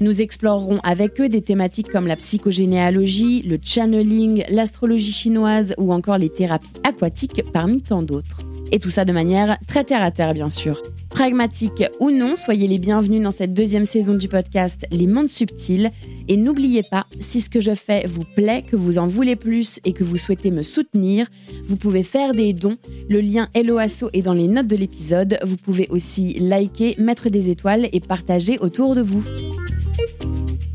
Nous 0.00 0.20
explorerons 0.20 0.78
avec 0.82 1.20
eux 1.20 1.28
des 1.28 1.42
thématiques 1.42 1.88
comme 1.88 2.06
la 2.06 2.16
psychogénéalogie, 2.16 3.42
le 3.42 3.58
channeling, 3.62 4.44
l'astrologie 4.48 5.12
chinoise 5.12 5.74
ou 5.78 5.92
encore 5.92 6.18
les 6.18 6.30
thérapies 6.30 6.72
aquatiques 6.84 7.42
parmi 7.52 7.82
tant 7.82 8.02
d'autres. 8.02 8.40
Et 8.72 8.78
tout 8.78 8.90
ça 8.90 9.04
de 9.04 9.12
manière 9.12 9.58
très 9.66 9.84
terre 9.84 10.02
à 10.02 10.10
terre, 10.10 10.34
bien 10.34 10.50
sûr. 10.50 10.82
Pragmatique 11.12 11.84
ou 12.00 12.10
non, 12.10 12.36
soyez 12.36 12.66
les 12.66 12.78
bienvenus 12.78 13.22
dans 13.22 13.30
cette 13.30 13.52
deuxième 13.52 13.84
saison 13.84 14.14
du 14.14 14.28
podcast 14.28 14.86
Les 14.90 15.06
Mondes 15.06 15.28
Subtils. 15.28 15.90
Et 16.26 16.38
n'oubliez 16.38 16.82
pas, 16.82 17.06
si 17.20 17.42
ce 17.42 17.50
que 17.50 17.60
je 17.60 17.74
fais 17.74 18.06
vous 18.06 18.24
plaît, 18.34 18.64
que 18.66 18.76
vous 18.76 18.98
en 18.98 19.06
voulez 19.06 19.36
plus 19.36 19.78
et 19.84 19.92
que 19.92 20.04
vous 20.04 20.16
souhaitez 20.16 20.50
me 20.50 20.62
soutenir, 20.62 21.26
vous 21.66 21.76
pouvez 21.76 22.02
faire 22.02 22.34
des 22.34 22.54
dons. 22.54 22.78
Le 23.10 23.20
lien 23.20 23.48
Helloasso 23.54 24.08
est 24.14 24.22
dans 24.22 24.32
les 24.32 24.48
notes 24.48 24.66
de 24.66 24.76
l'épisode. 24.76 25.38
Vous 25.44 25.58
pouvez 25.58 25.86
aussi 25.90 26.38
liker, 26.40 26.96
mettre 26.98 27.28
des 27.28 27.50
étoiles 27.50 27.88
et 27.92 28.00
partager 28.00 28.58
autour 28.58 28.94
de 28.94 29.02
vous. 29.02 29.22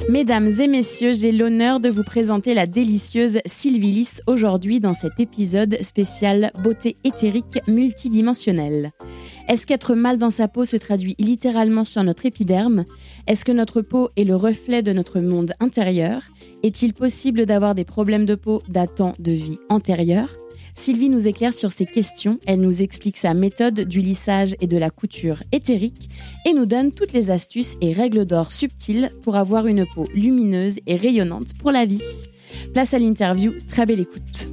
Mesdames 0.09 0.49
et 0.61 0.69
messieurs, 0.69 1.11
j'ai 1.11 1.33
l'honneur 1.33 1.81
de 1.81 1.89
vous 1.89 2.03
présenter 2.03 2.53
la 2.53 2.65
délicieuse 2.65 3.39
Sylvie 3.45 3.91
Lys 3.91 4.21
aujourd'hui 4.25 4.79
dans 4.79 4.93
cet 4.93 5.19
épisode 5.19 5.77
spécial 5.81 6.51
beauté 6.63 6.95
éthérique 7.03 7.59
multidimensionnelle. 7.67 8.91
Est-ce 9.49 9.67
qu'être 9.67 9.95
mal 9.95 10.17
dans 10.17 10.29
sa 10.29 10.47
peau 10.47 10.63
se 10.63 10.77
traduit 10.77 11.15
littéralement 11.19 11.83
sur 11.83 12.03
notre 12.03 12.25
épiderme? 12.25 12.85
Est-ce 13.27 13.43
que 13.43 13.51
notre 13.51 13.81
peau 13.81 14.09
est 14.15 14.23
le 14.23 14.37
reflet 14.37 14.81
de 14.81 14.93
notre 14.93 15.19
monde 15.19 15.51
intérieur? 15.59 16.21
Est-il 16.63 16.93
possible 16.93 17.45
d'avoir 17.45 17.75
des 17.75 17.85
problèmes 17.85 18.25
de 18.25 18.35
peau 18.35 18.61
datant 18.69 19.13
de 19.19 19.33
vie 19.33 19.59
antérieure? 19.67 20.29
Sylvie 20.77 21.09
nous 21.09 21.27
éclaire 21.27 21.53
sur 21.53 21.71
ces 21.71 21.87
questions, 21.87 22.39
elle 22.45 22.61
nous 22.61 22.83
explique 22.83 23.17
sa 23.17 23.33
méthode 23.33 23.81
du 23.81 23.99
lissage 23.99 24.55
et 24.61 24.67
de 24.67 24.77
la 24.77 24.91
couture 24.91 25.41
éthérique 25.51 26.07
et 26.45 26.53
nous 26.53 26.67
donne 26.67 26.91
toutes 26.91 27.13
les 27.13 27.31
astuces 27.31 27.77
et 27.81 27.93
règles 27.93 28.27
d'or 28.27 28.51
subtiles 28.51 29.11
pour 29.23 29.37
avoir 29.37 29.65
une 29.65 29.87
peau 29.87 30.07
lumineuse 30.13 30.75
et 30.85 30.95
rayonnante 30.95 31.57
pour 31.57 31.71
la 31.71 31.87
vie. 31.87 32.03
Place 32.73 32.93
à 32.93 32.99
l'interview, 32.99 33.53
très 33.67 33.87
belle 33.87 34.01
écoute. 34.01 34.51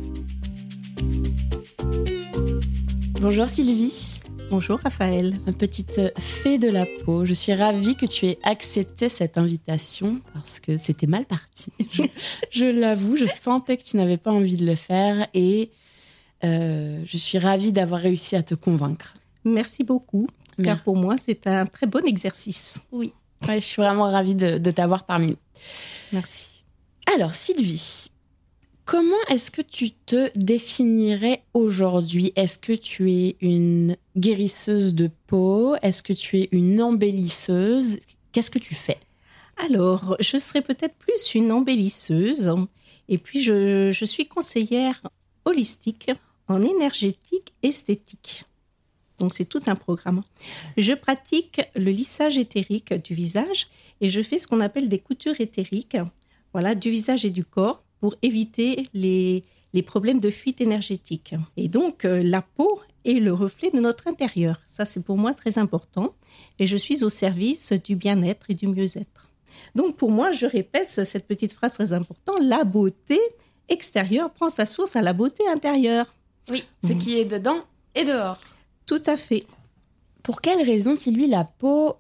Bonjour 3.21 3.49
Sylvie. 3.51 4.21
Bonjour 4.51 4.79
Raphaël. 4.79 5.35
Ma 5.45 5.53
petite 5.53 6.01
fée 6.19 6.57
de 6.57 6.71
la 6.71 6.87
peau, 7.05 7.27
je 7.27 7.35
suis 7.35 7.53
ravie 7.53 7.97
que 7.97 8.07
tu 8.07 8.25
aies 8.27 8.39
accepté 8.45 9.11
cette 9.11 9.37
invitation 9.37 10.23
parce 10.33 10.59
que 10.59 10.79
c'était 10.79 11.07
mal 11.07 11.27
parti. 11.27 11.71
Je, 11.93 12.03
je 12.51 12.65
l'avoue, 12.65 13.19
je 13.19 13.27
sentais 13.27 13.77
que 13.77 13.85
tu 13.85 13.99
n'avais 13.99 14.17
pas 14.17 14.33
envie 14.33 14.57
de 14.57 14.65
le 14.65 14.75
faire 14.75 15.29
et 15.35 15.71
euh, 16.45 17.03
je 17.07 17.17
suis 17.17 17.39
ravie 17.39 17.73
d'avoir 17.73 18.01
réussi 18.01 18.37
à 18.37 18.43
te 18.43 18.55
convaincre. 18.55 19.15
Merci 19.45 19.85
beaucoup, 19.85 20.27
car 20.63 20.83
pour 20.83 20.97
moi, 20.97 21.17
c'est 21.19 21.47
un 21.47 21.67
très 21.67 21.87
bon 21.87 22.05
exercice. 22.07 22.81
Oui, 22.93 23.13
je 23.47 23.59
suis 23.61 23.83
vraiment 23.83 24.05
ravie 24.05 24.35
de, 24.35 24.71
t'avoir 24.71 25.05
parmi 25.05 25.29
nous. 25.29 25.37
Merci. 26.13 26.65
Alors, 27.15 27.35
Sylvie, 27.35 28.11
comment 28.85 29.11
est-ce 29.29 29.51
que 29.51 29.63
tu 29.63 29.91
te 29.91 30.31
définirais 30.37 31.43
aujourd'hui? 31.53 32.33
Est-ce 32.37 32.59
que 32.59 32.73
tu 32.73 33.13
es 33.13 33.37
une 33.41 33.97
guérisseuse 34.17 34.95
de 34.95 35.11
peau? 35.27 35.77
Est-ce 35.83 36.03
que 36.03 36.13
tu 36.13 36.41
es 36.41 36.49
une 36.53 36.81
embellisseuse? 36.81 37.99
Qu'est-ce 38.33 38.51
que 38.51 38.59
tu 38.59 38.75
fais? 38.75 38.99
Alors, 39.69 40.17
je 40.21 40.39
serais 40.39 40.63
peut-être 40.63 40.95
plus 40.97 41.35
une 41.35 41.53
embellisseuse. 41.53 42.53
Et 43.09 43.19
puis, 43.19 43.43
je, 43.43 43.91
je 43.93 44.05
suis 44.05 44.27
conseillère 44.27 45.01
holistique 45.45 46.11
en 46.49 46.63
énergétique 46.63 47.55
esthétique. 47.63 48.45
Donc 49.19 49.35
c'est 49.35 49.45
tout 49.45 49.61
un 49.67 49.77
programme. 49.77 50.23
Je 50.77 50.93
pratique 50.93 51.61
le 51.77 51.91
lissage 51.91 52.37
éthérique 52.37 52.93
du 52.95 53.15
visage 53.15 53.69
et 54.01 54.11
je 54.11 54.21
fais 54.23 54.39
ce 54.39 54.49
qu'on 54.49 54.61
appelle 54.61 54.89
des 54.89 54.99
coutures 54.99 55.41
éthériques, 55.41 55.97
voilà, 56.53 56.75
du 56.75 56.91
visage 56.91 57.25
et 57.25 57.31
du 57.31 57.45
corps 57.45 57.83
pour 58.01 58.17
éviter 58.23 58.89
les, 58.93 59.45
les 59.73 59.83
problèmes 59.83 60.21
de 60.21 60.31
fuite 60.31 60.61
énergétique. 60.61 61.35
Et 61.57 61.69
donc 61.69 62.05
euh, 62.05 62.23
la 62.23 62.43
peau 62.43 62.81
est 63.05 63.21
le 63.21 63.33
reflet 63.33 63.71
de 63.71 63.81
notre 63.81 64.09
intérieur. 64.09 64.61
Ça 64.67 64.85
c'est 64.85 65.03
pour 65.03 65.17
moi 65.17 65.33
très 65.33 65.59
important 65.59 66.15
et 66.59 66.67
je 66.67 66.77
suis 66.77 67.05
au 67.05 67.09
service 67.09 67.73
du 67.73 67.95
bien-être 67.95 68.51
et 68.51 68.55
du 68.55 68.67
mieux-être. 68.67 69.31
Donc 69.75 69.97
pour 69.97 70.11
moi, 70.11 70.33
je 70.33 70.47
répète 70.47 70.89
cette 70.89 71.27
petite 71.27 71.53
phrase 71.53 71.75
très 71.75 71.93
importante, 71.93 72.41
la 72.41 72.65
beauté 72.65 73.21
extérieure 73.69 74.33
prend 74.33 74.49
sa 74.49 74.67
source 74.67 74.97
à 74.97 75.03
la 75.03 75.13
beauté 75.13 75.43
intérieure. 75.49 76.15
Oui, 76.51 76.65
ce 76.85 76.93
qui 76.93 77.19
est 77.19 77.25
dedans 77.25 77.59
et 77.95 78.05
dehors. 78.05 78.41
Tout 78.87 79.03
à 79.07 79.17
fait. 79.17 79.47
Pour 80.23 80.41
quelle 80.41 80.65
raison, 80.65 80.97
si 80.97 81.11
lui, 81.11 81.27
la 81.27 81.45
peau 81.45 81.97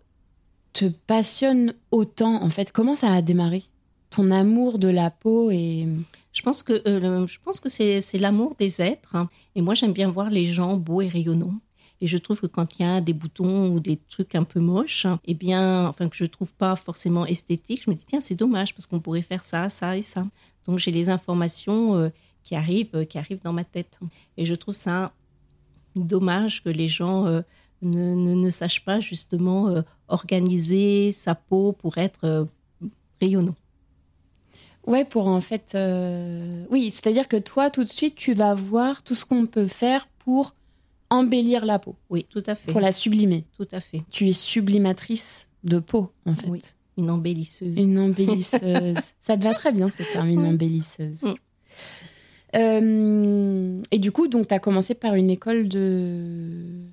te 0.72 0.87
passionne 0.87 1.75
autant, 1.91 2.43
en 2.43 2.50
fait? 2.50 2.72
Comment 2.72 2.97
ça 2.97 3.12
a 3.12 3.22
démarré? 3.22 3.65
Ton 4.10 4.31
amour 4.31 4.78
de 4.78 4.88
la 4.88 5.10
peau 5.10 5.50
et... 5.50 5.87
Je 6.32 6.43
pense 6.43 6.65
que, 6.65 6.82
euh, 6.88 7.28
je 7.28 7.38
pense 7.44 7.60
que 7.60 7.69
c'est, 7.69 8.00
l'amour 8.19 8.56
des 8.59 8.82
êtres. 8.82 9.15
Hein. 9.15 9.28
Et 9.55 9.62
moi, 9.62 9.75
j'aime 9.75 9.93
bien 9.93 10.10
voir 10.10 10.31
les 10.31 10.44
gens 10.44 10.76
beaux 10.76 11.00
et 11.00 11.09
rayonnants. 11.09 11.55
Et 12.00 12.09
je 12.09 12.19
trouve 12.19 12.41
que 12.41 12.49
quand 12.49 12.78
il 12.78 12.82
y 12.82 12.84
a 12.84 13.00
des 13.00 13.12
boutons 13.12 13.69
ou 13.71 13.78
des 13.78 13.97
trucs 13.97 14.34
un 14.34 14.43
peu 14.43 14.59
moches, 14.59 15.06
eh 15.26 15.34
bien, 15.34 15.87
enfin, 15.87 16.09
que 16.09 16.16
je 16.16 16.25
trouve 16.25 16.53
pas 16.53 16.75
forcément 16.75 17.25
esthétique, 17.25 17.82
je 17.84 17.91
me 17.91 17.94
dis, 17.94 18.05
tiens, 18.05 18.21
c'est 18.21 18.34
dommage 18.34 18.75
parce 18.75 18.87
qu'on 18.87 18.99
pourrait 18.99 19.22
faire 19.22 19.44
ça, 19.44 19.71
ça 19.71 19.97
et 19.97 20.03
ça. 20.03 20.26
Donc, 20.66 20.81
j'ai 20.81 20.91
les 20.91 21.09
informations 21.09 21.94
euh, 21.94 22.09
qui 22.44 22.55
arrivent, 22.55 22.94
euh, 22.94 23.05
qui 23.05 23.19
arrivent 23.19 23.43
dans 23.43 23.53
ma 23.53 23.65
tête. 23.65 23.99
Et 24.37 24.44
je 24.44 24.55
trouve 24.55 24.75
ça 24.75 25.12
dommage 25.97 26.62
que 26.62 26.69
les 26.69 26.87
gens 26.87 27.27
euh, 27.27 27.41
ne, 27.82 28.15
ne, 28.15 28.50
sachent 28.50 28.84
pas 28.84 29.00
justement 29.00 29.69
euh, 29.69 29.82
organiser 30.09 31.10
sa 31.10 31.34
peau 31.34 31.72
pour 31.72 31.99
être 31.99 32.47
rayonnant. 33.21 33.56
Ouais, 34.87 35.06
pour 35.06 35.28
en 35.28 35.41
fait, 35.41 35.75
oui, 36.71 36.91
c'est-à-dire 36.91 37.27
que 37.27 37.38
toi, 37.38 37.71
tout 37.71 37.84
de 37.84 37.88
suite, 37.88 38.16
tu 38.16 38.34
vas 38.34 38.55
voir 38.55 39.03
tout 39.03 39.15
ce 39.15 39.25
qu'on 39.25 39.47
peut 39.47 39.66
faire 39.66 40.09
pour 40.19 40.55
embellir 41.09 41.65
la 41.65 41.78
peau. 41.78 41.97
Oui, 42.11 42.26
tout 42.28 42.43
à 42.47 42.55
fait. 42.55 42.71
Pour 42.71 42.82
la 42.82 42.93
sublimer. 42.93 43.47
Tout 43.56 43.69
à 43.72 43.81
fait. 43.81 44.03
Tu 44.11 44.28
es 44.28 44.34
sublimatrice 44.34 45.49
de 45.62 45.78
peau, 45.78 46.11
en 46.26 46.34
fait. 46.34 46.49
Oui, 46.49 46.61
une 46.99 47.09
embellisseuse. 47.09 47.78
Une 47.78 47.99
embellisseuse. 47.99 48.99
Ça 49.21 49.38
te 49.38 49.43
va 49.43 49.55
très 49.55 49.72
bien, 49.72 49.91
ce 49.91 50.03
terme, 50.03 50.28
une 50.28 50.44
embellisseuse. 50.44 51.25
Euh, 52.54 53.82
et 53.91 53.98
du 53.98 54.12
coup, 54.12 54.28
donc, 54.28 54.48
tu 54.48 54.54
as 54.54 54.59
commencé 54.59 54.94
par 54.94 55.15
une 55.15 55.31
école 55.31 55.69
de... 55.69 56.84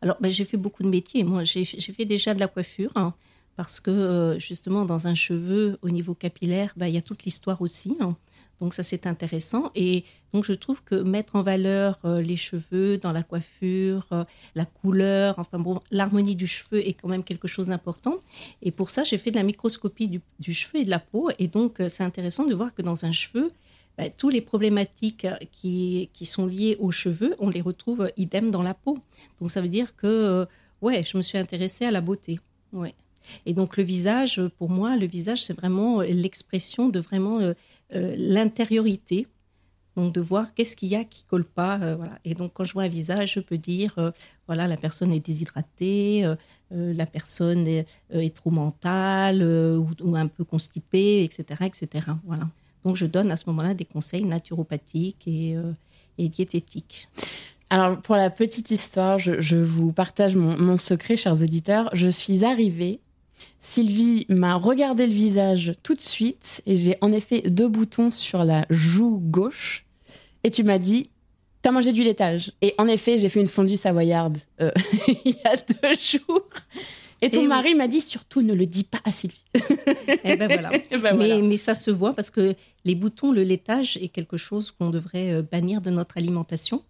Alors, 0.00 0.16
ben, 0.20 0.30
j'ai 0.30 0.44
fait 0.44 0.56
beaucoup 0.56 0.82
de 0.82 0.88
métiers. 0.88 1.24
Moi, 1.24 1.44
j'ai 1.44 1.64
fait 1.64 2.04
déjà 2.04 2.34
de 2.34 2.40
la 2.40 2.48
coiffure, 2.48 2.92
hein, 2.94 3.14
parce 3.56 3.80
que 3.80 3.90
euh, 3.90 4.38
justement, 4.38 4.84
dans 4.84 5.06
un 5.06 5.14
cheveu, 5.14 5.78
au 5.82 5.90
niveau 5.90 6.14
capillaire, 6.14 6.72
ben, 6.76 6.86
il 6.86 6.94
y 6.94 6.98
a 6.98 7.02
toute 7.02 7.24
l'histoire 7.24 7.60
aussi. 7.60 7.96
Hein. 8.00 8.16
Donc 8.58 8.72
ça, 8.72 8.82
c'est 8.82 9.06
intéressant. 9.06 9.70
Et 9.74 10.04
donc, 10.32 10.44
je 10.46 10.54
trouve 10.54 10.82
que 10.82 10.94
mettre 10.94 11.36
en 11.36 11.42
valeur 11.42 11.98
euh, 12.06 12.22
les 12.22 12.36
cheveux 12.36 12.96
dans 12.96 13.10
la 13.10 13.22
coiffure, 13.22 14.08
la 14.54 14.64
couleur, 14.64 15.38
enfin 15.38 15.58
bon, 15.58 15.78
l'harmonie 15.90 16.36
du 16.36 16.46
cheveu 16.46 16.86
est 16.86 16.94
quand 16.94 17.08
même 17.08 17.22
quelque 17.22 17.48
chose 17.48 17.68
d'important. 17.68 18.16
Et 18.62 18.70
pour 18.70 18.88
ça, 18.88 19.04
j'ai 19.04 19.18
fait 19.18 19.30
de 19.30 19.36
la 19.36 19.42
microscopie 19.42 20.08
du, 20.08 20.54
cheveu 20.54 20.80
et 20.80 20.84
de 20.86 20.90
la 20.90 21.00
peau. 21.00 21.28
Et 21.38 21.48
donc, 21.48 21.82
c'est 21.90 22.02
intéressant 22.02 22.46
de 22.46 22.54
voir 22.54 22.74
que 22.74 22.80
dans 22.80 23.04
un 23.04 23.12
cheveu, 23.12 23.50
bah, 23.98 24.10
tous 24.10 24.28
les 24.28 24.42
problématiques 24.42 25.26
qui, 25.52 26.10
qui, 26.12 26.26
sont 26.26 26.46
liées 26.46 26.76
aux 26.80 26.90
cheveux, 26.90 27.34
on 27.38 27.48
les 27.48 27.62
retrouve 27.62 28.10
idem 28.16 28.50
dans 28.50 28.62
la 28.62 28.74
peau. 28.74 28.98
Donc 29.40 29.50
ça 29.50 29.62
veut 29.62 29.68
dire 29.68 29.96
que, 29.96 30.06
euh, 30.06 30.46
ouais, 30.82 31.02
je 31.02 31.16
me 31.16 31.22
suis 31.22 31.38
intéressée 31.38 31.86
à 31.86 31.90
la 31.90 32.02
beauté. 32.02 32.38
Ouais. 32.72 32.94
Et 33.46 33.54
donc 33.54 33.76
le 33.76 33.82
visage, 33.82 34.40
pour 34.58 34.68
moi, 34.68 34.96
le 34.96 35.06
visage, 35.06 35.42
c'est 35.44 35.54
vraiment 35.54 36.02
l'expression 36.02 36.90
de 36.90 37.00
vraiment 37.00 37.40
euh, 37.40 37.54
euh, 37.94 38.14
l'intériorité. 38.18 39.26
Donc 39.96 40.12
de 40.12 40.20
voir 40.20 40.52
qu'est-ce 40.52 40.76
qu'il 40.76 40.90
y 40.90 40.94
a 40.94 41.04
qui 41.04 41.24
colle 41.24 41.46
pas. 41.46 41.78
voilà. 41.78 42.18
Et 42.26 42.34
donc 42.34 42.52
quand 42.52 42.64
je 42.64 42.74
vois 42.74 42.82
un 42.82 42.88
visage, 42.88 43.32
je 43.32 43.40
peux 43.40 43.56
dire, 43.56 44.12
voilà, 44.46 44.66
la 44.66 44.76
personne 44.76 45.10
est 45.10 45.24
déshydratée, 45.24 46.34
la 46.70 47.06
personne 47.06 47.66
est, 47.66 47.88
est 48.10 48.36
trop 48.36 48.50
mentale 48.50 49.42
ou, 49.42 49.88
ou, 50.02 50.14
un 50.14 50.26
peu 50.26 50.44
constipée, 50.44 51.24
etc., 51.24 51.64
etc. 51.64 52.08
Voilà. 52.24 52.46
Donc, 52.86 52.94
je 52.94 53.06
donne 53.06 53.32
à 53.32 53.36
ce 53.36 53.44
moment-là 53.48 53.74
des 53.74 53.84
conseils 53.84 54.22
naturopathiques 54.22 55.26
et, 55.26 55.56
euh, 55.56 55.72
diététiques. 56.18 57.08
Alors, 57.68 58.00
pour 58.00 58.14
la 58.14 58.30
petite 58.30 58.70
histoire, 58.70 59.18
je, 59.18 59.56
vous 59.56 59.90
partage 59.90 60.36
mon, 60.36 60.76
secret, 60.76 61.16
chers 61.16 61.42
auditeurs. 61.42 61.90
Je 61.94 62.06
suis 62.06 62.44
arrivée, 62.44 63.00
Sylvie 63.58 64.24
m'a 64.28 64.54
regardé 64.54 65.08
le 65.08 65.12
visage 65.12 65.74
tout 65.82 65.96
de 65.96 66.00
suite 66.00 66.62
et 66.64 66.76
j'ai 66.76 66.96
en 67.00 67.10
effet 67.10 67.42
deux 67.50 67.66
boutons 67.66 68.12
sur 68.12 68.44
la 68.44 68.64
joue 68.70 69.18
gauche. 69.18 69.84
Et 70.44 70.50
tu 70.50 70.62
m'as 70.62 70.78
dit, 70.78 71.10
T'as 71.62 71.72
mangé 71.72 71.92
du 71.92 72.04
laitage. 72.04 72.52
Et 72.62 72.72
en 72.78 72.86
effet, 72.86 73.18
j'ai 73.18 73.28
fait 73.28 73.40
une 73.40 73.48
fondue 73.48 73.74
savoyarde 73.74 74.38
euh, 74.60 74.70
il 75.24 75.32
y 75.32 75.44
a 75.44 75.56
deux 75.56 75.96
jours. 76.00 76.48
Et 77.22 77.30
ton 77.30 77.46
mari 77.46 77.74
m'a 77.74 77.88
dit 77.88 78.00
surtout 78.00 78.42
ne 78.42 78.54
le 78.54 78.66
dis 78.66 78.84
pas 78.84 79.00
à 79.04 79.12
Sylvie. 79.12 79.44
Eh 80.24 80.36
ben 80.36 80.46
voilà. 80.46 80.70
Eh 80.90 80.98
ben 80.98 81.16
mais, 81.16 81.40
mais, 81.42 81.56
ça 81.56 81.74
se 81.74 81.90
voit 81.90 82.14
parce 82.14 82.30
que 82.30 82.54
les 82.84 82.94
boutons, 82.94 83.32
le 83.32 83.42
laitage 83.42 83.96
est 83.98 84.08
quelque 84.08 84.36
chose 84.36 84.70
qu'on 84.70 84.90
devrait 84.90 85.32
euh, 85.32 85.42
bannir 85.42 85.80
de 85.80 85.90
notre 85.90 86.18
alimentation 86.18 86.82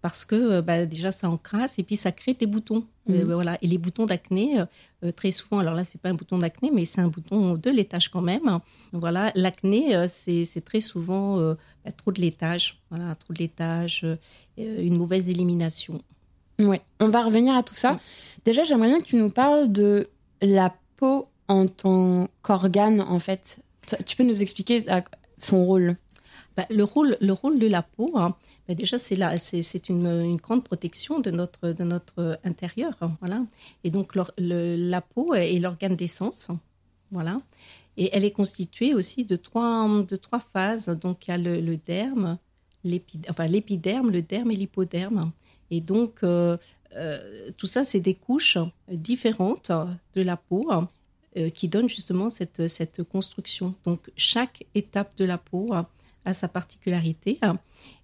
parce 0.00 0.24
que 0.24 0.34
euh, 0.34 0.62
bah, 0.62 0.86
déjà 0.86 1.12
ça 1.12 1.28
encrasse 1.28 1.78
et 1.78 1.82
puis 1.82 1.96
ça 1.96 2.12
crée 2.12 2.34
des 2.34 2.46
boutons. 2.46 2.86
Mhm. 3.06 3.32
voilà. 3.34 3.58
Et 3.62 3.66
les 3.66 3.78
boutons 3.78 4.06
d'acné, 4.06 4.62
très 5.14 5.30
souvent, 5.30 5.58
alors 5.58 5.74
là 5.74 5.84
c'est 5.84 6.00
pas 6.00 6.08
un 6.08 6.14
bouton 6.14 6.38
d'acné, 6.38 6.70
mais 6.72 6.86
c'est 6.86 7.02
un 7.02 7.08
bouton 7.08 7.54
de 7.54 7.70
laitage 7.70 8.08
quand 8.08 8.22
même. 8.22 8.60
Voilà, 8.92 9.30
l'acné 9.34 10.06
c'est 10.08 10.64
très 10.64 10.80
souvent 10.80 11.36
bah, 11.84 11.92
trop 11.92 12.12
de 12.12 12.20
laitage, 12.22 12.80
voilà, 12.88 13.14
trop 13.14 13.34
de 13.34 13.38
laitage, 13.40 14.06
une 14.56 14.96
mauvaise 14.96 15.28
élimination. 15.28 16.00
Oui, 16.58 16.76
on 17.00 17.08
va 17.08 17.24
revenir 17.24 17.54
à 17.56 17.62
tout 17.62 17.74
ça. 17.74 17.98
Déjà, 18.44 18.64
j'aimerais 18.64 18.88
bien 18.88 19.00
que 19.00 19.06
tu 19.06 19.16
nous 19.16 19.30
parles 19.30 19.72
de 19.72 20.08
la 20.40 20.74
peau 20.96 21.28
en 21.48 21.66
tant 21.66 22.28
qu'organe, 22.42 23.00
en 23.00 23.18
fait. 23.18 23.58
Tu 24.06 24.16
peux 24.16 24.24
nous 24.24 24.42
expliquer 24.42 24.80
son 25.38 25.64
rôle? 25.64 25.96
Bah, 26.56 26.66
le, 26.70 26.84
rôle, 26.84 27.16
le 27.20 27.32
rôle 27.32 27.58
de 27.58 27.66
la 27.66 27.82
peau, 27.82 28.12
hein, 28.14 28.36
bah, 28.68 28.74
déjà, 28.74 28.98
c'est, 28.98 29.16
c'est, 29.38 29.88
une, 29.88 30.36
grande 30.36 30.62
protection 30.62 31.18
de 31.18 31.30
notre, 31.30 31.72
de 31.72 31.84
notre 31.84 32.38
intérieur. 32.44 32.96
Hein, 33.00 33.16
voilà. 33.20 33.42
Et 33.82 33.90
donc, 33.90 34.12
la 34.38 35.00
peau 35.00 35.34
est 35.34 35.58
l'organe 35.58 35.96
d'essence. 35.96 36.48
Voilà. 37.10 37.38
Et 37.96 38.10
elle 38.12 38.24
est 38.24 38.30
constituée 38.30 38.94
aussi 38.94 39.24
de 39.24 39.36
trois, 39.36 39.88
de 40.08 40.16
trois 40.16 40.40
phases. 40.40 40.86
Donc, 40.86 41.26
il 41.26 41.30
y 41.30 41.34
a 41.34 41.38
le, 41.38 41.76
derme, 41.76 42.36
l'épiderme, 42.84 44.10
le 44.10 44.22
derme 44.22 44.50
et 44.50 44.56
l'hypoderme. 44.56 45.32
Et 45.70 45.80
donc, 45.80 46.22
euh, 46.22 46.56
euh, 46.96 47.50
tout 47.56 47.66
ça, 47.66 47.84
c'est 47.84 48.00
des 48.00 48.14
couches 48.14 48.58
différentes 48.88 49.70
de 50.14 50.22
la 50.22 50.36
peau 50.36 50.70
euh, 51.36 51.50
qui 51.50 51.68
donnent 51.68 51.88
justement 51.88 52.30
cette, 52.30 52.68
cette 52.68 53.02
construction. 53.02 53.74
Donc, 53.84 54.10
chaque 54.16 54.66
étape 54.74 55.16
de 55.16 55.24
la 55.24 55.38
peau 55.38 55.72
a 55.72 55.88
sa 56.32 56.48
particularité. 56.48 57.38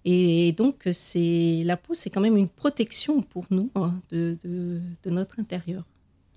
Et 0.05 0.51
donc, 0.51 0.87
c'est 0.91 1.61
la 1.65 1.75
peau, 1.75 1.95
c'est 1.95 2.11
quand 2.11 2.21
même 2.21 2.37
une 2.37 2.49
protection 2.49 3.23
pour 3.23 3.45
nous 3.49 3.71
hein, 3.73 3.95
de, 4.11 4.37
de, 4.43 5.09
notre 5.09 5.39
intérieur. 5.39 5.83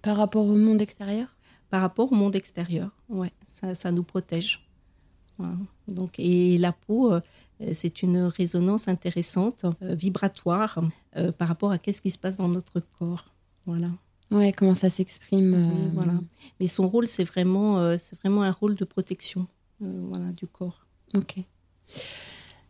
Par 0.00 0.16
rapport 0.16 0.46
au 0.46 0.56
monde 0.56 0.80
extérieur? 0.80 1.28
Par 1.68 1.82
rapport 1.82 2.10
au 2.10 2.14
monde 2.14 2.36
extérieur, 2.36 2.90
ouais, 3.10 3.32
ça, 3.48 3.74
ça 3.74 3.92
nous 3.92 4.02
protège. 4.02 4.66
Donc, 5.88 6.14
et 6.18 6.56
la 6.56 6.72
peau, 6.72 7.12
c'est 7.72 8.02
une 8.02 8.18
résonance 8.18 8.86
intéressante, 8.88 9.66
vibratoire, 9.82 10.78
euh, 11.16 11.32
par 11.32 11.48
rapport 11.48 11.72
à 11.72 11.78
qu'est-ce 11.78 12.02
qui 12.02 12.10
se 12.10 12.18
passe 12.18 12.36
dans 12.36 12.48
notre 12.48 12.80
corps. 12.98 13.26
Voilà. 13.66 13.88
Ouais, 14.30 14.52
comment 14.52 14.74
ça 14.74 14.88
s'exprime. 14.88 15.92
voilà. 15.92 16.14
Mais 16.58 16.66
son 16.66 16.88
rôle, 16.88 17.06
c'est 17.06 17.24
vraiment, 17.24 17.96
c'est 17.98 18.18
vraiment 18.18 18.42
un 18.42 18.50
rôle 18.50 18.74
de 18.74 18.84
protection 18.84 19.46
voilà, 19.80 20.32
du 20.32 20.46
corps. 20.46 20.86
Ok. 21.14 21.36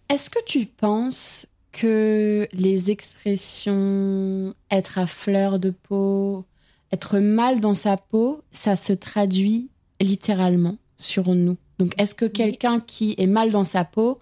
Est-ce 0.08 0.30
que 0.30 0.42
tu 0.44 0.66
penses 0.66 1.46
que 1.72 2.46
les 2.52 2.90
expressions 2.90 4.54
être 4.70 4.98
à 4.98 5.06
fleur 5.06 5.58
de 5.58 5.70
peau, 5.70 6.44
être 6.92 7.18
mal 7.18 7.60
dans 7.60 7.74
sa 7.74 7.96
peau, 7.96 8.42
ça 8.50 8.76
se 8.76 8.92
traduit 8.92 9.70
littéralement 10.00 10.76
sur 10.96 11.34
nous? 11.34 11.56
Donc, 11.78 11.94
est-ce 11.98 12.14
que 12.14 12.26
quelqu'un 12.26 12.80
qui 12.80 13.14
est 13.18 13.26
mal 13.26 13.50
dans 13.50 13.64
sa 13.64 13.84
peau 13.84 14.20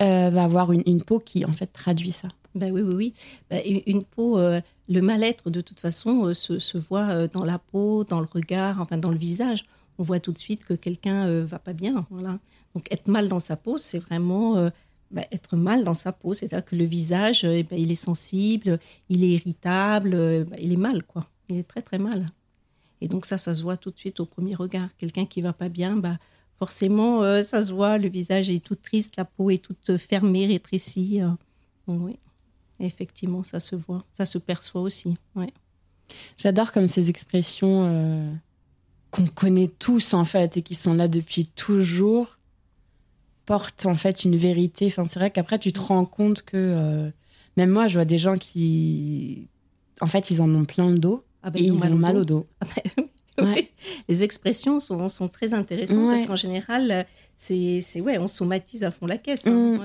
euh, 0.00 0.30
va 0.30 0.44
avoir 0.44 0.72
une, 0.72 1.02
peau 1.02 1.18
qui 1.18 1.44
en 1.44 1.52
fait 1.52 1.66
traduit 1.66 2.12
ça? 2.12 2.28
Ben 2.54 2.72
oui, 2.72 2.82
oui, 2.82 2.94
oui. 2.94 3.12
Ben, 3.48 3.62
une 3.86 4.04
peau, 4.04 4.38
euh, 4.38 4.60
le 4.88 5.00
mal-être 5.00 5.50
de 5.50 5.60
toute 5.60 5.80
façon 5.80 6.26
euh, 6.26 6.34
se, 6.34 6.78
voit 6.78 7.28
dans 7.28 7.44
la 7.44 7.58
peau, 7.58 8.04
dans 8.04 8.20
le 8.20 8.28
regard, 8.30 8.80
enfin 8.80 8.98
dans 8.98 9.10
le 9.10 9.18
visage. 9.18 9.66
On 9.98 10.02
voit 10.02 10.20
tout 10.20 10.32
de 10.32 10.38
suite 10.38 10.64
que 10.64 10.74
quelqu'un 10.74 11.44
va 11.44 11.58
pas 11.58 11.74
bien. 11.74 12.06
Voilà. 12.10 12.38
Donc 12.74 12.90
être 12.90 13.06
mal 13.06 13.28
dans 13.28 13.40
sa 13.40 13.56
peau, 13.56 13.76
c'est 13.76 13.98
vraiment 13.98 14.70
ben, 15.10 15.26
être 15.30 15.56
mal 15.56 15.84
dans 15.84 15.94
sa 15.94 16.10
peau. 16.10 16.32
C'est-à-dire 16.32 16.64
que 16.64 16.74
le 16.74 16.84
visage, 16.84 17.44
eh 17.44 17.64
ben, 17.64 17.78
il 17.78 17.92
est 17.92 17.96
sensible, 17.96 18.78
il 19.10 19.22
est 19.24 19.32
irritable, 19.32 20.46
il 20.58 20.72
est 20.72 20.78
mal, 20.78 21.02
quoi. 21.02 21.26
Il 21.50 21.58
est 21.58 21.68
très 21.68 21.82
très 21.82 21.98
mal. 21.98 22.30
Et 23.00 23.08
donc 23.08 23.26
ça, 23.26 23.38
ça 23.38 23.54
se 23.54 23.62
voit 23.62 23.76
tout 23.76 23.90
de 23.90 23.98
suite 23.98 24.20
au 24.20 24.26
premier 24.26 24.54
regard. 24.54 24.88
Quelqu'un 24.96 25.26
qui 25.26 25.40
va 25.40 25.52
pas 25.52 25.68
bien, 25.68 25.96
bah, 25.96 26.18
forcément, 26.56 27.22
euh, 27.22 27.42
ça 27.42 27.64
se 27.64 27.72
voit, 27.72 27.98
le 27.98 28.08
visage 28.08 28.50
est 28.50 28.64
tout 28.64 28.74
triste, 28.74 29.16
la 29.16 29.24
peau 29.24 29.50
est 29.50 29.62
toute 29.62 29.96
fermée, 29.96 30.46
rétrécie. 30.46 31.22
Euh. 31.22 31.30
oui, 31.88 32.16
effectivement, 32.86 33.42
ça 33.42 33.60
se 33.60 33.76
voit, 33.76 34.04
ça 34.12 34.24
se 34.24 34.38
perçoit 34.38 34.82
aussi. 34.82 35.16
Ouais. 35.34 35.52
J'adore 36.36 36.72
comme 36.72 36.88
ces 36.88 37.10
expressions 37.10 37.84
euh, 37.84 38.32
qu'on 39.10 39.26
connaît 39.26 39.70
tous 39.78 40.14
en 40.14 40.24
fait 40.24 40.56
et 40.56 40.62
qui 40.62 40.74
sont 40.74 40.94
là 40.94 41.08
depuis 41.08 41.46
toujours 41.46 42.38
portent 43.46 43.86
en 43.86 43.94
fait 43.94 44.24
une 44.24 44.36
vérité. 44.36 44.86
Enfin, 44.88 45.04
c'est 45.04 45.18
vrai 45.18 45.30
qu'après 45.30 45.58
tu 45.58 45.72
te 45.72 45.80
rends 45.80 46.04
compte 46.04 46.42
que 46.42 47.12
même 47.56 47.70
moi, 47.70 47.88
je 47.88 47.94
vois 47.94 48.04
des 48.04 48.18
gens 48.18 48.36
qui, 48.36 49.48
en 50.00 50.06
fait, 50.06 50.30
ils 50.30 50.40
en 50.40 50.48
ont 50.54 50.64
plein 50.64 50.90
le 50.90 50.98
dos 50.98 51.24
ah 51.42 51.50
ben, 51.50 51.62
et 51.62 51.66
ils, 51.66 51.84
ont, 51.84 51.94
mal 51.94 52.16
au 52.16 52.24
dos. 52.24 52.46
Ah 52.60 52.66
Les 54.08 54.24
expressions 54.24 54.80
sont, 54.80 55.08
sont 55.08 55.28
très 55.28 55.54
intéressantes 55.54 56.06
parce 56.10 56.26
qu'en 56.26 56.36
général, 56.36 57.06
c'est, 57.40 58.00
ouais, 58.00 58.18
on 58.18 58.28
somatise 58.28 58.84
à 58.84 58.90
fond 58.90 59.06
la 59.06 59.16
caisse. 59.16 59.46
Hein. 59.46 59.78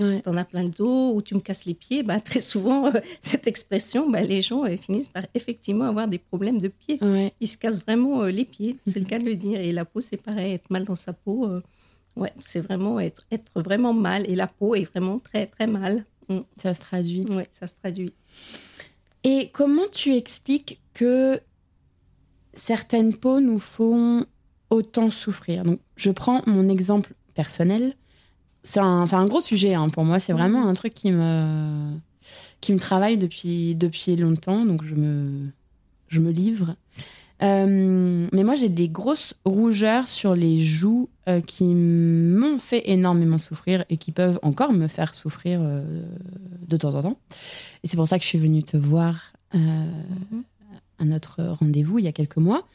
Mm. 0.00 0.20
T'en 0.22 0.36
as 0.36 0.44
plein 0.44 0.64
le 0.64 0.70
dos 0.70 1.14
ou 1.14 1.22
tu 1.22 1.36
me 1.36 1.40
casses 1.40 1.64
les 1.64 1.74
pieds. 1.74 2.02
Bah, 2.02 2.20
très 2.20 2.40
souvent, 2.40 2.86
euh, 2.86 3.00
cette 3.20 3.46
expression, 3.46 4.10
bah, 4.10 4.22
les 4.22 4.42
gens 4.42 4.64
euh, 4.64 4.76
finissent 4.76 5.08
par 5.08 5.22
effectivement 5.34 5.84
avoir 5.84 6.08
des 6.08 6.18
problèmes 6.18 6.60
de 6.60 6.66
pieds. 6.66 6.98
Ils 7.40 7.46
se 7.46 7.56
cassent 7.56 7.80
vraiment 7.80 8.22
euh, 8.22 8.30
les 8.30 8.44
pieds, 8.44 8.78
c'est 8.86 8.98
le 8.98 9.04
cas 9.04 9.18
de 9.18 9.24
le 9.24 9.36
dire. 9.36 9.60
Et 9.60 9.70
la 9.70 9.84
peau, 9.84 10.00
c'est 10.00 10.16
pareil, 10.16 10.54
être 10.54 10.70
mal 10.70 10.84
dans 10.84 10.96
sa 10.96 11.12
peau. 11.12 11.48
ouais, 12.16 12.32
c'est 12.40 12.60
vraiment 12.60 12.98
être, 12.98 13.24
être 13.30 13.52
vraiment 13.54 13.94
mal. 13.94 14.28
Et 14.28 14.34
la 14.34 14.48
peau 14.48 14.74
est 14.74 14.84
vraiment 14.84 15.20
très, 15.20 15.46
très 15.46 15.68
mal. 15.68 16.04
Mm. 16.28 16.38
Ça 16.60 16.74
se 16.74 16.80
traduit. 16.80 17.26
Oui, 17.30 17.44
ça 17.52 17.68
se 17.68 17.74
traduit. 17.74 18.12
Et 19.22 19.50
comment 19.52 19.86
tu 19.92 20.16
expliques 20.16 20.80
que 20.94 21.40
certaines 22.58 23.14
peaux 23.14 23.40
nous 23.40 23.58
font 23.58 24.24
autant 24.70 25.10
souffrir. 25.10 25.64
Donc, 25.64 25.80
je 25.96 26.10
prends 26.10 26.42
mon 26.46 26.68
exemple 26.68 27.14
personnel. 27.34 27.94
C'est 28.62 28.80
un, 28.80 29.06
un, 29.10 29.26
gros 29.26 29.40
sujet 29.40 29.74
hein, 29.74 29.88
pour 29.88 30.04
moi. 30.04 30.18
C'est 30.18 30.32
vraiment 30.32 30.66
un 30.66 30.74
truc 30.74 30.94
qui 30.94 31.10
me, 31.10 31.92
qui 32.60 32.72
me 32.72 32.78
travaille 32.78 33.16
depuis, 33.16 33.74
depuis 33.74 34.16
longtemps. 34.16 34.64
Donc, 34.64 34.82
je 34.82 34.94
me, 34.94 35.48
je 36.08 36.20
me 36.20 36.30
livre. 36.30 36.74
Euh, 37.40 38.26
mais 38.32 38.42
moi, 38.42 38.56
j'ai 38.56 38.68
des 38.68 38.88
grosses 38.88 39.34
rougeurs 39.44 40.08
sur 40.08 40.34
les 40.34 40.58
joues 40.58 41.08
euh, 41.28 41.40
qui 41.40 41.72
m'ont 41.72 42.58
fait 42.58 42.90
énormément 42.90 43.38
souffrir 43.38 43.84
et 43.90 43.96
qui 43.96 44.10
peuvent 44.10 44.40
encore 44.42 44.72
me 44.72 44.88
faire 44.88 45.14
souffrir 45.14 45.60
euh, 45.62 46.02
de 46.66 46.76
temps 46.76 46.96
en 46.96 47.02
temps. 47.02 47.18
Et 47.84 47.88
c'est 47.88 47.96
pour 47.96 48.08
ça 48.08 48.18
que 48.18 48.24
je 48.24 48.28
suis 48.28 48.38
venue 48.38 48.64
te 48.64 48.76
voir 48.76 49.32
mhm 49.54 50.42
notre 51.04 51.42
rendez-vous 51.42 51.98
il 51.98 52.04
y 52.04 52.08
a 52.08 52.12
quelques 52.12 52.36
mois. 52.36 52.66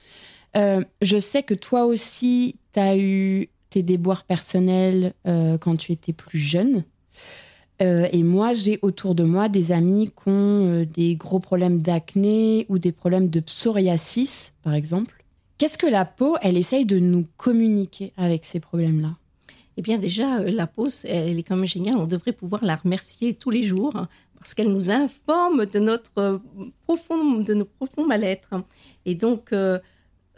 Euh, 0.55 0.83
je 1.01 1.17
sais 1.17 1.43
que 1.43 1.53
toi 1.53 1.85
aussi, 1.85 2.55
tu 2.73 2.79
as 2.79 2.97
eu 2.97 3.49
tes 3.69 3.83
déboires 3.83 4.23
personnels 4.23 5.13
euh, 5.27 5.57
quand 5.57 5.75
tu 5.75 5.91
étais 5.91 6.13
plus 6.13 6.39
jeune. 6.39 6.83
Euh, 7.81 8.07
et 8.11 8.21
moi, 8.21 8.53
j'ai 8.53 8.77
autour 8.81 9.15
de 9.15 9.23
moi 9.23 9.49
des 9.49 9.71
amis 9.71 10.07
qui 10.07 10.29
ont 10.29 10.85
des 10.93 11.15
gros 11.15 11.39
problèmes 11.39 11.81
d'acné 11.81 12.65
ou 12.69 12.77
des 12.77 12.91
problèmes 12.91 13.29
de 13.29 13.39
psoriasis, 13.39 14.53
par 14.61 14.73
exemple. 14.75 15.23
Qu'est-ce 15.57 15.77
que 15.77 15.87
la 15.87 16.05
peau, 16.05 16.35
elle 16.41 16.57
essaye 16.57 16.85
de 16.85 16.99
nous 16.99 17.25
communiquer 17.37 18.13
avec 18.15 18.45
ces 18.45 18.59
problèmes-là? 18.59 19.15
Eh 19.75 19.81
bien 19.81 19.97
déjà, 19.97 20.39
la 20.39 20.67
peau, 20.67 20.87
elle 21.03 21.39
est 21.39 21.43
quand 21.43 21.55
même 21.55 21.65
géniale. 21.65 21.97
On 21.97 22.05
devrait 22.05 22.31
pouvoir 22.31 22.63
la 22.63 22.75
remercier 22.75 23.33
tous 23.33 23.49
les 23.49 23.63
jours 23.63 23.95
hein 23.95 24.07
parce 24.43 24.55
qu'elle 24.55 24.73
nous 24.73 24.91
informe 24.91 25.65
de 25.65 25.79
notre 25.79 26.17
euh, 26.17 26.37
profond, 26.85 27.35
de 27.35 27.53
nos 27.53 27.63
profonds 27.63 28.05
mal-être. 28.05 28.49
Et 29.05 29.15
donc, 29.15 29.53
euh, 29.53 29.79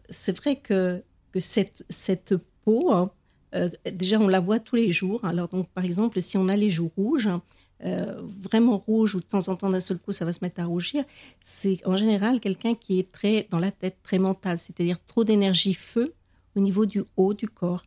c'est 0.10 0.38
vrai 0.38 0.58
que, 0.58 1.02
que 1.32 1.40
cette, 1.40 1.84
cette 1.90 2.36
peau, 2.64 2.92
hein, 2.92 3.10
euh, 3.56 3.68
déjà, 3.92 4.20
on 4.20 4.28
la 4.28 4.40
voit 4.40 4.60
tous 4.60 4.76
les 4.76 4.92
jours. 4.92 5.26
Alors, 5.26 5.48
donc, 5.48 5.70
par 5.70 5.84
exemple, 5.84 6.22
si 6.22 6.38
on 6.38 6.48
a 6.50 6.56
les 6.56 6.70
joues 6.70 6.92
rouges, 6.96 7.30
vraiment 7.82 8.78
rouges, 8.78 9.16
ou 9.16 9.20
de 9.20 9.26
temps 9.26 9.48
en 9.48 9.56
temps, 9.56 9.70
d'un 9.70 9.80
seul 9.80 9.98
coup, 9.98 10.12
ça 10.12 10.24
va 10.24 10.34
se 10.34 10.40
mettre 10.44 10.62
à 10.62 10.66
rougir, 10.66 11.04
c'est 11.42 11.86
en 11.86 11.98
général 11.98 12.40
quelqu'un 12.40 12.74
qui 12.74 13.00
est 13.00 13.12
très 13.12 13.48
dans 13.50 13.60
la 13.60 13.72
tête, 13.72 13.98
très 14.02 14.18
mental, 14.18 14.58
c'est-à-dire 14.60 14.98
trop 15.06 15.24
d'énergie 15.24 15.74
feu 15.74 16.14
au 16.56 16.62
niveau 16.62 16.86
du 16.86 17.04
haut 17.18 17.34
du 17.34 17.48
corps 17.48 17.84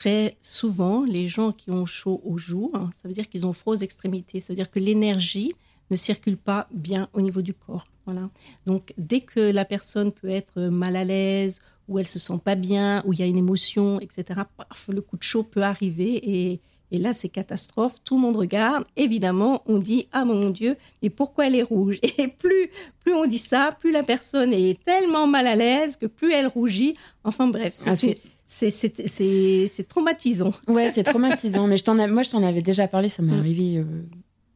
très 0.00 0.38
souvent, 0.40 1.04
les 1.04 1.28
gens 1.28 1.52
qui 1.52 1.70
ont 1.70 1.84
chaud 1.84 2.22
aux 2.24 2.38
joues, 2.38 2.70
hein, 2.72 2.88
ça 3.00 3.06
veut 3.06 3.12
dire 3.12 3.28
qu'ils 3.28 3.46
ont 3.46 3.52
froid 3.52 3.74
aux 3.74 3.80
extrémités. 3.80 4.40
Ça 4.40 4.46
veut 4.48 4.54
dire 4.54 4.70
que 4.70 4.78
l'énergie 4.78 5.52
ne 5.90 5.96
circule 5.96 6.38
pas 6.38 6.68
bien 6.72 7.10
au 7.12 7.20
niveau 7.20 7.42
du 7.42 7.52
corps. 7.52 7.86
Voilà. 8.06 8.30
Donc, 8.64 8.94
dès 8.96 9.20
que 9.20 9.40
la 9.40 9.66
personne 9.66 10.10
peut 10.10 10.30
être 10.30 10.58
mal 10.62 10.96
à 10.96 11.04
l'aise, 11.04 11.60
ou 11.86 11.98
elle 11.98 12.06
se 12.06 12.18
sent 12.18 12.40
pas 12.42 12.54
bien, 12.54 13.02
ou 13.04 13.12
il 13.12 13.18
y 13.18 13.22
a 13.22 13.26
une 13.26 13.36
émotion, 13.36 14.00
etc., 14.00 14.40
le 14.88 15.02
coup 15.02 15.18
de 15.18 15.22
chaud 15.22 15.42
peut 15.42 15.62
arriver 15.62 16.14
et, 16.14 16.60
Et 16.92 16.98
là, 16.98 17.12
c'est 17.12 17.28
catastrophe. 17.28 17.96
Tout 18.02 18.14
le 18.14 18.22
monde 18.22 18.36
regarde. 18.36 18.84
Évidemment, 18.96 19.62
on 19.66 19.78
dit 19.78 20.08
Ah 20.12 20.24
mon 20.24 20.48
Dieu, 20.48 20.76
mais 21.02 21.10
pourquoi 21.10 21.46
elle 21.46 21.56
est 21.56 21.62
rouge? 21.62 21.98
Et 22.18 22.28
plus, 22.28 22.70
plus 23.00 23.12
on 23.12 23.26
dit 23.26 23.38
ça, 23.38 23.76
plus 23.78 23.92
la 23.92 24.02
personne 24.02 24.52
est 24.54 24.82
tellement 24.82 25.26
mal 25.26 25.46
à 25.46 25.56
l'aise 25.56 25.96
que 25.96 26.06
plus 26.06 26.32
elle 26.32 26.46
rougit. 26.46 26.94
Enfin 27.22 27.46
bref, 27.48 27.74
c'est 27.74 27.90
ah, 27.90 28.30
traumatisant. 29.88 30.52
Ouais, 30.66 30.90
c'est 30.92 31.02
traumatisant. 31.04 31.66
mais 31.66 31.76
je 31.76 31.84
t'en 31.84 31.94
moi, 32.08 32.22
je 32.22 32.30
t'en 32.30 32.42
avais 32.42 32.62
déjà 32.62 32.88
parlé. 32.88 33.08
Ça 33.08 33.22
m'est 33.22 33.32
mm. 33.32 33.38
arrivé 33.38 33.76
euh, 33.78 33.84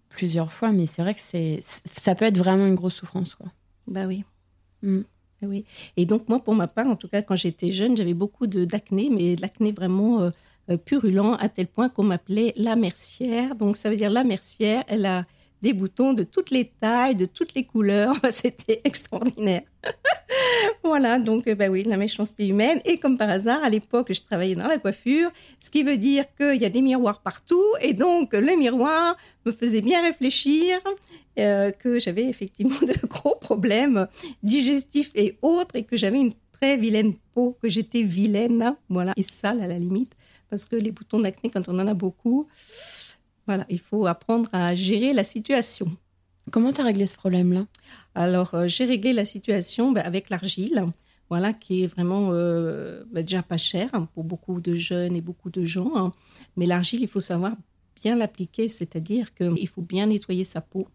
plusieurs 0.08 0.52
fois. 0.52 0.72
Mais 0.72 0.86
c'est 0.86 1.02
vrai 1.02 1.14
que 1.14 1.20
ça 1.62 2.14
peut 2.14 2.24
être 2.24 2.38
vraiment 2.38 2.66
une 2.66 2.74
grosse 2.74 2.96
souffrance. 2.96 3.34
Quoi. 3.34 3.46
Bah 3.86 4.06
oui. 4.06 4.24
Mm. 4.82 5.00
Bah 5.40 5.48
oui. 5.48 5.64
Et 5.96 6.06
donc, 6.06 6.28
moi, 6.28 6.42
pour 6.42 6.54
ma 6.54 6.66
part, 6.66 6.88
en 6.88 6.96
tout 6.96 7.08
cas, 7.08 7.22
quand 7.22 7.36
j'étais 7.36 7.72
jeune, 7.72 7.96
j'avais 7.96 8.14
beaucoup 8.14 8.46
d'acné, 8.46 9.10
mais 9.10 9.36
de 9.36 9.42
l'acné 9.42 9.72
vraiment. 9.72 10.22
Euh, 10.22 10.30
euh, 10.70 10.78
purulent 10.78 11.36
à 11.38 11.50
tel 11.50 11.66
point 11.66 11.90
qu'on 11.90 12.04
m'appelait 12.04 12.54
la 12.56 12.74
mercière. 12.74 13.54
Donc 13.54 13.76
ça 13.76 13.90
veut 13.90 13.96
dire 13.96 14.08
la 14.08 14.24
mercière, 14.24 14.82
elle 14.88 15.04
a 15.04 15.26
des 15.62 15.72
boutons 15.72 16.12
de 16.12 16.22
toutes 16.22 16.50
les 16.50 16.66
tailles, 16.66 17.16
de 17.16 17.26
toutes 17.26 17.54
les 17.54 17.64
couleurs. 17.64 18.16
C'était 18.30 18.80
extraordinaire. 18.84 19.62
voilà, 20.84 21.18
donc 21.18 21.48
bah 21.48 21.68
oui, 21.68 21.82
la 21.82 21.96
méchanceté 21.96 22.46
humaine. 22.46 22.80
Et 22.84 22.98
comme 22.98 23.18
par 23.18 23.28
hasard, 23.30 23.62
à 23.64 23.70
l'époque, 23.70 24.12
je 24.12 24.20
travaillais 24.22 24.54
dans 24.54 24.66
la 24.66 24.78
coiffure, 24.78 25.30
ce 25.60 25.70
qui 25.70 25.82
veut 25.82 25.96
dire 25.96 26.24
qu'il 26.36 26.60
y 26.60 26.64
a 26.64 26.70
des 26.70 26.82
miroirs 26.82 27.20
partout. 27.20 27.64
Et 27.80 27.92
donc, 27.94 28.32
le 28.32 28.56
miroir 28.56 29.16
me 29.44 29.52
faisait 29.52 29.80
bien 29.80 30.02
réfléchir 30.02 30.78
euh, 31.38 31.70
que 31.70 31.98
j'avais 31.98 32.24
effectivement 32.24 32.78
de 32.82 33.06
gros 33.06 33.36
problèmes 33.36 34.06
digestifs 34.42 35.10
et 35.14 35.38
autres 35.42 35.76
et 35.76 35.84
que 35.84 35.96
j'avais 35.96 36.18
une 36.18 36.32
très 36.52 36.76
vilaine 36.76 37.14
peau, 37.34 37.56
que 37.60 37.68
j'étais 37.68 38.02
vilaine, 38.02 38.74
voilà, 38.88 39.12
et 39.16 39.22
sale 39.22 39.62
à 39.62 39.66
la 39.66 39.78
limite 39.78 40.14
parce 40.54 40.66
que 40.66 40.76
les 40.76 40.92
boutons 40.92 41.18
d'acné, 41.18 41.50
quand 41.50 41.68
on 41.68 41.78
en 41.80 41.86
a 41.88 41.94
beaucoup, 41.94 42.46
voilà, 43.46 43.66
il 43.68 43.80
faut 43.80 44.06
apprendre 44.06 44.48
à 44.52 44.74
gérer 44.74 45.12
la 45.12 45.24
situation. 45.24 45.86
Comment 46.50 46.72
tu 46.72 46.80
as 46.80 46.84
réglé 46.84 47.06
ce 47.06 47.16
problème-là? 47.16 47.66
Alors, 48.14 48.54
euh, 48.54 48.66
j'ai 48.66 48.84
réglé 48.84 49.12
la 49.12 49.24
situation 49.24 49.92
bah, 49.92 50.02
avec 50.02 50.30
l'argile, 50.30 50.84
voilà, 51.30 51.52
qui 51.52 51.84
est 51.84 51.86
vraiment 51.86 52.30
euh, 52.32 53.04
bah, 53.10 53.22
déjà 53.22 53.42
pas 53.42 53.56
cher 53.56 53.90
pour 54.14 54.24
beaucoup 54.24 54.60
de 54.60 54.74
jeunes 54.74 55.16
et 55.16 55.20
beaucoup 55.20 55.50
de 55.50 55.64
gens. 55.64 55.92
Hein. 55.96 56.12
Mais 56.56 56.66
l'argile, 56.66 57.02
il 57.02 57.08
faut 57.08 57.20
savoir 57.20 57.54
bien 57.96 58.16
l'appliquer, 58.16 58.68
c'est-à-dire 58.68 59.34
qu'il 59.34 59.68
faut 59.68 59.82
bien 59.82 60.06
nettoyer 60.06 60.44
sa 60.44 60.60
peau. 60.60 60.86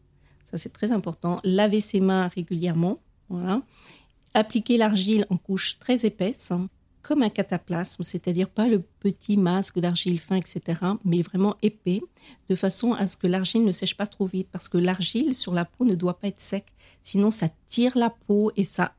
Ça, 0.50 0.58
c'est 0.58 0.74
très 0.74 0.92
important. 0.92 1.40
Laver 1.44 1.82
ses 1.82 2.00
mains 2.00 2.28
régulièrement. 2.28 3.00
Voilà. 3.30 3.62
Appliquer 4.34 4.78
l'argile 4.78 5.26
en 5.30 5.38
couche 5.38 5.80
très 5.80 6.06
épaisse 6.06 6.52
comme 7.02 7.24
un 7.24 7.30
cataplasme, 7.30 8.04
c'est-à-dire 8.04 8.50
pas 8.50 8.68
le 8.68 8.82
petit 9.00 9.38
masque 9.38 9.80
d'argile 9.80 10.20
fin, 10.20 10.36
etc., 10.36 10.80
mais 11.06 11.22
vraiment 11.22 11.56
épais, 11.62 12.02
de 12.50 12.56
façon 12.56 12.94
à 12.94 13.08
ce 13.08 13.18
que 13.18 13.28
l'argile 13.28 13.64
ne 13.64 13.72
sèche 13.72 13.96
pas 13.96 14.08
trop 14.08 14.26
vite, 14.26 14.48
parce 14.52 14.68
que 14.68 14.78
l'argile 14.78 15.36
sur 15.36 15.54
la 15.54 15.66
peau 15.66 15.86
ne 15.86 15.96
doit 15.96 16.20
pas 16.20 16.28
être 16.28 16.40
sec, 16.40 16.66
sinon 17.04 17.32
ça 17.32 17.50
tire 17.68 17.98
la 17.98 18.10
peau 18.10 18.52
et 18.56 18.64
ça, 18.64 18.94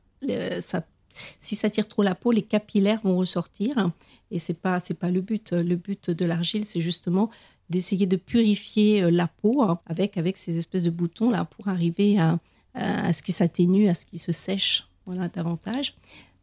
si 1.39 1.55
ça 1.55 1.69
tire 1.69 1.87
trop 1.87 2.03
la 2.03 2.15
peau, 2.15 2.31
les 2.31 2.41
capillaires 2.41 3.01
vont 3.03 3.17
ressortir, 3.17 3.91
et 4.31 4.39
c'est 4.39 4.53
pas 4.53 4.79
c'est 4.79 4.93
pas 4.93 5.09
le 5.09 5.21
but. 5.21 5.51
Le 5.51 5.75
but 5.75 6.09
de 6.09 6.25
l'argile, 6.25 6.65
c'est 6.65 6.81
justement 6.81 7.29
d'essayer 7.69 8.05
de 8.05 8.17
purifier 8.17 9.03
euh, 9.03 9.11
la 9.11 9.27
peau 9.27 9.61
hein, 9.61 9.79
avec 9.85 10.17
avec 10.17 10.37
ces 10.37 10.57
espèces 10.57 10.83
de 10.83 10.89
boutons 10.89 11.29
là 11.29 11.45
pour 11.45 11.69
arriver 11.69 12.19
à, 12.19 12.39
à 12.73 13.13
ce 13.13 13.21
qui 13.23 13.31
s'atténue, 13.31 13.87
à 13.87 13.93
ce 13.93 14.05
qui 14.05 14.17
se 14.17 14.31
sèche, 14.31 14.87
voilà 15.05 15.27
davantage. 15.27 15.95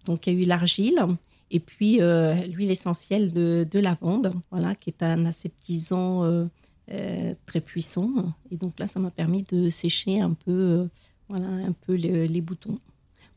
Donc 0.05 0.27
il 0.27 0.35
y 0.35 0.37
a 0.37 0.41
eu 0.41 0.45
l'argile. 0.45 1.05
Et 1.51 1.61
puis 1.61 2.01
euh, 2.01 2.35
l'huile 2.47 2.71
essentielle 2.71 3.33
de, 3.33 3.67
de, 3.71 3.79
lavande, 3.79 4.35
voilà, 4.51 4.75
qui 4.75 4.91
est 4.91 5.03
un 5.03 5.25
aseptisant 5.25 6.25
euh, 6.25 6.47
euh, 6.91 7.35
très 7.47 7.61
puissant. 7.61 8.35
Et 8.51 8.57
donc 8.57 8.79
là, 8.79 8.87
ça 8.87 9.01
m'a 9.01 9.11
permis 9.11 9.45
de 9.45 9.71
sécher 9.71 10.21
un 10.21 10.35
peu, 10.35 10.89
voilà, 11.29 11.47
un 11.47 11.73
peu 11.73 11.95
les 11.95 12.41
boutons. 12.41 12.79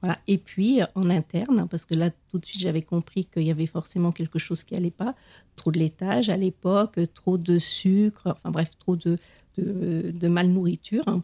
Voilà. 0.02 0.18
Et 0.28 0.40
puis 0.40 0.80
en 0.96 1.10
interne, 1.12 1.68
parce 1.70 1.86
que 1.86 1.94
là 1.94 2.10
tout 2.30 2.40
de 2.40 2.46
suite 2.46 2.62
j'avais 2.62 2.82
compris 2.82 3.26
qu'il 3.26 3.44
y 3.44 3.52
avait 3.52 3.68
forcément 3.68 4.12
quelque 4.12 4.40
chose 4.40 4.64
qui 4.64 4.76
allait 4.76 4.90
pas, 4.90 5.14
trop 5.56 5.72
de 5.72 5.78
laitage 5.78 6.30
à 6.30 6.38
l'époque, 6.38 7.00
trop 7.14 7.38
de 7.38 7.60
sucre, 7.60 8.30
enfin 8.30 8.50
bref, 8.50 8.72
trop 8.80 8.96
de, 8.96 9.20
de, 9.60 10.10
de 10.10 10.28
malnourriture. 10.28 11.22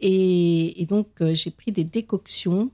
Et 0.00 0.86
donc 0.88 1.06
j'ai 1.34 1.52
pris 1.52 1.70
des 1.70 1.84
décoctions 1.84 2.72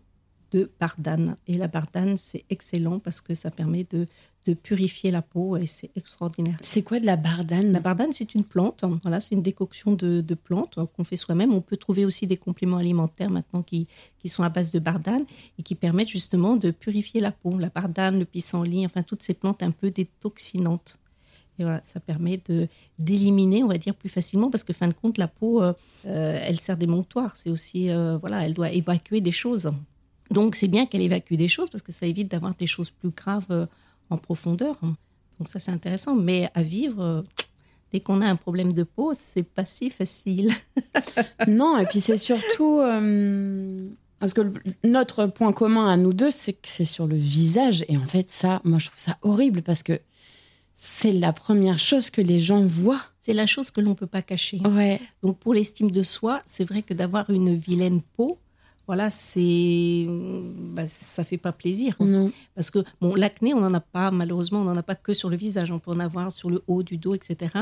de 0.53 0.71
bardane. 0.79 1.37
Et 1.47 1.57
la 1.57 1.67
bardane, 1.67 2.17
c'est 2.17 2.45
excellent 2.51 2.99
parce 2.99 3.21
que 3.21 3.35
ça 3.35 3.51
permet 3.51 3.85
de, 3.91 4.07
de 4.47 4.55
purifier 4.55 5.11
la 5.11 5.23
peau 5.23 5.57
et 5.57 5.67
c'est 5.67 5.91
extraordinaire. 5.97 6.59
C'est 6.63 6.83
quoi 6.83 7.01
de 7.01 7.07
la 7.07 7.17
bardane? 7.17 7.73
La 7.73 7.81
bardane, 7.81 8.13
c'est 8.13 8.35
une 8.35 8.45
plante. 8.45 8.85
Voilà, 9.03 9.21
c'est 9.21 9.35
une 9.35 9.43
décoction 9.43 9.93
de, 9.95 10.21
de 10.21 10.35
plantes 10.35 10.79
qu'on 10.95 11.05
fait 11.05 11.17
soi-même. 11.17 11.53
On 11.53 11.61
peut 11.61 11.77
trouver 11.77 12.05
aussi 12.05 12.27
des 12.27 12.37
compléments 12.37 12.77
alimentaires 12.77 13.31
maintenant 13.31 13.63
qui, 13.63 13.87
qui 14.19 14.29
sont 14.29 14.43
à 14.43 14.49
base 14.49 14.71
de 14.71 14.79
bardane 14.79 15.25
et 15.59 15.63
qui 15.63 15.75
permettent 15.75 16.09
justement 16.09 16.57
de 16.57 16.71
purifier 16.71 17.21
la 17.21 17.33
peau. 17.33 17.59
La 17.59 17.71
bardane, 17.71 18.19
le 18.19 18.25
pissenlit, 18.25 18.85
enfin 18.85 19.03
toutes 19.03 19.23
ces 19.23 19.35
plantes 19.35 19.63
un 19.63 19.71
peu 19.71 19.91
détoxinantes. 19.91 20.99
Et 21.59 21.65
voilà, 21.65 21.81
ça 21.83 22.01
permet 22.01 22.41
de 22.49 22.67
d'éliminer, 22.99 23.63
on 23.63 23.69
va 23.69 23.77
dire, 23.77 23.95
plus 23.95 24.09
facilement 24.09 24.51
parce 24.51 24.65
que 24.65 24.73
fin 24.73 24.89
de 24.89 24.95
compte, 24.95 25.19
la 25.19 25.29
peau, 25.29 25.63
euh, 25.63 25.75
euh, 26.07 26.41
elle 26.43 26.59
sert 26.59 26.77
d'émonctoire. 26.79 27.37
C'est 27.37 27.51
aussi, 27.51 27.91
euh, 27.91 28.17
voilà, 28.17 28.47
elle 28.47 28.55
doit 28.55 28.71
évacuer 28.71 29.21
des 29.21 29.33
choses. 29.33 29.71
Donc 30.33 30.57
c'est 30.57 30.69
bien 30.69 30.87
qu'elle 30.87 31.03
évacue 31.03 31.35
des 31.35 31.49
choses 31.49 31.71
parce 31.71 31.83
que 31.83 31.93
ça 31.93 32.07
évite 32.07 32.31
d'avoir 32.31 32.55
des 32.55 32.67
choses 32.67 32.91
plus 32.91 33.11
graves 33.11 33.47
euh, 33.51 33.67
en 34.11 34.19
profondeur. 34.19 34.79
Donc 34.83 35.49
ça 35.49 35.59
c'est 35.59 35.71
intéressant. 35.71 36.15
Mais 36.15 36.51
à 36.55 36.62
vivre, 36.62 37.03
euh, 37.03 37.23
dès 37.91 38.01
qu'on 38.01 38.21
a 38.21 38.27
un 38.27 38.37
problème 38.37 38.73
de 38.73 38.83
peau, 38.83 39.12
c'est 39.17 39.43
pas 39.43 39.65
si 39.65 39.91
facile. 39.91 40.53
non, 41.47 41.79
et 41.79 41.87
puis 41.87 42.01
c'est 42.01 42.19
surtout 42.19 42.81
euh, 42.81 43.89
parce 44.19 44.33
que 44.33 44.53
notre 44.85 45.27
point 45.27 45.53
commun 45.53 45.89
à 45.89 45.97
nous 45.97 46.12
deux, 46.12 46.31
c'est 46.31 46.53
que 46.53 46.69
c'est 46.69 46.85
sur 46.85 47.07
le 47.07 47.17
visage. 47.17 47.85
Et 47.89 47.97
en 47.97 48.07
fait 48.07 48.31
ça, 48.31 48.61
moi 48.65 48.79
je 48.79 48.87
trouve 48.87 49.01
ça 49.01 49.19
horrible 49.23 49.62
parce 49.62 49.83
que 49.83 50.01
c'est 50.75 51.12
la 51.12 51.33
première 51.33 51.79
chose 51.79 52.11
que 52.11 52.21
les 52.21 52.41
gens 52.41 52.67
voient. 52.67 53.03
C'est 53.21 53.35
la 53.35 53.47
chose 53.47 53.71
que 53.71 53.81
l'on 53.81 53.91
ne 53.91 53.95
peut 53.95 54.09
pas 54.09 54.23
cacher. 54.23 54.59
Ouais. 54.67 55.01
Donc 55.23 55.39
pour 55.39 55.55
l'estime 55.55 55.93
de 55.93 56.03
soi, 56.03 56.43
c'est 56.45 56.65
vrai 56.65 56.83
que 56.83 56.93
d'avoir 56.93 57.31
une 57.31 57.55
vilaine 57.55 58.01
peau, 58.17 58.39
voilà, 58.87 59.11
c'est, 59.11 60.07
bah, 60.09 60.87
ça 60.87 61.23
fait 61.25 61.39
pas 61.39 61.53
plaisir. 61.53 61.97
Parce 62.55 62.71
que 62.71 62.81
bon, 63.01 63.15
l'acné, 63.15 63.55
on 63.55 63.61
n'en 63.61 63.73
a 63.75 63.81
pas, 63.81 64.11
malheureusement, 64.11 64.61
on 64.61 64.65
n'en 64.65 64.77
a 64.77 64.83
pas 64.83 64.97
que 64.97 65.15
sur 65.15 65.31
le 65.31 65.37
visage. 65.37 65.71
On 65.71 65.79
peut 65.79 65.93
en 65.93 66.01
avoir 66.01 66.33
sur 66.33 66.51
le 66.51 66.62
haut 66.67 66.83
du 66.83 66.97
dos, 66.97 67.15
etc. 67.15 67.55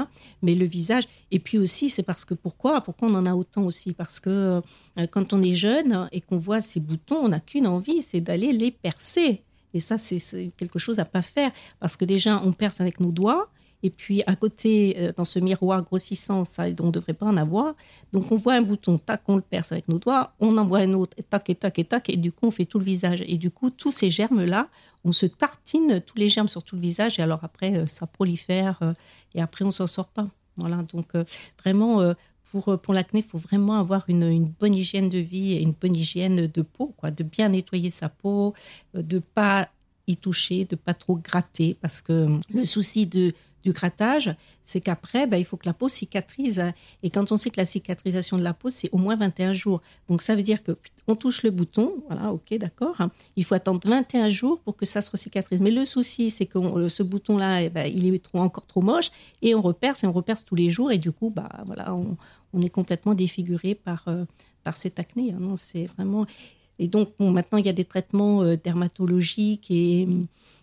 Mais 0.42 0.54
le 0.54 0.64
visage, 0.64 1.04
et 1.30 1.38
puis 1.38 1.58
aussi, 1.58 1.90
c'est 1.90 2.02
parce 2.02 2.24
que 2.24 2.34
pourquoi 2.34 2.80
Pourquoi 2.80 3.08
on 3.08 3.14
en 3.14 3.26
a 3.26 3.34
autant 3.34 3.64
aussi? 3.64 3.92
Parce 3.92 4.18
que 4.18 4.62
euh, 4.98 5.06
quand 5.10 5.32
on 5.32 5.42
est 5.42 5.54
jeune 5.54 6.08
et 6.12 6.20
qu'on 6.20 6.38
voit 6.38 6.60
ces 6.60 6.80
boutons, 6.80 7.18
on 7.18 7.28
n'a 7.28 7.40
qu'une 7.40 7.66
envie, 7.66 8.02
c'est 8.02 8.20
d'aller 8.20 8.52
les 8.52 8.70
percer. 8.70 9.42
Et 9.74 9.80
ça, 9.80 9.98
c'est 9.98 10.50
quelque 10.56 10.78
chose 10.78 10.98
à 10.98 11.04
pas 11.04 11.22
faire. 11.22 11.52
Parce 11.78 11.96
que 11.96 12.04
déjà, 12.04 12.40
on 12.44 12.52
perce 12.52 12.80
avec 12.80 12.98
nos 12.98 13.12
doigts. 13.12 13.48
Et 13.82 13.90
puis 13.90 14.22
à 14.26 14.36
côté, 14.36 14.96
euh, 14.98 15.12
dans 15.16 15.24
ce 15.24 15.38
miroir 15.38 15.82
grossissant, 15.82 16.44
ça, 16.44 16.64
on 16.80 16.86
ne 16.86 16.90
devrait 16.90 17.14
pas 17.14 17.26
en 17.26 17.36
avoir. 17.36 17.74
Donc 18.12 18.30
on 18.30 18.36
voit 18.36 18.54
un 18.54 18.62
bouton, 18.62 18.98
tac, 18.98 19.22
on 19.26 19.36
le 19.36 19.42
perce 19.42 19.72
avec 19.72 19.88
nos 19.88 19.98
doigts, 19.98 20.34
on 20.40 20.56
en 20.58 20.66
voit 20.66 20.80
un 20.80 20.92
autre, 20.92 21.14
et 21.16 21.22
tac, 21.22 21.48
et 21.50 21.54
tac, 21.54 21.78
et 21.78 21.84
tac, 21.84 22.10
et 22.10 22.16
du 22.16 22.32
coup 22.32 22.46
on 22.46 22.50
fait 22.50 22.66
tout 22.66 22.78
le 22.78 22.84
visage. 22.84 23.22
Et 23.26 23.38
du 23.38 23.50
coup, 23.50 23.70
tous 23.70 23.90
ces 23.90 24.10
germes-là, 24.10 24.68
on 25.04 25.12
se 25.12 25.26
tartine 25.26 26.00
tous 26.04 26.18
les 26.18 26.28
germes 26.28 26.48
sur 26.48 26.62
tout 26.62 26.76
le 26.76 26.82
visage, 26.82 27.18
et 27.18 27.22
alors 27.22 27.40
après, 27.42 27.76
euh, 27.76 27.86
ça 27.86 28.06
prolifère, 28.06 28.78
euh, 28.82 28.92
et 29.34 29.40
après 29.40 29.64
on 29.64 29.70
s'en 29.70 29.86
sort 29.86 30.08
pas. 30.08 30.28
Voilà, 30.56 30.82
donc 30.82 31.14
vraiment, 31.62 32.12
pour, 32.50 32.78
pour 32.80 32.92
l'acné, 32.92 33.20
il 33.20 33.22
faut 33.26 33.38
vraiment 33.38 33.78
avoir 33.78 34.04
une, 34.08 34.44
bonne 34.44 34.74
hygiène 34.74 35.08
de 35.08 35.16
vie 35.16 35.52
et 35.52 35.62
une 35.62 35.72
bonne 35.72 35.96
hygiène 35.96 36.48
de 36.48 36.62
peau, 36.62 36.92
quoi, 36.98 37.10
de 37.10 37.22
bien 37.22 37.48
nettoyer 37.48 37.88
sa 37.88 38.10
peau, 38.10 38.52
de 38.92 39.20
pas 39.20 39.70
y 40.06 40.16
toucher, 40.18 40.66
de 40.66 40.76
pas 40.76 40.92
trop 40.92 41.16
gratter, 41.16 41.78
parce 41.80 42.02
que 42.02 42.28
le 42.52 42.64
souci 42.66 43.06
de 43.06 43.32
du 43.62 43.72
grattage, 43.72 44.34
c'est 44.64 44.80
qu'après, 44.80 45.26
ben, 45.26 45.36
il 45.36 45.44
faut 45.44 45.56
que 45.56 45.66
la 45.66 45.72
peau 45.72 45.88
cicatrise. 45.88 46.62
Et 47.02 47.10
quand 47.10 47.32
on 47.32 47.36
sait 47.36 47.50
que 47.50 47.58
la 47.58 47.64
cicatrisation 47.64 48.38
de 48.38 48.42
la 48.42 48.54
peau, 48.54 48.70
c'est 48.70 48.88
au 48.92 48.98
moins 48.98 49.16
21 49.16 49.52
jours. 49.52 49.82
Donc 50.08 50.22
ça 50.22 50.34
veut 50.34 50.42
dire 50.42 50.62
que 50.62 50.76
on 51.06 51.16
touche 51.16 51.42
le 51.42 51.50
bouton, 51.50 51.94
voilà, 52.08 52.32
ok, 52.32 52.54
d'accord. 52.58 52.96
Il 53.36 53.44
faut 53.44 53.54
attendre 53.54 53.80
21 53.84 54.28
jours 54.28 54.60
pour 54.60 54.76
que 54.76 54.86
ça 54.86 55.02
se 55.02 55.16
cicatrise. 55.16 55.60
Mais 55.60 55.70
le 55.70 55.84
souci, 55.84 56.30
c'est 56.30 56.46
que 56.46 56.88
ce 56.88 57.02
bouton-là, 57.02 57.62
eh 57.62 57.68
ben, 57.68 57.86
il 57.92 58.14
est 58.14 58.22
trop, 58.22 58.38
encore 58.38 58.66
trop 58.66 58.80
moche 58.80 59.10
et 59.42 59.54
on 59.54 59.62
reperce 59.62 60.04
et 60.04 60.06
on 60.06 60.12
reperce 60.12 60.44
tous 60.44 60.54
les 60.54 60.70
jours. 60.70 60.92
Et 60.92 60.98
du 60.98 61.12
coup, 61.12 61.30
bah, 61.30 61.48
voilà, 61.66 61.94
on, 61.94 62.60
est 62.62 62.70
complètement 62.70 63.14
défiguré 63.14 63.74
par, 63.74 64.04
euh, 64.08 64.24
par 64.64 64.76
cette 64.76 64.98
acné. 64.98 65.32
Hein. 65.32 65.38
Non, 65.40 65.56
c'est 65.56 65.86
vraiment... 65.86 66.26
Et 66.78 66.88
donc, 66.88 67.10
bon, 67.18 67.30
maintenant, 67.30 67.58
il 67.58 67.66
y 67.66 67.68
a 67.68 67.74
des 67.74 67.84
traitements 67.84 68.42
euh, 68.42 68.56
dermatologiques 68.56 69.70
et, 69.70 70.08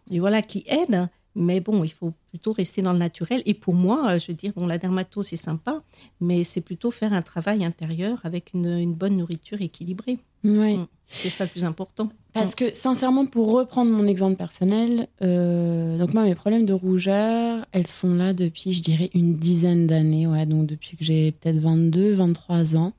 voilà, 0.10 0.42
qui 0.42 0.64
aident. 0.68 1.10
Mais 1.40 1.60
bon, 1.60 1.84
il 1.84 1.92
faut 1.92 2.14
plutôt 2.30 2.52
rester 2.52 2.82
dans 2.82 2.94
le 2.94 2.98
naturel. 2.98 3.44
Et 3.46 3.54
pour 3.54 3.76
moi, 3.76 4.18
je 4.18 4.28
veux 4.28 4.34
dire, 4.34 4.54
bon, 4.56 4.66
la 4.66 4.80
dermato, 4.80 5.22
c'est 5.22 5.38
sympa, 5.38 5.84
mais 6.20 6.44
c'est 6.44 6.62
plutôt 6.62 6.90
faire 6.90 7.14
un 7.14 7.22
travail 7.22 7.64
intérieur 7.64 8.20
avec 8.24 8.54
une, 8.54 8.94
bonne 8.94 9.18
nourriture 9.18 9.62
équilibrée. 9.62 10.18
Oui. 10.44 10.78
Mm. 10.78 10.88
C'est 11.10 11.30
ça 11.30 11.46
le 11.46 11.50
plus 11.50 11.64
important. 11.64 12.10
Parce 12.34 12.56
que 12.56 12.74
sincèrement, 12.74 13.26
pour 13.26 13.52
reprendre 13.52 13.92
mon 13.92 14.06
exemple 14.08 14.36
personnel, 14.36 15.08
euh, 15.22 15.98
donc 15.98 16.14
moi, 16.14 16.24
mes 16.24 16.36
problèmes 16.36 16.66
de 16.66 16.74
rougeur, 16.74 17.66
elles 17.72 17.88
sont 17.88 18.14
là 18.14 18.34
depuis, 18.34 18.74
je 18.74 18.82
dirais, 18.82 19.10
une 19.14 19.38
dizaine 19.38 19.88
d'années. 19.88 20.28
Ouais, 20.28 20.46
donc 20.46 20.68
depuis 20.68 20.98
que 20.98 21.04
j'ai 21.04 21.32
peut-être 21.32 21.60
22, 21.60 22.16
23 22.16 22.76
ans. 22.76 22.94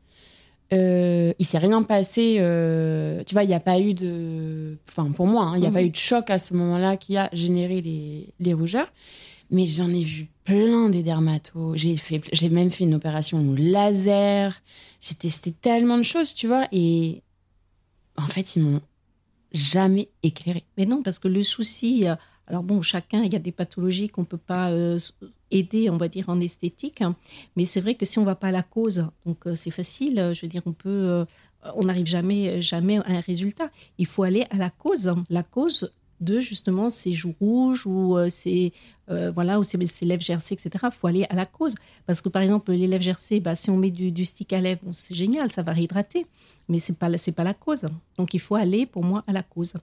Euh, 0.73 1.33
il 1.39 1.47
s'est 1.47 1.59
rien 1.59 1.83
passé. 1.83 2.37
Euh, 2.41 3.23
tu 3.25 3.35
vois, 3.35 3.45
il 3.45 3.49
n'y 3.49 3.55
a 3.55 3.61
pas 3.61 3.81
eu 3.81 3.95
de. 3.95 4.79
Enfin, 4.89 5.11
pour 5.13 5.27
moi, 5.27 5.45
hein, 5.45 5.57
il 5.57 5.61
n'y 5.61 5.67
a 5.67 5.71
pas 5.71 5.81
mhm. 5.81 5.87
eu 5.87 5.91
de 5.91 5.97
choc 5.97 6.31
à 6.31 6.39
ce 6.39 6.55
moment-là 6.55 6.97
qui 6.97 7.17
a 7.17 7.29
généré 7.33 7.81
les, 7.81 8.35
les 8.39 8.55
rougeurs. 8.55 8.93
Mais 9.51 9.67
j'en 9.67 9.89
ai 9.89 10.05
vu 10.05 10.29
plein 10.45 10.91
des 10.91 11.03
dermatos. 11.03 11.77
J'ai 11.77 11.97
fait, 11.97 12.21
j'ai 12.33 12.51
même 12.51 12.71
fait 12.71 12.85
une 12.85 12.95
opération 12.95 13.39
au 13.49 13.55
laser. 13.55 14.61
J'ai 15.01 15.15
testé 15.15 15.53
tellement 15.53 15.97
de 15.97 16.03
choses, 16.03 16.35
tu 16.35 16.47
vois. 16.47 16.69
Et 16.71 17.23
en 18.17 18.27
fait, 18.27 18.57
ils 18.57 18.63
m'ont 18.63 18.83
jamais 19.53 20.11
éclairé. 20.23 20.65
Mais 20.77 20.85
non, 20.85 21.03
parce 21.03 21.19
que 21.19 21.29
le 21.29 21.43
souci, 21.43 22.07
euh, 22.07 22.15
alors 22.47 22.63
bon, 22.63 22.83
chacun, 22.83 23.23
il 23.23 23.33
y 23.33 23.37
a 23.37 23.41
des 23.41 23.53
pathologies 23.53 24.09
qu'on 24.09 24.23
ne 24.23 24.27
peut 24.27 24.37
pas 24.37 24.71
euh, 24.71 24.99
aider, 25.51 25.91
on 25.91 25.97
va 25.97 26.09
dire, 26.09 26.29
en 26.29 26.41
esthétique. 26.41 27.03
Mais 27.57 27.65
c'est 27.65 27.81
vrai 27.81 27.95
que 27.95 28.05
si 28.05 28.19
on 28.19 28.23
ne 28.23 28.27
va 28.27 28.35
pas 28.35 28.49
à 28.49 28.53
la 28.53 28.63
cause, 28.63 29.07
donc 29.27 29.47
euh, 29.47 29.55
c'est 29.55 29.71
facile, 29.71 30.33
je 30.35 30.41
veux 30.43 30.49
dire, 30.49 30.63
on 30.67 30.73
peut, 30.73 31.25
on 31.75 31.85
n'arrive 31.85 32.07
jamais, 32.07 32.61
jamais 32.63 32.99
à 32.99 33.09
un 33.09 33.21
résultat. 33.21 33.71
Il 33.99 34.07
faut 34.07 34.23
aller 34.23 34.47
à 34.51 34.57
la 34.57 34.71
cause. 34.71 35.15
La 35.31 35.43
cause, 35.43 35.93
de 36.21 36.41
justement 36.41 36.91
ces 36.91 37.13
joues 37.13 37.35
rouges 37.41 37.87
ou 37.87 38.17
euh, 38.17 38.29
ces 38.29 38.73
euh, 39.11 39.31
voilà 39.31 39.59
ou 39.59 39.65
ces, 39.65 39.79
lèvres 40.03 40.23
gercées 40.23 40.55
etc 40.55 40.71
il 40.85 40.91
faut 40.91 41.07
aller 41.07 41.27
à 41.31 41.37
la 41.37 41.47
cause 41.47 41.75
parce 42.07 42.21
que 42.21 42.29
par 42.29 42.43
exemple 42.43 42.73
les 42.73 42.87
lèvres 42.87 43.03
gercées 43.03 43.41
bah, 43.41 43.55
si 43.55 43.71
on 43.71 43.77
met 43.77 43.91
du, 43.91 44.25
stick 44.25 44.53
à 44.53 44.61
lèvres 44.61 44.83
c'est 44.93 45.15
génial 45.15 45.53
ça 45.53 45.63
va 45.63 45.73
réhydrater 45.73 46.27
mais 46.69 46.79
c'est 46.79 46.99
pas 46.99 47.17
c'est 47.17 47.33
pas 47.33 47.45
la 47.45 47.55
cause 47.55 47.87
donc 48.19 48.35
il 48.35 48.41
faut 48.41 48.57
aller 48.57 48.87
pour 48.87 49.05
moi 49.05 49.23
à 49.27 49.33
la 49.33 49.43
cause 49.43 49.75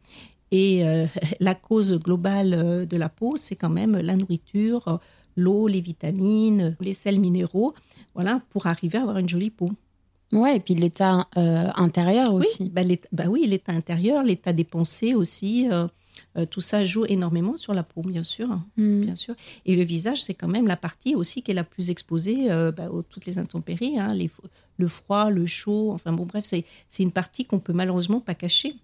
et 0.51 0.85
euh, 0.85 1.05
la 1.39 1.55
cause 1.55 1.93
globale 2.01 2.85
de 2.85 2.97
la 2.97 3.09
peau 3.09 3.35
c'est 3.37 3.55
quand 3.55 3.69
même 3.69 3.97
la 3.97 4.15
nourriture 4.15 4.99
l'eau 5.35 5.67
les 5.67 5.81
vitamines 5.81 6.75
les 6.79 6.93
sels 6.93 7.19
minéraux 7.19 7.73
voilà 8.13 8.41
pour 8.49 8.67
arriver 8.67 8.97
à 8.97 9.01
avoir 9.01 9.17
une 9.17 9.29
jolie 9.29 9.49
peau 9.49 9.69
Ouais, 10.31 10.57
et 10.57 10.59
puis 10.59 10.73
l'état 10.73 11.27
intérieur 11.35 12.33
aussi. 12.33 12.63
Oui, 12.63 12.69
bah, 12.69 12.81
bah 13.11 13.25
oui, 13.29 13.45
l'état 13.47 13.71
intérieur, 13.71 14.23
l'état 14.23 14.53
des 14.53 14.63
pensées 14.63 15.13
aussi. 15.13 15.69
Euh, 16.37 16.45
tout 16.45 16.61
ça 16.61 16.83
joue 16.83 17.05
énormément 17.05 17.57
sur 17.57 17.73
la 17.73 17.83
peau, 17.83 18.01
bien 18.01 18.23
sûr, 18.23 18.47
mm. 18.77 19.01
bien 19.01 19.15
sûr. 19.15 19.35
Et 19.65 19.75
le 19.75 19.83
visage, 19.83 20.23
c'est 20.23 20.33
quand 20.33 20.47
même 20.47 20.67
la 20.67 20.77
partie 20.77 21.15
aussi 21.15 21.41
qui 21.41 21.51
est 21.51 21.55
la 21.55 21.63
plus 21.63 21.89
exposée 21.89 22.51
euh, 22.51 22.71
bah, 22.71 22.89
aux 22.89 23.01
toutes 23.01 23.25
les 23.25 23.37
intempéries, 23.37 23.97
hein, 23.99 24.13
le 24.77 24.87
froid, 24.87 25.29
le 25.29 25.45
chaud. 25.45 25.91
Enfin 25.93 26.11
bon, 26.11 26.25
bref, 26.25 26.45
c'est 26.45 27.03
une 27.03 27.11
partie 27.11 27.45
qu'on 27.45 27.59
peut 27.59 27.73
malheureusement 27.73 28.19
pas 28.19 28.35
cacher. 28.35 28.75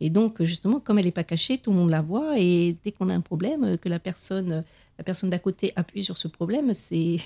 Et 0.00 0.10
donc, 0.10 0.42
justement, 0.42 0.78
comme 0.78 0.98
elle 0.98 1.06
n'est 1.06 1.10
pas 1.10 1.24
cachée, 1.24 1.56
tout 1.56 1.70
le 1.70 1.78
monde 1.78 1.90
la 1.90 2.02
voit. 2.02 2.38
Et 2.38 2.76
dès 2.84 2.92
qu'on 2.92 3.08
a 3.08 3.14
un 3.14 3.22
problème, 3.22 3.78
que 3.78 3.88
la 3.88 3.98
personne, 3.98 4.62
la 5.00 5.04
personne 5.04 5.30
d'à 5.30 5.38
côté 5.38 5.72
appuie 5.76 6.04
sur 6.04 6.18
ce 6.18 6.28
problème, 6.28 6.74
c'est. 6.74 7.16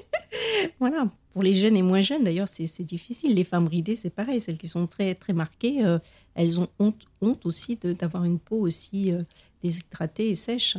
voilà. 0.80 1.08
Pour 1.32 1.44
les 1.44 1.52
jeunes 1.52 1.76
et 1.76 1.82
moins 1.82 2.00
jeunes, 2.00 2.24
d'ailleurs, 2.24 2.48
c'est 2.48 2.82
difficile. 2.82 3.36
Les 3.36 3.44
femmes 3.44 3.68
ridées, 3.68 3.94
c'est 3.94 4.10
pareil. 4.10 4.40
Celles 4.40 4.58
qui 4.58 4.66
sont 4.66 4.88
très, 4.88 5.14
très 5.14 5.32
marquées, 5.32 5.86
euh, 5.86 6.00
elles 6.34 6.58
ont 6.58 6.66
honte, 6.80 7.00
honte 7.22 7.46
aussi 7.46 7.76
d'avoir 7.76 8.24
une 8.24 8.40
peau 8.40 8.56
aussi 8.56 9.12
euh, 9.12 9.20
déshydratée 9.62 10.30
et 10.30 10.34
sèche. 10.34 10.76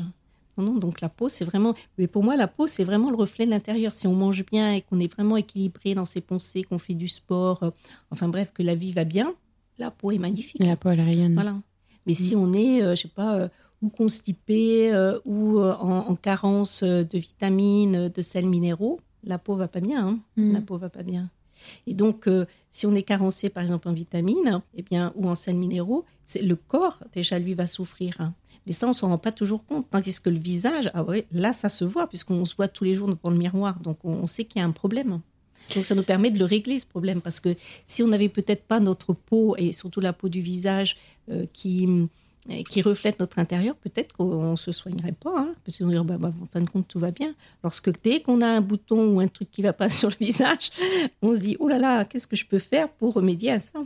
Non, 0.58 0.74
donc 0.74 1.00
la 1.00 1.08
peau, 1.08 1.30
c'est 1.30 1.46
vraiment. 1.46 1.74
Mais 1.98 2.08
pour 2.08 2.22
moi, 2.22 2.36
la 2.36 2.50
peau, 2.50 2.68
c'est 2.68 2.84
vraiment 2.84 3.12
le 3.12 3.16
reflet 3.16 3.46
de 3.46 3.52
l'intérieur. 3.52 3.94
Si 3.94 4.06
on 4.06 4.14
mange 4.14 4.46
bien 4.46 4.74
et 4.74 4.82
qu'on 4.82 5.00
est 5.00 5.10
vraiment 5.10 5.38
équilibré 5.38 5.96
dans 5.96 6.04
ses 6.04 6.20
pensées, 6.20 6.64
qu'on 6.64 6.80
fait 6.80 6.96
du 6.96 7.08
sport, 7.08 7.64
euh, 7.64 7.72
enfin 8.12 8.28
bref, 8.28 8.52
que 8.54 8.62
la 8.62 8.76
vie 8.76 8.92
va 8.92 9.06
bien, 9.06 9.34
la 9.78 9.90
peau 9.90 10.12
est 10.12 10.18
magnifique. 10.18 10.62
La 10.62 10.76
peau, 10.76 10.90
elle 10.90 11.00
rayonne. 11.00 11.36
Voilà. 11.36 11.56
Mais 12.06 12.14
si 12.14 12.36
mm. 12.36 12.40
on 12.40 12.52
est, 12.52 12.82
je 12.82 13.04
sais 13.04 13.08
pas, 13.08 13.50
ou 13.82 13.90
constipé 13.90 14.94
ou 15.26 15.60
en, 15.60 16.16
carence 16.16 16.84
de 16.84 17.18
vitamines, 17.18 18.10
de 18.10 18.22
sels 18.22 18.48
minéraux, 18.48 19.00
la 19.24 19.38
peau 19.38 19.56
va 19.56 19.68
pas 19.68 19.80
bien. 19.80 20.08
Hein. 20.08 20.20
Mm. 20.38 20.54
La 20.54 20.62
peau 20.62 20.78
va 20.78 20.90
pas 20.90 21.04
bien. 21.04 21.30
Et 21.88 21.94
donc, 21.94 22.28
euh, 22.28 22.46
si 22.70 22.86
on 22.86 22.96
est 22.96 23.04
carencé, 23.04 23.50
par 23.50 23.64
exemple, 23.64 23.90
en 23.90 23.94
vitamines 23.94 24.62
eh 24.76 24.82
bien, 24.82 25.12
ou 25.16 25.28
en 25.28 25.36
sels 25.36 25.58
minéraux, 25.58 26.06
le 26.42 26.56
corps, 26.56 27.04
déjà, 27.12 27.40
lui, 27.40 27.54
va 27.54 27.68
souffrir. 27.68 28.16
Hein. 28.20 28.34
Mais 28.66 28.74
ça, 28.74 28.86
on 28.86 28.90
ne 28.90 28.96
s'en 28.96 29.10
rend 29.10 29.18
pas 29.18 29.32
toujours 29.32 29.66
compte. 29.66 29.88
Tandis 29.90 30.20
que 30.22 30.30
le 30.30 30.38
visage, 30.38 30.90
ah 30.94 31.04
ouais, 31.04 31.26
là, 31.32 31.54
ça 31.54 31.70
se 31.70 31.84
voit, 31.84 32.08
puisqu'on 32.08 32.46
se 32.46 32.56
voit 32.56 32.68
tous 32.68 32.84
les 32.84 32.96
jours 32.96 33.08
devant 33.08 33.30
le 33.30 33.38
miroir. 33.38 33.80
Donc, 33.80 34.00
on, 34.04 34.28
sait 34.28 34.46
qu'il 34.46 34.60
y 34.60 34.64
a 34.64 34.68
un 34.68 34.72
problème. 34.72 35.22
Donc, 35.76 35.86
ça 35.86 35.96
nous 35.96 36.04
permet 36.04 36.32
de 36.32 36.40
le 36.40 36.46
régler, 36.46 36.80
ce 36.80 36.86
problème. 36.86 37.22
Parce 37.22 37.40
que 37.40 37.56
si 37.88 38.04
on 38.04 38.08
n'avait 38.08 38.30
peut-être 38.30 38.64
pas 38.64 38.80
notre 38.80 39.14
peau, 39.14 39.56
et 39.58 39.72
surtout 39.72 40.00
la 40.00 40.14
peau 40.14 40.30
du 40.30 40.42
visage, 40.42 40.98
euh, 41.30 41.46
qui 41.52 41.88
qui 42.70 42.82
reflète 42.82 43.20
notre 43.20 43.40
intérieur, 43.40 43.76
peut-être 43.76 44.14
qu'on 44.14 44.52
ne 44.52 44.56
se 44.56 44.72
soignerait 44.72 45.12
pas. 45.12 45.34
Hein. 45.38 45.56
Peut-être 45.64 45.80
qu'on 45.80 45.88
dirait, 45.88 46.04
bah, 46.04 46.18
bah, 46.18 46.34
en 46.42 46.46
fin 46.46 46.62
de 46.62 46.70
compte, 46.70 46.88
tout 46.88 47.00
va 47.00 47.12
bien. 47.12 47.34
Lorsque 47.64 47.92
dès 48.02 48.22
qu'on 48.22 48.42
a 48.42 48.48
un 48.48 48.62
bouton 48.62 49.14
ou 49.14 49.20
un 49.20 49.28
truc 49.28 49.52
qui 49.52 49.62
ne 49.62 49.68
va 49.68 49.74
pas 49.74 49.90
sur 49.90 50.10
le 50.10 50.16
visage, 50.20 50.72
on 51.22 51.34
se 51.34 51.40
dit, 51.40 51.58
oh 51.60 51.68
là 51.68 51.78
là, 51.78 52.06
qu'est-ce 52.06 52.28
que 52.28 52.36
je 52.36 52.46
peux 52.46 52.60
faire 52.60 52.90
pour 52.90 53.14
remédier 53.14 53.52
à 53.52 53.60
ça? 53.60 53.80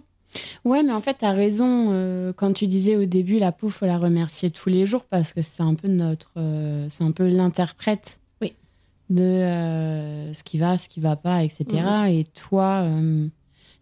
Ouais, 0.66 0.82
mais 0.84 0.94
en 0.94 1.02
fait, 1.02 1.20
tu 1.20 1.26
as 1.26 1.32
raison. 1.32 1.90
Euh, 1.92 2.34
quand 2.34 2.54
tu 2.54 2.68
disais 2.68 2.96
au 2.96 3.06
début, 3.06 3.38
la 3.38 3.52
peau, 3.52 3.70
faut 3.70 3.86
la 3.86 3.98
remercier 3.98 4.50
tous 4.50 4.70
les 4.70 4.86
jours 4.86 5.06
parce 5.06 5.32
que 5.34 5.42
c'est 5.42 5.62
un 5.62 5.76
peu 5.76 5.88
notre. 5.88 6.32
Euh, 6.38 6.88
c'est 6.90 7.04
un 7.04 7.12
peu 7.12 7.28
l'interprète 7.28 8.20
oui. 8.42 8.56
de 9.12 9.22
euh, 9.22 10.34
ce 10.34 10.44
qui 10.44 10.58
va, 10.58 10.78
ce 10.78 10.90
qui 10.90 11.00
va 11.00 11.16
pas, 11.16 11.44
etc. 11.44 11.84
Et 12.10 12.24
toi, 12.24 12.88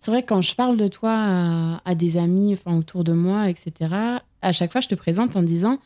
c'est 0.02 0.10
vrai, 0.10 0.24
quand 0.24 0.42
je 0.42 0.56
parle 0.56 0.78
de 0.78 0.88
toi 0.88 1.14
à, 1.14 1.82
à 1.86 1.96
des 1.96 2.18
amis 2.18 2.54
enfin, 2.54 2.76
autour 2.76 3.04
de 3.04 3.14
moi, 3.14 3.50
etc., 3.50 3.72
à 4.42 4.52
chaque 4.52 4.72
fois, 4.72 4.82
je 4.82 4.88
te 4.88 4.96
présente 4.96 5.36
en 5.36 5.44
disant 5.44 5.78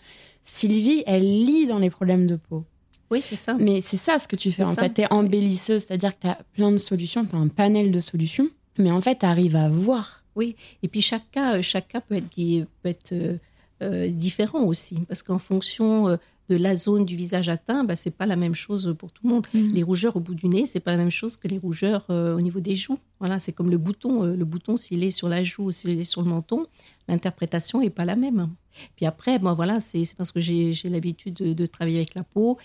Sylvie, 0.41 1.03
elle 1.05 1.23
lit 1.23 1.67
dans 1.67 1.79
les 1.79 1.89
problèmes 1.89 2.25
de 2.25 2.37
peau. 2.37 2.63
Oui, 3.11 3.21
c'est 3.21 3.35
ça. 3.35 3.55
Mais 3.59 3.81
c'est 3.81 3.97
ça 3.97 4.17
ce 4.17 4.27
que 4.27 4.37
tu 4.37 4.53
fais. 4.53 4.63
En 4.63 4.73
fait, 4.73 4.93
tu 4.93 5.01
es 5.01 5.13
embellisseuse, 5.13 5.83
c'est-à-dire 5.83 6.15
que 6.15 6.21
tu 6.21 6.27
as 6.27 6.39
plein 6.53 6.71
de 6.71 6.77
solutions, 6.77 7.25
tu 7.25 7.35
as 7.35 7.39
un 7.39 7.49
panel 7.49 7.91
de 7.91 7.99
solutions, 7.99 8.47
mais 8.77 8.89
en 8.89 9.01
fait, 9.01 9.19
tu 9.19 9.25
arrives 9.25 9.57
à 9.57 9.69
voir. 9.69 10.23
Oui, 10.35 10.55
et 10.81 10.87
puis 10.87 11.01
chaque 11.01 11.29
cas, 11.31 11.61
chaque 11.61 11.89
cas 11.89 11.99
peut 12.01 12.15
être, 12.15 12.65
peut 12.81 12.89
être 12.89 13.11
euh, 13.11 13.37
euh, 13.83 14.07
différent 14.07 14.63
aussi, 14.63 14.99
parce 15.07 15.23
qu'en 15.23 15.39
fonction 15.39 16.07
euh, 16.07 16.17
de 16.49 16.55
la 16.55 16.75
zone 16.75 17.05
du 17.05 17.15
visage 17.15 17.49
atteint, 17.49 17.83
bah, 17.83 17.95
c'est 17.95 18.11
pas 18.11 18.25
la 18.25 18.35
même 18.35 18.55
chose 18.55 18.95
pour 18.97 19.11
tout 19.11 19.27
le 19.27 19.33
monde. 19.33 19.47
Mm. 19.53 19.73
Les 19.73 19.83
rougeurs 19.83 20.15
au 20.15 20.19
bout 20.19 20.35
du 20.35 20.47
nez, 20.47 20.65
c'est 20.65 20.79
pas 20.79 20.91
la 20.91 20.97
même 20.97 21.11
chose 21.11 21.35
que 21.35 21.47
les 21.47 21.57
rougeurs 21.57 22.05
au 22.09 22.41
niveau 22.41 22.59
des 22.59 22.75
joues. 22.75 22.99
Voilà, 23.19 23.39
c'est 23.39 23.51
comme 23.51 23.69
le 23.69 23.77
bouton. 23.77 24.23
le 24.23 24.45
bouton, 24.45 24.77
s'il 24.77 25.03
est 25.03 25.11
sur 25.11 25.29
la 25.29 25.43
joue 25.43 25.65
ou 25.65 25.71
s'il 25.71 25.99
est 25.99 26.03
sur 26.03 26.21
le 26.21 26.29
menton, 26.29 26.65
l'interprétation 27.07 27.81
est 27.81 27.89
pas 27.89 28.05
la 28.05 28.15
même. 28.15 28.49
Puis 28.95 29.05
après, 29.05 29.39
moi, 29.39 29.53
voilà, 29.53 29.79
c'est 29.79 30.03
parce 30.17 30.31
que 30.31 30.39
j'ai 30.39 30.73
l'habitude 30.85 31.35
de, 31.35 31.65
travailler 31.65 31.97
avec 31.97 32.15
la 32.15 32.23
peau. 32.23 32.57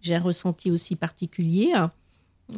J'ai 0.00 0.14
un 0.14 0.20
ressenti 0.20 0.70
aussi 0.70 0.96
particulier. 0.96 1.72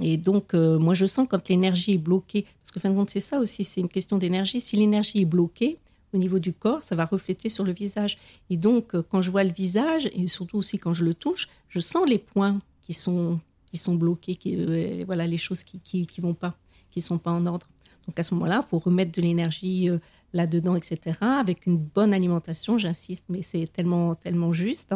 Et 0.03 0.17
donc, 0.17 0.55
euh, 0.55 0.79
moi, 0.79 0.95
je 0.95 1.07
sens 1.07 1.27
quand 1.29 1.49
l'énergie 1.49 1.95
est 1.95 1.99
bloquée, 1.99 2.45
parce 2.63 2.73
que 2.73 2.81
fin 2.81 2.91
de 2.91 2.95
compte, 2.95 3.11
c'est 3.11 3.21
ça 3.21 3.39
aussi, 3.39 3.65
c'est 3.65 3.81
une 3.81 3.89
question 3.89 4.19
d'énergie. 4.19 4.61
Si 4.61 4.77
l'énergie 4.77 5.23
est 5.23 5.25
bloquée 5.25 5.79
au 6.13 6.19
niveau 6.19 6.39
du 6.39 6.53
corps, 6.53 6.83
ça 6.83 6.95
va 6.95 7.05
refléter 7.05 7.49
sur 7.49 7.65
le 7.65 7.73
visage. 7.73 8.19
Et 8.51 8.57
donc, 8.57 8.95
euh, 8.95 9.03
quand 9.03 9.23
je 9.23 9.31
vois 9.31 9.45
le 9.45 9.53
visage, 9.53 10.09
et 10.13 10.27
surtout 10.29 10.59
aussi 10.59 10.79
quand 10.79 10.95
je 10.95 11.05
le 11.05 11.15
touche, 11.15 11.49
je 11.69 11.81
sens 11.81 12.07
les 12.07 12.19
points 12.19 12.61
qui 12.83 12.93
sont, 12.93 13.41
qui 13.67 13.77
sont 13.77 13.95
bloqués, 13.95 14.37
qui, 14.37 14.57
euh, 14.57 15.05
voilà, 15.07 15.27
les 15.27 15.37
choses 15.37 15.65
qui 15.65 15.81
ne 15.99 16.05
qui, 16.05 16.21
vont 16.21 16.35
pas, 16.35 16.55
qui 16.91 17.01
sont 17.01 17.19
pas 17.19 17.33
en 17.33 17.45
ordre. 17.47 17.69
Donc, 18.07 18.19
à 18.19 18.23
ce 18.23 18.35
moment-là, 18.35 18.63
il 18.65 18.69
faut 18.69 18.79
remettre 18.79 19.13
de 19.13 19.21
l'énergie 19.21 19.91
là-dedans, 20.33 20.77
etc. 20.77 21.19
Avec 21.21 21.67
une 21.67 21.77
bonne 21.77 22.15
alimentation, 22.15 22.79
j'insiste, 22.79 23.25
mais 23.29 23.43
c'est 23.43 23.67
tellement, 23.71 24.15
tellement 24.15 24.53
juste. 24.53 24.95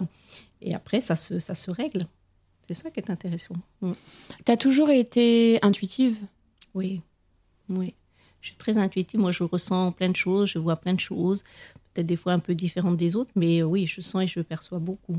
Et 0.62 0.75
après, 0.75 1.01
ça 1.01 1.16
se, 1.16 1.38
ça 1.38 1.55
se 1.55 1.70
règle. 1.70 2.07
C'est 2.66 2.75
ça 2.75 2.90
qui 2.90 3.01
est 3.01 3.11
intéressant. 3.11 3.57
Mm. 3.81 3.92
Tu 4.44 4.53
as 4.53 4.57
toujours 4.57 4.90
été 4.90 5.59
intuitive? 5.62 6.18
Oui, 6.75 7.03
oui. 7.68 7.94
Je 8.42 8.48
suis 8.48 8.57
très 8.57 8.76
intuitive. 8.76 9.18
Moi, 9.18 9.33
je 9.33 9.44
ressens 9.44 9.92
plein 9.92 10.11
de 10.11 10.16
choses, 10.16 10.50
je 10.50 10.59
vois 10.59 10.76
plein 10.76 10.92
de 10.92 11.00
choses, 11.00 11.44
peut-être 11.94 12.07
des 12.07 12.16
fois 12.16 12.33
un 12.33 12.40
peu 12.40 12.55
différentes 12.55 12.96
des 12.96 13.16
autres, 13.16 13.31
mais 13.35 13.62
oui, 13.62 13.87
je 13.87 14.00
sens 14.00 14.22
et 14.22 14.26
je 14.26 14.40
perçois 14.40 14.78
beaucoup. 14.78 15.16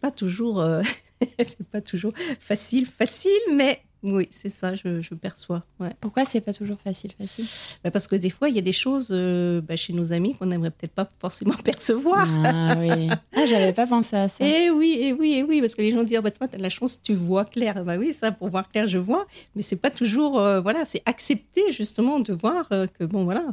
Pas 0.00 0.10
toujours, 0.10 0.60
euh, 0.60 0.82
c'est 1.38 1.66
pas 1.68 1.80
toujours 1.80 2.12
facile, 2.40 2.86
facile, 2.86 3.40
mais 3.52 3.82
oui, 4.04 4.28
c'est 4.30 4.50
ça, 4.50 4.74
je, 4.74 5.14
perçois. 5.14 5.64
Ouais. 5.80 5.88
Pourquoi 5.98 6.26
c'est 6.26 6.42
pas 6.42 6.52
toujours 6.52 6.78
facile, 6.78 7.12
facile? 7.18 7.46
Bah, 7.82 7.90
Parce 7.90 8.06
que 8.06 8.16
des 8.16 8.28
fois, 8.28 8.50
il 8.50 8.54
y 8.54 8.58
a 8.58 8.62
des 8.62 8.72
choses 8.72 9.08
euh, 9.10 9.62
bah, 9.62 9.76
chez 9.76 9.94
nos 9.94 10.12
amis 10.12 10.34
qu'on 10.34 10.44
n'aimerait 10.44 10.70
peut-être 10.70 10.92
pas 10.92 11.10
forcément 11.18 11.54
percevoir. 11.64 12.28
Ah 12.44 12.76
oui. 12.78 13.08
Ah, 13.34 13.46
j'avais 13.46 13.72
pas 13.72 13.86
pensé 13.86 14.14
à 14.14 14.28
ça. 14.28 14.44
Eh 14.44 14.68
oui, 14.70 14.98
eh 15.00 15.14
oui, 15.14 15.36
eh 15.38 15.42
oui, 15.42 15.60
parce 15.60 15.74
que 15.74 15.80
les 15.80 15.90
gens 15.90 16.02
disent, 16.02 16.20
bah, 16.22 16.30
toi, 16.30 16.46
tu 16.46 16.56
as 16.56 16.58
la 16.58 16.68
chance, 16.68 17.00
tu 17.00 17.14
vois 17.14 17.46
clair. 17.46 17.82
Bah 17.82 17.96
oui, 17.98 18.12
ça, 18.12 18.30
pour 18.30 18.48
voir 18.48 18.68
clair, 18.68 18.86
je 18.86 18.98
vois. 18.98 19.26
Mais 19.56 19.62
c'est 19.62 19.76
pas 19.76 19.90
toujours, 19.90 20.38
euh, 20.38 20.60
voilà, 20.60 20.84
c'est 20.84 21.02
accepter 21.06 21.72
justement 21.72 22.20
de 22.20 22.34
voir 22.34 22.68
euh, 22.72 22.86
que, 22.86 23.04
bon, 23.04 23.24
voilà. 23.24 23.46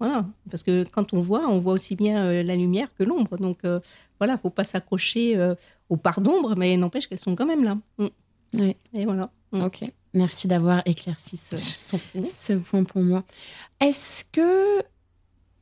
Voilà, 0.00 0.26
parce 0.50 0.64
que 0.64 0.84
quand 0.90 1.14
on 1.14 1.20
voit, 1.20 1.46
on 1.48 1.60
voit 1.60 1.72
aussi 1.72 1.94
bien 1.94 2.42
la 2.42 2.56
lumière 2.56 2.88
que 2.98 3.04
l'ombre. 3.04 3.38
Donc 3.38 3.60
voilà, 4.18 4.36
faut 4.36 4.50
pas 4.50 4.64
s'accrocher 4.64 5.38
aux 5.88 5.96
parts 5.96 6.20
d'ombre, 6.20 6.56
mais 6.56 6.76
n'empêche 6.76 7.06
qu'elles 7.06 7.20
sont 7.20 7.36
quand 7.36 7.46
même 7.46 7.62
là. 7.62 7.78
Mm. 7.98 8.08
Oui. 8.54 8.76
Et 8.92 9.04
voilà. 9.04 9.30
Mm. 9.54 9.62
Ok. 9.62 9.84
Merci 10.12 10.46
d'avoir 10.46 10.82
éclairci 10.86 11.36
ce, 11.36 11.56
ce 11.56 12.52
point 12.52 12.84
pour 12.84 13.02
moi. 13.02 13.24
Est-ce 13.80 14.24
que 14.24 14.82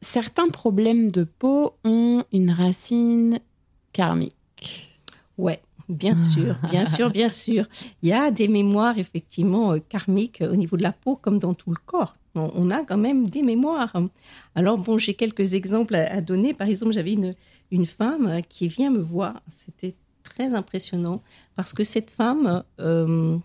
certains 0.02 0.48
problèmes 0.48 1.10
de 1.10 1.24
peau 1.24 1.74
ont 1.84 2.22
une 2.32 2.50
racine 2.50 3.38
karmique? 3.92 4.98
Ouais, 5.38 5.62
bien 5.88 6.16
sûr, 6.16 6.56
bien 6.70 6.84
sûr, 6.84 7.10
bien 7.10 7.30
sûr. 7.30 7.64
Il 8.02 8.10
y 8.10 8.12
a 8.12 8.30
des 8.30 8.48
mémoires 8.48 8.98
effectivement 8.98 9.72
euh, 9.72 9.78
karmiques 9.78 10.42
au 10.42 10.56
niveau 10.56 10.76
de 10.76 10.82
la 10.82 10.92
peau 10.92 11.16
comme 11.16 11.38
dans 11.38 11.54
tout 11.54 11.70
le 11.70 11.78
corps. 11.86 12.16
On 12.34 12.70
a 12.70 12.82
quand 12.82 12.96
même 12.98 13.26
des 13.26 13.42
mémoires. 13.42 13.94
Alors 14.54 14.78
bon, 14.78 14.96
j'ai 14.96 15.12
quelques 15.14 15.52
exemples 15.52 15.94
à 15.94 16.20
donner. 16.22 16.54
Par 16.54 16.66
exemple, 16.66 16.92
j'avais 16.92 17.12
une, 17.12 17.34
une 17.70 17.84
femme 17.84 18.40
qui 18.48 18.68
vient 18.68 18.90
me 18.90 19.00
voir. 19.00 19.42
C'était 19.48 19.94
très 20.22 20.54
impressionnant 20.54 21.22
parce 21.56 21.74
que 21.74 21.84
cette 21.84 22.10
femme, 22.10 22.64
euh, 22.80 23.36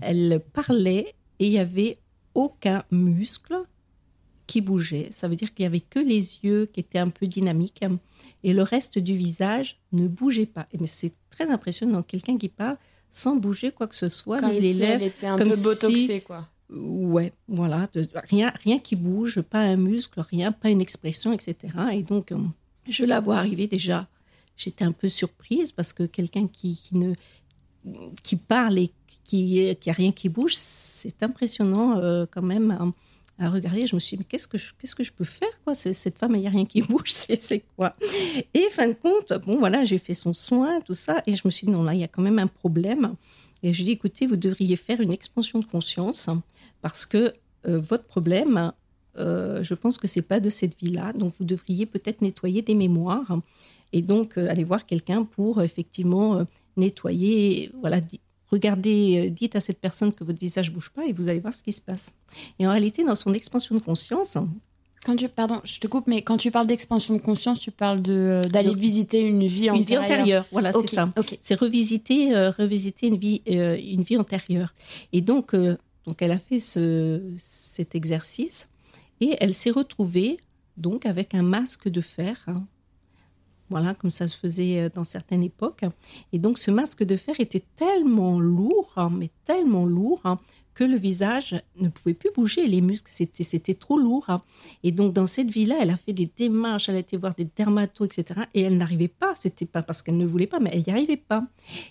elle 0.00 0.42
parlait 0.52 1.14
et 1.38 1.46
il 1.46 1.52
y 1.52 1.58
avait 1.58 1.98
aucun 2.34 2.84
muscle 2.90 3.62
qui 4.46 4.60
bougeait. 4.60 5.08
Ça 5.10 5.28
veut 5.28 5.36
dire 5.36 5.54
qu'il 5.54 5.62
y 5.62 5.66
avait 5.66 5.80
que 5.80 5.98
les 5.98 6.38
yeux 6.42 6.66
qui 6.66 6.80
étaient 6.80 6.98
un 6.98 7.08
peu 7.08 7.26
dynamiques 7.26 7.82
et 8.42 8.52
le 8.52 8.62
reste 8.62 8.98
du 8.98 9.16
visage 9.16 9.78
ne 9.92 10.06
bougeait 10.06 10.46
pas. 10.46 10.66
Mais 10.78 10.86
c'est 10.86 11.14
très 11.30 11.50
impressionnant, 11.50 12.02
quelqu'un 12.02 12.36
qui 12.36 12.48
parle 12.48 12.76
sans 13.08 13.36
bouger 13.36 13.70
quoi 13.70 13.86
que 13.86 13.94
ce 13.94 14.08
soit, 14.08 14.40
comme 14.40 14.50
les 14.50 14.72
lèvres, 14.72 14.94
elle 14.94 15.02
était 15.04 15.26
un 15.26 15.38
peu 15.38 15.44
botoxée, 15.44 16.20
quoi. 16.20 16.48
Ouais, 16.70 17.32
voilà, 17.46 17.88
rien, 18.30 18.52
rien 18.64 18.78
qui 18.78 18.96
bouge, 18.96 19.40
pas 19.42 19.60
un 19.60 19.76
muscle, 19.76 20.20
rien, 20.20 20.50
pas 20.50 20.70
une 20.70 20.80
expression, 20.80 21.32
etc. 21.32 21.56
Et 21.92 22.02
donc, 22.02 22.32
euh, 22.32 22.38
je 22.88 23.04
la 23.04 23.20
vois 23.20 23.36
arriver 23.36 23.68
déjà. 23.68 24.08
J'étais 24.56 24.84
un 24.84 24.92
peu 24.92 25.08
surprise 25.08 25.72
parce 25.72 25.92
que 25.92 26.04
quelqu'un 26.04 26.48
qui, 26.48 26.76
qui, 26.76 26.96
ne 26.96 27.14
qui 28.22 28.36
parle 28.36 28.78
et 28.78 28.90
qui 29.24 29.76
qui 29.80 29.90
a 29.90 29.92
rien 29.92 30.12
qui 30.12 30.28
bouge, 30.28 30.54
c'est 30.54 31.22
impressionnant 31.22 31.98
euh, 31.98 32.26
quand 32.30 32.42
même 32.42 32.92
à, 33.38 33.48
regarder. 33.48 33.86
Je 33.86 33.94
me 33.94 34.00
suis 34.00 34.16
dit 34.16 34.22
mais 34.22 34.26
qu'est-ce 34.28 34.46
que 34.46 34.58
je, 34.58 34.72
qu'est-ce 34.78 34.94
que 34.94 35.02
je 35.02 35.12
peux 35.12 35.24
faire 35.24 35.48
quoi? 35.64 35.74
Cette 35.74 36.18
femme, 36.18 36.34
il 36.36 36.42
n'y 36.42 36.46
a 36.46 36.50
rien 36.50 36.64
qui 36.66 36.82
bouge, 36.88 37.10
c'est, 37.10 37.64
quoi? 37.76 37.96
Et 38.52 38.68
fin 38.70 38.88
de 38.88 38.94
compte, 38.94 39.32
bon 39.44 39.58
voilà, 39.58 39.84
j'ai 39.84 39.98
fait 39.98 40.14
son 40.14 40.32
soin, 40.32 40.80
tout 40.80 40.94
ça, 40.94 41.22
et 41.26 41.36
je 41.36 41.42
me 41.44 41.50
suis 41.50 41.66
dit 41.66 41.72
non 41.72 41.82
là, 41.82 41.94
il 41.94 42.00
y 42.00 42.04
a 42.04 42.08
quand 42.08 42.22
même 42.22 42.38
un 42.38 42.46
problème. 42.46 43.14
Et 43.62 43.72
je 43.72 43.78
lui 43.78 43.82
ai 43.82 43.86
dit 43.86 43.92
écoutez, 43.92 44.26
vous 44.26 44.36
devriez 44.36 44.76
faire 44.76 45.00
une 45.00 45.12
expansion 45.12 45.58
de 45.58 45.64
conscience 45.64 46.28
parce 46.82 47.06
que 47.06 47.32
euh, 47.66 47.80
votre 47.80 48.04
problème, 48.04 48.72
euh, 49.16 49.62
je 49.62 49.74
pense 49.74 49.96
que 49.96 50.06
c'est 50.06 50.22
pas 50.22 50.38
de 50.38 50.50
cette 50.50 50.78
vie-là. 50.78 51.14
Donc, 51.14 51.32
vous 51.38 51.46
devriez 51.46 51.86
peut-être 51.86 52.20
nettoyer 52.20 52.60
des 52.60 52.74
mémoires 52.74 53.38
et 53.94 54.02
donc 54.02 54.36
aller 54.36 54.64
voir 54.64 54.84
quelqu'un 54.84 55.24
pour 55.24 55.62
effectivement 55.62 56.44
nettoyer. 56.76 57.70
Voilà, 57.80 58.00
regardez, 58.50 59.30
dites 59.30 59.56
à 59.56 59.60
cette 59.60 59.80
personne 59.80 60.12
que 60.12 60.24
votre 60.24 60.38
visage 60.38 60.72
bouge 60.72 60.90
pas 60.90 61.04
et 61.06 61.12
vous 61.12 61.28
allez 61.28 61.40
voir 61.40 61.54
ce 61.54 61.62
qui 61.62 61.72
se 61.72 61.80
passe. 61.80 62.14
Et 62.58 62.66
en 62.66 62.70
réalité, 62.70 63.04
dans 63.04 63.14
son 63.14 63.32
expansion 63.32 63.74
de 63.74 63.80
conscience, 63.80 64.36
quand 65.04 65.16
tu, 65.16 65.28
pardon, 65.28 65.60
je 65.64 65.80
te 65.80 65.86
coupe, 65.86 66.06
mais 66.06 66.22
quand 66.22 66.38
tu 66.38 66.50
parles 66.50 66.66
d'expansion 66.66 67.14
de 67.14 67.20
conscience, 67.20 67.60
tu 67.60 67.70
parles 67.70 68.00
de 68.00 68.40
d'aller 68.50 68.74
visiter 68.74 69.20
une 69.20 69.46
vie 69.46 69.70
antérieure. 69.70 69.76
Une 69.76 69.82
vie 69.84 69.98
antérieure, 69.98 70.46
voilà, 70.50 70.72
c'est 70.72 70.88
ça. 70.88 71.10
C'est 71.42 71.54
revisiter, 71.54 72.34
revisiter 72.50 73.08
une 73.08 73.16
vie, 73.16 73.42
une 73.46 74.02
vie 74.02 74.16
antérieure. 74.16 74.72
Et 75.12 75.20
donc, 75.20 75.54
donc 76.06 76.20
elle 76.20 76.32
a 76.32 76.38
fait 76.38 76.58
ce, 76.58 77.22
cet 77.38 77.94
exercice 77.94 78.68
et 79.20 79.36
elle 79.40 79.54
s'est 79.54 79.70
retrouvée 79.70 80.38
donc 80.76 81.06
avec 81.06 81.34
un 81.34 81.42
masque 81.42 81.88
de 81.88 82.00
fer. 82.00 82.44
Hein. 82.46 82.64
Voilà, 83.70 83.94
comme 83.94 84.10
ça 84.10 84.28
se 84.28 84.36
faisait 84.36 84.80
euh, 84.80 84.88
dans 84.94 85.04
certaines 85.04 85.42
époques. 85.42 85.84
Et 86.32 86.38
donc 86.38 86.58
ce 86.58 86.70
masque 86.70 87.02
de 87.02 87.16
fer 87.16 87.34
était 87.38 87.64
tellement 87.76 88.38
lourd, 88.40 88.92
hein, 88.96 89.10
mais 89.10 89.30
tellement 89.44 89.86
lourd, 89.86 90.20
hein, 90.24 90.38
que 90.74 90.84
le 90.84 90.96
visage 90.96 91.54
ne 91.76 91.88
pouvait 91.88 92.14
plus 92.14 92.30
bouger, 92.34 92.66
les 92.66 92.80
muscles, 92.80 93.10
c'était, 93.10 93.74
trop 93.74 93.96
lourd. 93.96 94.26
Et 94.82 94.90
donc, 94.90 95.12
dans 95.12 95.24
cette 95.26 95.48
vie-là, 95.48 95.76
elle 95.80 95.90
a 95.90 95.96
fait 95.96 96.12
des 96.12 96.28
démarches, 96.36 96.88
elle 96.88 96.96
a 96.96 96.98
été 96.98 97.16
voir 97.16 97.34
des 97.34 97.46
dermatos, 97.56 98.06
etc. 98.06 98.40
Et 98.54 98.62
elle 98.62 98.76
n'arrivait 98.76 99.06
pas, 99.06 99.34
c'était 99.36 99.66
pas 99.66 99.82
parce 99.82 100.02
qu'elle 100.02 100.16
ne 100.16 100.26
voulait 100.26 100.48
pas, 100.48 100.58
mais 100.58 100.70
elle 100.72 100.82
n'y 100.84 100.92
arrivait 100.92 101.16
pas. 101.16 101.46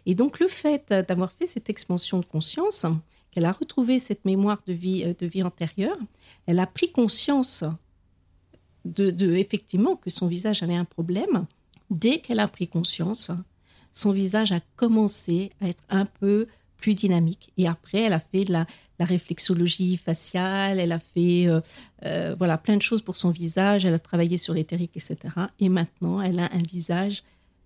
Et 0.06 0.16
donc, 0.16 0.42
le 0.42 0.50
fait 0.50 0.94
d'avoir 1.08 1.32
fait 1.32 1.48
cette 1.48 1.70
expansion 1.70 2.20
de 2.20 2.26
conscience, 2.26 2.86
qu'elle 3.32 3.46
a 3.46 3.52
retrouvé 3.52 4.00
cette 4.00 4.26
mémoire 4.26 4.62
de 4.68 4.74
vie, 4.74 5.04
euh, 5.04 5.14
de 5.18 5.26
vie 5.26 5.44
antérieure, 5.44 5.98
elle 6.46 6.60
a 6.60 6.68
pris 6.68 6.92
conscience 6.92 7.64
de, 8.86 9.36
effectivement 9.36 9.96
que 9.96 10.10
son 10.10 10.28
visage 10.28 10.62
avait 10.62 10.76
un 10.76 10.86
problème. 10.86 11.46
Dès 11.94 12.18
qu'elle 12.18 12.40
a 12.40 12.48
pris 12.48 12.68
conscience, 12.68 13.30
son 13.94 14.12
visage 14.12 14.52
a 14.52 14.60
commencé 14.76 15.52
à 15.62 15.68
être 15.68 15.84
un 15.90 16.06
peu 16.06 16.48
plus 16.78 16.96
dynamique. 16.96 17.54
Et 17.58 17.68
après, 17.68 18.00
elle 18.00 18.14
a 18.14 18.20
fait 18.20 18.46
de 18.46 18.52
la, 18.52 18.66
réflexologie 19.00 19.98
faciale, 19.98 20.80
elle 20.80 20.94
a 20.94 21.00
fait 21.00 21.46
euh, 21.46 21.60
euh, 22.06 22.36
voilà 22.38 22.58
plein 22.58 22.78
de 22.78 22.82
choses 22.82 23.02
pour 23.02 23.18
son 23.18 23.32
visage, 23.32 23.84
elle 23.84 23.94
a 23.94 24.00
travaillé 24.00 24.38
sur 24.38 24.54
l'éthérique, 24.54 24.92
etc. 24.96 25.18
Et 25.60 25.68
maintenant, 25.68 26.22
elle 26.22 26.40
a 26.40 26.46
un 26.54 26.62
visage 26.62 27.22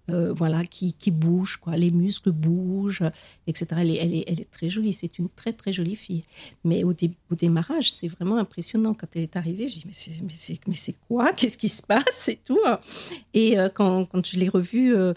euh, 0.09 0.33
voilà, 0.33 0.63
qui, 0.63 0.93
qui, 0.93 1.11
bouge, 1.11 1.57
quoi. 1.57 1.75
Les 1.75 1.91
muscles 1.91 2.31
bougent, 2.31 3.03
etc. 3.45 3.67
Elle 3.79 3.91
est, 3.91 4.23
elle 4.27 4.41
est, 4.41 4.49
très 4.49 4.69
jolie. 4.69 4.93
C'est 4.93 5.19
une 5.19 5.29
très, 5.29 5.53
très 5.53 5.73
jolie 5.73 5.95
fille. 5.95 6.23
Mais 6.63 6.83
au, 6.83 6.91
au 6.91 7.35
démarrage, 7.35 7.91
c'est 7.91 8.07
vraiment 8.07 8.37
impressionnant. 8.37 8.93
Quand 8.93 9.07
elle 9.15 9.23
est 9.23 9.35
arrivée, 9.35 9.67
je 9.67 9.79
dis, 9.79 10.21
mais 10.67 10.73
c'est 10.73 10.95
quoi? 11.07 11.33
Qu'est-ce 11.37 11.57
qui 11.57 11.69
se 11.69 11.83
passe 11.83 12.29
Et 12.29 12.37
tout? 12.37 12.59
Et 13.33 13.59
euh, 13.59 13.69
quand, 13.69 14.05
quand, 14.05 14.25
je 14.25 14.37
l'ai 14.39 14.49
revue 14.49 14.95
euh, 14.95 15.13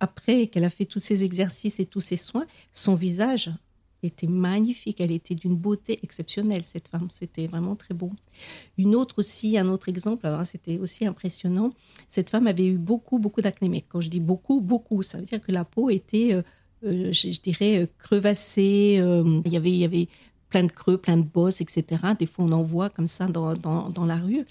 après 0.00 0.46
qu'elle 0.46 0.64
a 0.64 0.70
fait 0.70 0.84
tous 0.84 1.00
ces 1.00 1.24
exercices 1.24 1.80
et 1.80 1.86
tous 1.86 2.00
ces 2.00 2.16
soins, 2.16 2.46
son 2.72 2.94
visage 2.94 3.50
était 4.04 4.26
magnifique. 4.26 5.00
Elle 5.00 5.12
était 5.12 5.34
d'une 5.34 5.56
beauté 5.56 5.98
exceptionnelle, 6.02 6.62
cette 6.64 6.88
femme. 6.88 7.08
C'était 7.10 7.46
vraiment 7.46 7.76
très 7.76 7.94
beau. 7.94 8.10
Une 8.78 8.94
autre 8.94 9.18
aussi, 9.18 9.58
un 9.58 9.68
autre 9.68 9.88
exemple, 9.88 10.26
alors 10.26 10.44
c'était 10.46 10.78
aussi 10.78 11.06
impressionnant. 11.06 11.70
Cette 12.08 12.30
femme 12.30 12.46
avait 12.46 12.66
eu 12.66 12.78
beaucoup, 12.78 13.18
beaucoup 13.18 13.40
d'acné. 13.40 13.68
Mais 13.68 13.80
quand 13.80 14.00
je 14.00 14.08
dis 14.08 14.20
beaucoup, 14.20 14.60
beaucoup, 14.60 15.02
ça 15.02 15.18
veut 15.18 15.24
dire 15.24 15.40
que 15.40 15.52
la 15.52 15.64
peau 15.64 15.90
était, 15.90 16.34
euh, 16.34 16.42
euh, 16.84 17.12
je, 17.12 17.40
dirais, 17.40 17.82
euh, 17.82 17.86
crevassée. 17.98 19.00
il, 19.44 19.52
y 19.52 19.56
avait, 19.56 19.70
il 19.70 19.78
y 19.78 19.84
avait 19.84 20.08
plein 20.48 20.64
de 20.64 20.72
creux, 20.72 20.98
plein 20.98 21.16
de 21.16 21.22
bosses, 21.22 21.60
etc. 21.60 21.84
Des 22.18 22.26
fois, 22.26 22.44
on 22.44 22.52
en 22.52 22.62
voit 22.62 22.90
comme 22.90 23.06
ça 23.06 23.26
dans, 23.26 23.54
dans, 23.54 23.88
dans 23.88 24.04
la 24.04 24.16
rue. 24.16 24.44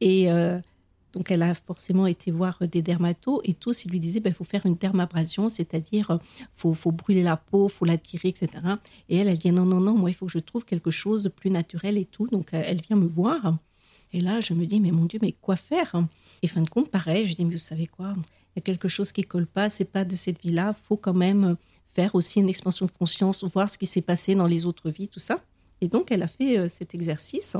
Et 0.00 0.28
donc, 1.12 1.30
elle 1.30 1.42
a 1.42 1.54
forcément 1.54 2.06
été 2.06 2.30
voir 2.30 2.58
des 2.60 2.82
dermatos 2.82 3.40
et 3.44 3.54
tous, 3.54 3.84
ils 3.84 3.90
lui 3.90 4.00
disaient, 4.00 4.18
il 4.18 4.22
ben, 4.22 4.34
faut 4.34 4.44
faire 4.44 4.66
une 4.66 4.74
dermabrasion, 4.74 5.48
c'est-à-dire, 5.48 6.10
euh, 6.10 6.18
faut, 6.52 6.74
faut 6.74 6.92
brûler 6.92 7.22
la 7.22 7.36
peau, 7.36 7.68
faut 7.68 7.84
la 7.84 7.96
tirer, 7.96 8.28
etc. 8.28 8.48
Et 9.08 9.16
elle, 9.16 9.28
elle 9.28 9.38
dit, 9.38 9.50
non, 9.50 9.64
non, 9.64 9.80
non, 9.80 9.94
moi, 9.94 10.10
il 10.10 10.14
faut 10.14 10.26
que 10.26 10.32
je 10.32 10.38
trouve 10.38 10.64
quelque 10.64 10.90
chose 10.90 11.22
de 11.22 11.28
plus 11.28 11.50
naturel 11.50 11.96
et 11.96 12.04
tout. 12.04 12.26
Donc, 12.26 12.52
euh, 12.52 12.62
elle 12.64 12.80
vient 12.82 12.96
me 12.96 13.06
voir. 13.06 13.56
Et 14.12 14.20
là, 14.20 14.40
je 14.40 14.54
me 14.54 14.66
dis, 14.66 14.80
mais 14.80 14.90
mon 14.90 15.06
Dieu, 15.06 15.18
mais 15.22 15.32
quoi 15.32 15.56
faire? 15.56 15.92
Et 16.42 16.46
fin 16.46 16.62
de 16.62 16.68
compte, 16.68 16.90
pareil, 16.90 17.26
je 17.26 17.34
dis, 17.34 17.44
mais 17.44 17.54
vous 17.54 17.58
savez 17.58 17.86
quoi? 17.86 18.14
Il 18.16 18.58
y 18.58 18.58
a 18.58 18.62
quelque 18.62 18.88
chose 18.88 19.12
qui 19.12 19.22
colle 19.22 19.46
pas, 19.46 19.70
c'est 19.70 19.84
pas 19.84 20.04
de 20.04 20.16
cette 20.16 20.42
vie-là, 20.42 20.74
faut 20.88 20.96
quand 20.96 21.14
même 21.14 21.56
faire 21.94 22.14
aussi 22.14 22.40
une 22.40 22.48
expansion 22.48 22.86
de 22.86 22.90
conscience, 22.90 23.44
voir 23.44 23.68
ce 23.68 23.78
qui 23.78 23.86
s'est 23.86 24.02
passé 24.02 24.34
dans 24.34 24.46
les 24.46 24.66
autres 24.66 24.90
vies, 24.90 25.08
tout 25.08 25.20
ça. 25.20 25.42
Et 25.80 25.88
donc, 25.88 26.10
elle 26.10 26.22
a 26.22 26.28
fait 26.28 26.58
euh, 26.58 26.68
cet 26.68 26.94
exercice. 26.94 27.56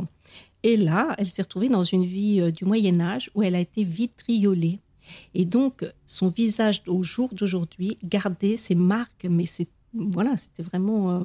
Et 0.62 0.76
là, 0.76 1.14
elle 1.18 1.28
s'est 1.28 1.42
retrouvée 1.42 1.68
dans 1.68 1.84
une 1.84 2.04
vie 2.04 2.40
euh, 2.40 2.50
du 2.50 2.64
Moyen 2.64 3.00
Âge 3.00 3.30
où 3.34 3.42
elle 3.42 3.54
a 3.54 3.60
été 3.60 3.84
vitriolée. 3.84 4.80
Et 5.34 5.44
donc, 5.44 5.84
son 6.06 6.28
visage 6.28 6.82
au 6.86 7.02
jour 7.02 7.30
d'aujourd'hui 7.32 7.96
gardait 8.04 8.56
ses 8.56 8.74
marques, 8.74 9.26
mais 9.28 9.46
c'est 9.46 9.68
voilà, 9.94 10.36
c'était 10.36 10.62
vraiment 10.62 11.22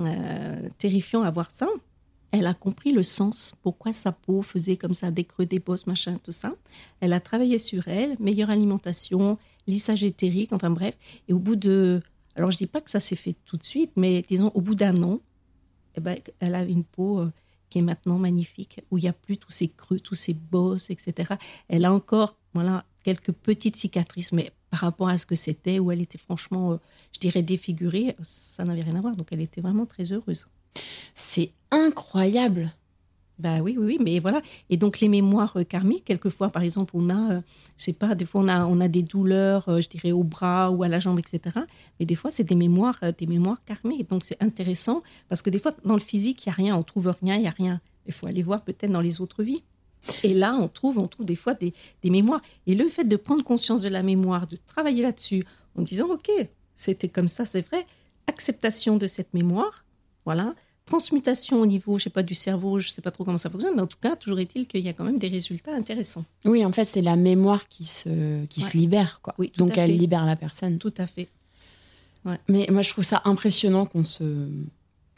euh, 0.00 0.68
terrifiant 0.78 1.22
à 1.22 1.30
voir 1.30 1.50
ça. 1.50 1.68
Elle 2.30 2.46
a 2.46 2.54
compris 2.54 2.92
le 2.92 3.02
sens, 3.02 3.54
pourquoi 3.62 3.92
sa 3.92 4.12
peau 4.12 4.42
faisait 4.42 4.76
comme 4.76 4.94
ça, 4.94 5.10
des 5.10 5.24
creux, 5.24 5.46
des 5.46 5.58
bosses, 5.58 5.86
machin, 5.86 6.18
tout 6.22 6.32
ça. 6.32 6.54
Elle 7.00 7.12
a 7.12 7.20
travaillé 7.20 7.58
sur 7.58 7.88
elle, 7.88 8.16
meilleure 8.20 8.50
alimentation, 8.50 9.38
lissage 9.66 10.04
éthérique, 10.04 10.52
enfin 10.52 10.70
bref. 10.70 10.96
Et 11.28 11.32
au 11.32 11.38
bout 11.38 11.56
de... 11.56 12.02
Alors, 12.36 12.50
je 12.50 12.58
dis 12.58 12.66
pas 12.66 12.80
que 12.80 12.90
ça 12.90 13.00
s'est 13.00 13.16
fait 13.16 13.34
tout 13.44 13.56
de 13.56 13.64
suite, 13.64 13.92
mais 13.96 14.22
disons, 14.28 14.52
au 14.54 14.60
bout 14.60 14.74
d'un 14.74 15.02
an, 15.02 15.20
eh 15.98 16.00
ben, 16.00 16.18
elle 16.40 16.54
a 16.54 16.62
une 16.62 16.84
peau 16.84 17.20
euh, 17.20 17.32
qui 17.70 17.78
est 17.78 17.82
maintenant 17.82 18.18
magnifique, 18.18 18.80
où 18.90 18.98
il 18.98 19.02
n'y 19.02 19.08
a 19.08 19.12
plus 19.12 19.36
tous 19.36 19.50
ces 19.50 19.68
creux, 19.68 20.00
tous 20.00 20.14
ces 20.14 20.34
bosses, 20.34 20.90
etc. 20.90 21.34
Elle 21.68 21.84
a 21.84 21.92
encore 21.92 22.36
voilà, 22.54 22.84
quelques 23.04 23.32
petites 23.32 23.76
cicatrices, 23.76 24.32
mais 24.32 24.52
par 24.70 24.80
rapport 24.80 25.08
à 25.08 25.18
ce 25.18 25.26
que 25.26 25.34
c'était, 25.34 25.78
où 25.78 25.90
elle 25.92 26.00
était 26.00 26.18
franchement, 26.18 26.72
euh, 26.72 26.76
je 27.12 27.20
dirais, 27.20 27.42
défigurée, 27.42 28.16
ça 28.22 28.64
n'avait 28.64 28.82
rien 28.82 28.96
à 28.96 29.00
voir. 29.00 29.14
Donc 29.16 29.28
elle 29.30 29.40
était 29.40 29.60
vraiment 29.60 29.86
très 29.86 30.12
heureuse. 30.12 30.48
C'est 31.14 31.52
incroyable. 31.70 32.72
Bah 33.38 33.58
oui, 33.62 33.76
oui, 33.78 33.86
oui, 33.86 33.98
mais 34.00 34.18
voilà. 34.18 34.42
Et 34.68 34.76
donc 34.76 34.98
les 34.98 35.08
mémoires 35.08 35.56
euh, 35.56 35.62
karmiques, 35.62 36.04
quelquefois, 36.04 36.48
par 36.48 36.62
exemple, 36.62 36.92
on 36.96 37.08
a, 37.08 37.34
euh, 37.34 37.40
je 37.76 37.84
sais 37.84 37.92
pas, 37.92 38.16
des 38.16 38.24
fois 38.24 38.40
on 38.40 38.48
a, 38.48 38.66
on 38.66 38.80
a 38.80 38.88
des 38.88 39.02
douleurs, 39.02 39.68
euh, 39.68 39.80
je 39.80 39.88
dirais 39.88 40.10
au 40.10 40.24
bras 40.24 40.70
ou 40.70 40.82
à 40.82 40.88
la 40.88 40.98
jambe, 40.98 41.20
etc. 41.20 41.56
Mais 42.00 42.06
des 42.06 42.16
fois 42.16 42.32
c'est 42.32 42.42
des 42.42 42.56
mémoires, 42.56 42.98
des 43.16 43.26
mémoires 43.26 43.64
karmiques. 43.64 44.10
Donc 44.10 44.24
c'est 44.24 44.42
intéressant 44.42 45.02
parce 45.28 45.42
que 45.42 45.50
des 45.50 45.60
fois 45.60 45.72
dans 45.84 45.94
le 45.94 46.00
physique 46.00 46.44
il 46.44 46.48
y 46.48 46.50
a 46.50 46.54
rien, 46.54 46.76
on 46.76 46.82
trouve 46.82 47.14
rien, 47.22 47.36
il 47.36 47.42
y 47.42 47.46
a 47.46 47.50
rien. 47.50 47.80
Il 48.06 48.12
faut 48.12 48.26
aller 48.26 48.42
voir 48.42 48.62
peut-être 48.62 48.90
dans 48.90 49.00
les 49.00 49.20
autres 49.20 49.44
vies. 49.44 49.62
Et 50.24 50.34
là, 50.34 50.54
on 50.54 50.68
trouve, 50.68 50.98
on 50.98 51.06
trouve 51.06 51.26
des 51.26 51.36
fois 51.36 51.54
des, 51.54 51.72
des, 52.02 52.10
mémoires. 52.10 52.40
Et 52.66 52.74
le 52.74 52.88
fait 52.88 53.04
de 53.04 53.16
prendre 53.16 53.44
conscience 53.44 53.82
de 53.82 53.88
la 53.88 54.02
mémoire, 54.02 54.46
de 54.46 54.56
travailler 54.56 55.02
là-dessus, 55.02 55.44
en 55.76 55.82
disant, 55.82 56.08
OK, 56.08 56.30
c'était 56.74 57.08
comme 57.08 57.28
ça, 57.28 57.44
c'est 57.44 57.66
vrai. 57.66 57.84
Acceptation 58.26 58.96
de 58.96 59.06
cette 59.06 59.34
mémoire, 59.34 59.84
voilà. 60.24 60.54
Transmutation 60.88 61.60
au 61.60 61.66
niveau, 61.66 61.98
je 61.98 62.04
sais 62.04 62.10
pas, 62.10 62.22
du 62.22 62.34
cerveau, 62.34 62.80
je 62.80 62.88
sais 62.88 63.02
pas 63.02 63.10
trop 63.10 63.22
comment 63.22 63.36
ça 63.36 63.50
fonctionne, 63.50 63.74
mais 63.76 63.82
en 63.82 63.86
tout 63.86 63.98
cas, 64.00 64.16
toujours 64.16 64.38
est-il 64.38 64.66
qu'il 64.66 64.80
y 64.80 64.88
a 64.88 64.94
quand 64.94 65.04
même 65.04 65.18
des 65.18 65.28
résultats 65.28 65.74
intéressants. 65.74 66.24
Oui, 66.46 66.64
en 66.64 66.72
fait, 66.72 66.86
c'est 66.86 67.02
la 67.02 67.14
mémoire 67.14 67.68
qui 67.68 67.84
se, 67.84 68.46
qui 68.46 68.62
se 68.62 68.76
libère, 68.76 69.20
quoi. 69.22 69.34
Oui, 69.38 69.52
Donc, 69.58 69.76
elle 69.76 69.94
libère 69.94 70.24
la 70.24 70.36
personne. 70.36 70.78
Tout 70.78 70.94
à 70.96 71.06
fait. 71.06 71.28
Mais 72.48 72.66
moi, 72.70 72.82
je 72.82 72.90
trouve 72.90 73.04
ça 73.04 73.22
impressionnant 73.24 73.86
qu'on 73.86 74.04
se 74.04 74.48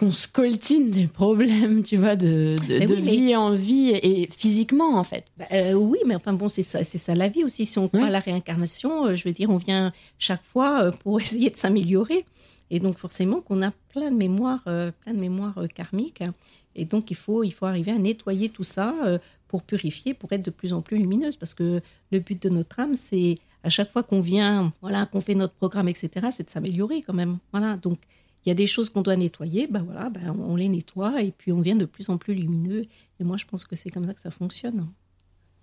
qu'on 0.01 0.13
scoltine 0.13 0.91
des 0.91 1.07
problèmes, 1.07 1.83
tu 1.83 1.99
vois, 1.99 2.17
de, 2.17 2.57
de, 2.67 2.95
vie 2.95 3.37
en 3.37 3.53
vie 3.53 3.91
et 3.91 4.31
physiquement, 4.35 4.97
en 4.97 5.05
fait. 5.05 5.27
Bah, 5.37 5.45
euh, 5.53 5.75
oui, 5.75 5.99
mais 6.07 6.15
enfin 6.15 6.33
bon, 6.33 6.49
c'est 6.49 6.63
ça, 6.63 6.83
c'est 6.85 6.97
ça 6.97 7.15
la 7.15 7.29
vie 7.29 7.45
aussi. 7.45 7.67
Si 7.67 7.79
on 7.79 7.87
croit 7.87 8.07
à 8.07 8.11
la 8.11 8.21
réincarnation, 8.21 9.09
euh, 9.09 9.15
je 9.15 9.29
veux 9.29 9.35
dire, 9.35 9.51
on 9.51 9.59
vient 9.59 9.93
chaque 10.19 10.43
fois 10.43 10.85
euh, 10.85 10.91
pour 10.91 11.21
essayer 11.21 11.51
de 11.51 11.57
s'améliorer. 11.57 12.25
Et 12.71 12.79
donc 12.79 12.99
forcément 12.99 13.41
qu'on 13.41 13.63
a 13.63 13.71
plein 13.89 14.11
de 14.11 14.17
mémoires, 14.17 14.63
plein 14.63 15.13
de 15.13 15.19
mémoires 15.19 15.59
karmiques. 15.75 16.23
Et 16.77 16.85
donc 16.85 17.11
il 17.11 17.17
faut, 17.17 17.43
il 17.43 17.51
faut 17.51 17.67
arriver 17.67 17.91
à 17.91 17.99
nettoyer 17.99 18.49
tout 18.49 18.65
ça 18.65 18.95
pour 19.49 19.63
purifier, 19.65 20.15
pour 20.15 20.33
être 20.33 20.45
de 20.45 20.51
plus 20.51 20.73
en 20.73 20.81
plus 20.81 20.97
lumineuse. 20.97 21.37
Parce 21.37 21.55
que 21.55 21.83
le 22.13 22.19
but 22.21 22.41
de 22.41 22.49
notre 22.49 22.79
âme, 22.79 22.95
c'est 22.95 23.39
à 23.63 23.69
chaque 23.69 23.91
fois 23.91 24.03
qu'on 24.03 24.21
vient, 24.21 24.73
voilà, 24.81 25.07
qu'on 25.07 25.21
fait 25.21 25.35
notre 25.35 25.55
programme, 25.55 25.89
etc., 25.89 26.29
c'est 26.31 26.45
de 26.45 26.51
s'améliorer 26.51 27.03
quand 27.03 27.13
même. 27.13 27.39
Voilà, 27.53 27.77
donc 27.77 27.99
il 28.45 28.49
y 28.49 28.53
a 28.53 28.55
des 28.55 28.67
choses 28.67 28.89
qu'on 28.89 29.03
doit 29.03 29.17
nettoyer, 29.17 29.67
ben 29.67 29.83
voilà, 29.83 30.09
ben 30.09 30.35
on 30.39 30.57
les 30.57 30.69
nettoie 30.69 31.23
et 31.23 31.31
puis 31.31 31.53
on 31.53 31.61
vient 31.61 31.77
de 31.77 31.85
plus 31.85 32.09
en 32.09 32.17
plus 32.17 32.35
lumineux. 32.35 32.87
Et 33.19 33.25
moi, 33.25 33.37
je 33.37 33.45
pense 33.45 33.65
que 33.65 33.77
c'est 33.77 33.91
comme 33.91 34.07
ça 34.07 34.15
que 34.15 34.21
ça 34.21 34.31
fonctionne. 34.31 34.89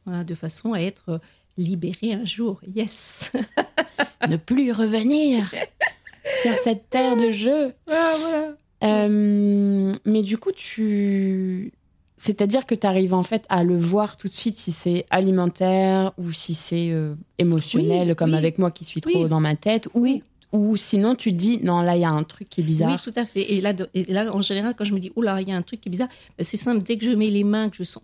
Voilà, 0.05 0.23
de 0.23 0.35
façon 0.35 0.73
à 0.73 0.79
être 0.79 1.19
libéré 1.57 2.13
un 2.13 2.25
jour. 2.25 2.61
Yes. 2.75 3.31
ne 4.29 4.37
plus 4.37 4.71
revenir 4.71 5.51
sur 6.41 6.57
cette 6.59 6.89
terre 6.89 7.15
de 7.15 7.31
jeu. 7.31 7.73
Ah, 7.89 8.13
voilà. 8.19 8.57
Euh, 8.83 9.93
mais 10.05 10.21
du 10.21 10.37
coup, 10.37 10.51
tu. 10.51 11.73
C'est-à-dire 12.19 12.65
que 12.65 12.73
tu 12.73 12.87
arrives 12.87 13.13
en 13.13 13.23
fait 13.23 13.45
à 13.49 13.63
le 13.63 13.77
voir 13.77 14.17
tout 14.17 14.27
de 14.27 14.33
suite 14.33 14.57
si 14.57 14.71
c'est 14.71 15.05
alimentaire 15.11 16.13
ou 16.17 16.31
si 16.31 16.55
c'est 16.55 16.89
euh, 16.91 17.13
émotionnel, 17.37 18.15
comme 18.15 18.33
avec 18.33 18.57
moi 18.57 18.71
qui 18.71 18.85
suis 18.85 19.01
trop 19.01 19.27
dans 19.27 19.39
ma 19.39 19.55
tête, 19.55 19.87
ou 19.93 20.21
ou 20.53 20.77
sinon, 20.77 21.15
tu 21.15 21.33
dis, 21.33 21.59
non, 21.61 21.81
là, 21.81 21.97
il 21.97 22.01
y 22.01 22.05
a 22.05 22.09
un 22.09 22.23
truc 22.23 22.49
qui 22.49 22.61
est 22.61 22.63
bizarre. 22.63 22.91
Oui, 22.91 23.11
tout 23.11 23.19
à 23.19 23.25
fait. 23.25 23.53
Et 23.53 23.61
là, 23.61 23.73
et 23.93 24.05
là 24.05 24.33
en 24.33 24.41
général, 24.41 24.75
quand 24.77 24.85
je 24.85 24.93
me 24.93 24.99
dis, 24.99 25.11
oh 25.15 25.21
là, 25.21 25.41
il 25.41 25.49
y 25.49 25.51
a 25.51 25.55
un 25.55 25.61
truc 25.61 25.81
qui 25.81 25.89
est 25.89 25.91
bizarre, 25.91 26.07
ben, 26.37 26.43
c'est 26.43 26.57
simple. 26.57 26.83
Dès 26.83 26.97
que 26.97 27.05
je 27.05 27.11
mets 27.11 27.29
les 27.29 27.43
mains, 27.43 27.69
que 27.69 27.75
je 27.75 27.83
sens, 27.83 28.03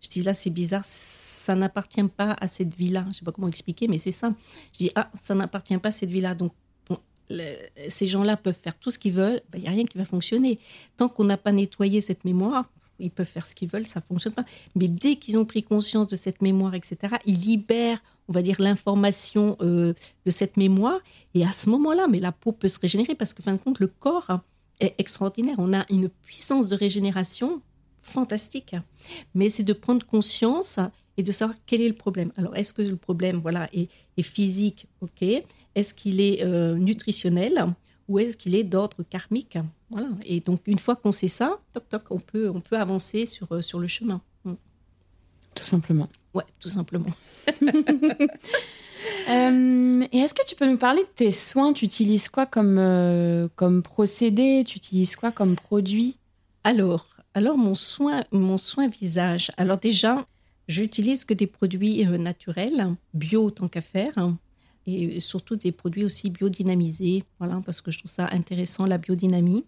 je 0.00 0.08
dis, 0.08 0.22
là, 0.22 0.34
c'est 0.34 0.50
bizarre, 0.50 0.84
ça 0.84 1.54
n'appartient 1.54 2.02
pas 2.02 2.36
à 2.40 2.48
cette 2.48 2.74
vie-là. 2.74 3.02
Je 3.04 3.08
ne 3.08 3.14
sais 3.14 3.24
pas 3.24 3.32
comment 3.32 3.48
expliquer, 3.48 3.86
mais 3.86 3.98
c'est 3.98 4.10
ça. 4.10 4.34
Je 4.72 4.78
dis, 4.78 4.90
ah, 4.96 5.08
ça 5.20 5.34
n'appartient 5.34 5.76
pas 5.78 5.90
à 5.90 5.92
cette 5.92 6.10
vie-là. 6.10 6.34
Donc, 6.34 6.52
ces 7.88 8.06
gens-là 8.06 8.36
peuvent 8.36 8.58
faire 8.60 8.78
tout 8.78 8.90
ce 8.90 8.98
qu'ils 8.98 9.12
veulent, 9.12 9.40
ben, 9.50 9.58
il 9.58 9.62
n'y 9.62 9.68
a 9.68 9.70
rien 9.70 9.84
qui 9.84 9.98
va 9.98 10.04
fonctionner. 10.04 10.58
Tant 10.96 11.08
qu'on 11.08 11.24
n'a 11.24 11.36
pas 11.36 11.52
nettoyé 11.52 12.00
cette 12.00 12.24
mémoire, 12.24 12.70
ils 12.98 13.10
peuvent 13.10 13.26
faire 13.26 13.46
ce 13.46 13.54
qu'ils 13.54 13.68
veulent, 13.68 13.86
ça 13.86 14.00
ne 14.00 14.04
fonctionne 14.04 14.34
pas. 14.34 14.44
Mais 14.74 14.88
dès 14.88 15.16
qu'ils 15.16 15.38
ont 15.38 15.44
pris 15.44 15.62
conscience 15.62 16.06
de 16.06 16.16
cette 16.16 16.42
mémoire, 16.42 16.74
etc., 16.74 17.16
ils 17.24 17.40
libèrent, 17.40 18.02
on 18.28 18.32
va 18.32 18.42
dire, 18.42 18.60
l'information 18.60 19.56
euh, 19.60 19.94
de 20.24 20.30
cette 20.30 20.56
mémoire. 20.56 21.00
Et 21.34 21.44
à 21.44 21.52
ce 21.52 21.68
moment-là, 21.70 22.06
mais 22.08 22.20
la 22.20 22.32
peau 22.32 22.52
peut 22.52 22.68
se 22.68 22.78
régénérer 22.78 23.14
parce 23.14 23.34
que, 23.34 23.42
fin 23.42 23.52
de 23.52 23.58
compte, 23.58 23.80
le 23.80 23.88
corps 23.88 24.40
est 24.80 24.94
extraordinaire. 24.98 25.56
On 25.58 25.72
a 25.72 25.84
une 25.90 26.08
puissance 26.08 26.68
de 26.68 26.76
régénération 26.76 27.62
fantastique. 28.02 28.76
Mais 29.34 29.48
c'est 29.48 29.62
de 29.62 29.72
prendre 29.72 30.06
conscience 30.06 30.78
et 31.16 31.22
de 31.22 31.32
savoir 31.32 31.56
quel 31.66 31.80
est 31.80 31.88
le 31.88 31.94
problème. 31.94 32.32
Alors, 32.36 32.56
est-ce 32.56 32.72
que 32.72 32.82
le 32.82 32.96
problème, 32.96 33.38
voilà, 33.38 33.68
est, 33.72 33.88
physique, 34.22 34.86
ok 35.00 35.24
Est-ce 35.74 35.94
qu'il 35.94 36.20
est, 36.20 36.42
euh, 36.42 36.74
nutritionnel 36.74 37.74
ou 38.08 38.18
est-ce 38.18 38.36
qu'il 38.36 38.54
est 38.54 38.64
d'ordre 38.64 39.02
karmique? 39.08 39.58
Voilà. 39.90 40.08
Et 40.24 40.40
donc, 40.40 40.62
une 40.66 40.78
fois 40.78 40.96
qu'on 40.96 41.12
sait 41.12 41.28
ça, 41.28 41.58
toc 41.72 41.88
toc, 41.88 42.02
on 42.10 42.18
peut, 42.18 42.50
on 42.50 42.60
peut 42.60 42.76
avancer 42.76 43.26
sur, 43.26 43.52
euh, 43.52 43.62
sur 43.62 43.78
le 43.78 43.88
chemin. 43.88 44.20
Mm. 44.44 44.54
Tout 45.54 45.64
simplement. 45.64 46.08
Ouais, 46.34 46.44
tout 46.60 46.68
simplement. 46.68 47.10
Euh, 49.28 50.06
et 50.12 50.18
est-ce 50.18 50.32
que 50.32 50.46
tu 50.46 50.54
peux 50.54 50.66
nous 50.66 50.78
parler 50.78 51.02
de 51.02 51.08
tes 51.14 51.32
soins? 51.32 51.74
Tu 51.74 51.84
utilises 51.84 52.28
quoi 52.28 52.46
comme, 52.46 52.78
euh, 52.78 53.48
comme 53.54 53.82
procédé? 53.82 54.64
Tu 54.66 54.78
utilises 54.78 55.14
quoi 55.14 55.30
comme 55.30 55.56
produit? 55.56 56.16
Alors, 56.62 57.06
alors 57.34 57.58
mon 57.58 57.74
soin, 57.74 58.24
mon 58.32 58.56
soin 58.56 58.88
visage. 58.88 59.50
Alors 59.58 59.76
déjà, 59.76 60.26
j'utilise 60.68 61.26
que 61.26 61.34
des 61.34 61.46
produits 61.46 62.04
naturels, 62.06 62.96
bio 63.12 63.50
tant 63.50 63.68
qu'à 63.68 63.82
faire 63.82 64.14
et 64.86 65.20
surtout 65.20 65.56
des 65.56 65.72
produits 65.72 66.04
aussi 66.04 66.30
biodynamisés, 66.30 67.24
voilà, 67.38 67.60
parce 67.64 67.80
que 67.80 67.90
je 67.90 67.98
trouve 67.98 68.10
ça 68.10 68.28
intéressant, 68.32 68.86
la 68.86 68.98
biodynamie. 68.98 69.64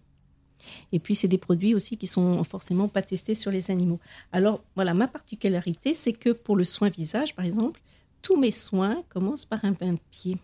Et 0.91 0.99
puis, 0.99 1.15
c'est 1.15 1.27
des 1.27 1.37
produits 1.37 1.75
aussi 1.75 1.97
qui 1.97 2.07
sont 2.07 2.43
forcément 2.43 2.87
pas 2.87 3.01
testés 3.01 3.35
sur 3.35 3.51
les 3.51 3.71
animaux. 3.71 3.99
Alors, 4.31 4.61
voilà, 4.75 4.93
ma 4.93 5.07
particularité, 5.07 5.93
c'est 5.93 6.13
que 6.13 6.31
pour 6.31 6.55
le 6.55 6.63
soin 6.63 6.89
visage, 6.89 7.35
par 7.35 7.45
exemple, 7.45 7.81
tous 8.21 8.37
mes 8.37 8.51
soins 8.51 9.03
commencent 9.09 9.45
par 9.45 9.63
un 9.65 9.71
bain 9.71 9.93
de 9.93 9.99
pied. 10.11 10.37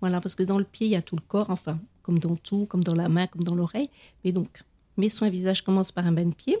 Voilà, 0.00 0.20
parce 0.20 0.34
que 0.34 0.42
dans 0.42 0.58
le 0.58 0.64
pied, 0.64 0.86
il 0.86 0.90
y 0.90 0.96
a 0.96 1.02
tout 1.02 1.16
le 1.16 1.22
corps, 1.26 1.50
enfin, 1.50 1.78
comme 2.02 2.18
dans 2.18 2.36
tout, 2.36 2.66
comme 2.66 2.84
dans 2.84 2.94
la 2.94 3.08
main, 3.08 3.26
comme 3.26 3.44
dans 3.44 3.54
l'oreille. 3.54 3.90
Mais 4.24 4.32
donc, 4.32 4.62
mes 4.96 5.08
soins 5.08 5.28
visage 5.28 5.62
commencent 5.62 5.92
par 5.92 6.06
un 6.06 6.12
bain 6.12 6.26
de 6.26 6.34
pied. 6.34 6.58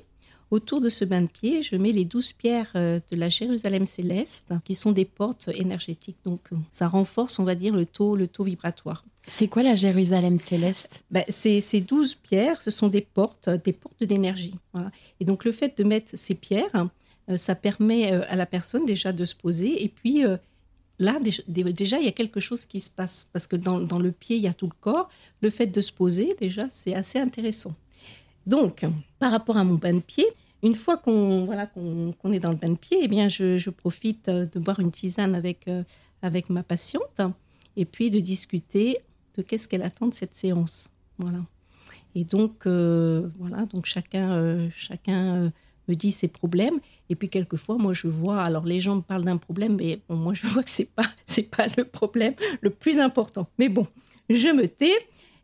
Autour 0.52 0.80
de 0.80 0.88
ce 0.88 1.04
bain 1.04 1.22
de 1.22 1.26
pied, 1.26 1.62
je 1.62 1.74
mets 1.74 1.90
les 1.90 2.04
douze 2.04 2.32
pierres 2.32 2.70
euh, 2.76 3.00
de 3.10 3.16
la 3.16 3.28
Jérusalem 3.28 3.84
céleste, 3.84 4.46
qui 4.64 4.76
sont 4.76 4.92
des 4.92 5.04
portes 5.04 5.48
énergétiques. 5.52 6.18
Donc, 6.24 6.40
euh, 6.52 6.56
ça 6.70 6.86
renforce, 6.86 7.40
on 7.40 7.44
va 7.44 7.56
dire, 7.56 7.74
le 7.74 7.84
taux, 7.84 8.14
le 8.14 8.28
taux 8.28 8.44
vibratoire. 8.44 9.04
C'est 9.26 9.48
quoi 9.48 9.64
la 9.64 9.74
Jérusalem 9.74 10.38
céleste? 10.38 11.04
Ben, 11.10 11.24
Ces 11.28 11.80
douze 11.80 12.14
pierres, 12.14 12.62
ce 12.62 12.70
sont 12.70 12.86
des 12.86 13.00
portes, 13.00 13.50
des 13.50 13.72
portes 13.72 14.04
d'énergie. 14.04 14.54
Et 15.18 15.24
donc, 15.24 15.44
le 15.44 15.50
fait 15.50 15.76
de 15.76 15.82
mettre 15.82 16.16
ces 16.16 16.36
pierres, 16.36 16.86
euh, 17.28 17.36
ça 17.36 17.56
permet 17.56 18.12
à 18.12 18.36
la 18.36 18.46
personne 18.46 18.86
déjà 18.86 19.12
de 19.12 19.24
se 19.24 19.34
poser. 19.34 19.82
Et 19.82 19.88
puis, 19.88 20.22
là, 21.00 21.18
déjà, 21.48 21.98
il 21.98 22.04
y 22.04 22.08
a 22.08 22.12
quelque 22.12 22.38
chose 22.38 22.66
qui 22.66 22.78
se 22.78 22.88
passe. 22.88 23.26
Parce 23.32 23.48
que 23.48 23.56
dans, 23.56 23.80
dans 23.80 23.98
le 23.98 24.12
pied, 24.12 24.36
il 24.36 24.42
y 24.42 24.48
a 24.48 24.54
tout 24.54 24.66
le 24.66 24.76
corps. 24.80 25.08
Le 25.40 25.50
fait 25.50 25.66
de 25.66 25.80
se 25.80 25.92
poser, 25.92 26.36
déjà, 26.40 26.68
c'est 26.70 26.94
assez 26.94 27.18
intéressant. 27.18 27.74
Donc, 28.46 28.84
par 29.18 29.32
rapport 29.32 29.56
à 29.56 29.64
mon 29.64 29.74
bain 29.74 29.94
de 29.94 30.00
pied, 30.00 30.26
une 30.62 30.74
fois 30.74 30.96
qu'on 30.96 31.44
voilà, 31.44 31.66
qu'on 31.66 32.32
est 32.32 32.40
dans 32.40 32.50
le 32.50 32.56
bain 32.56 32.70
de 32.70 32.76
pied, 32.76 32.98
eh 33.02 33.08
bien, 33.08 33.28
je, 33.28 33.70
profite 33.70 34.28
euh, 34.28 34.46
de 34.46 34.58
boire 34.58 34.80
une 34.80 34.90
tisane 34.90 35.34
avec, 35.34 35.68
euh, 35.68 35.82
avec 36.22 36.50
ma 36.50 36.62
patiente 36.62 37.20
et 37.76 37.84
puis 37.84 38.10
de 38.10 38.20
discuter 38.20 38.98
de 39.36 39.42
qu'est-ce 39.42 39.68
qu'elle 39.68 39.82
attend 39.82 40.06
de 40.06 40.14
cette 40.14 40.34
séance. 40.34 40.90
Voilà. 41.18 41.40
Et 42.14 42.24
donc, 42.24 42.66
euh, 42.66 43.28
voilà, 43.38 43.66
donc 43.66 43.84
chacun, 43.84 44.70
chacun 44.70 45.52
me 45.86 45.94
dit 45.94 46.10
ses 46.10 46.28
problèmes. 46.28 46.80
Et 47.10 47.14
puis, 47.14 47.28
quelquefois, 47.28 47.76
moi, 47.76 47.92
je 47.92 48.06
vois, 48.06 48.42
alors 48.42 48.64
les 48.64 48.80
gens 48.80 48.96
me 48.96 49.02
parlent 49.02 49.24
d'un 49.24 49.36
problème, 49.36 49.76
mais 49.76 50.00
moi, 50.08 50.32
je 50.32 50.46
vois 50.46 50.62
que 50.62 50.70
ce 50.70 50.82
n'est 50.82 51.46
pas 51.46 51.66
le 51.76 51.84
problème 51.84 52.34
le 52.62 52.70
plus 52.70 52.98
important. 52.98 53.46
Mais 53.58 53.68
bon, 53.68 53.86
je 54.30 54.48
me 54.48 54.66
tais. 54.66 54.96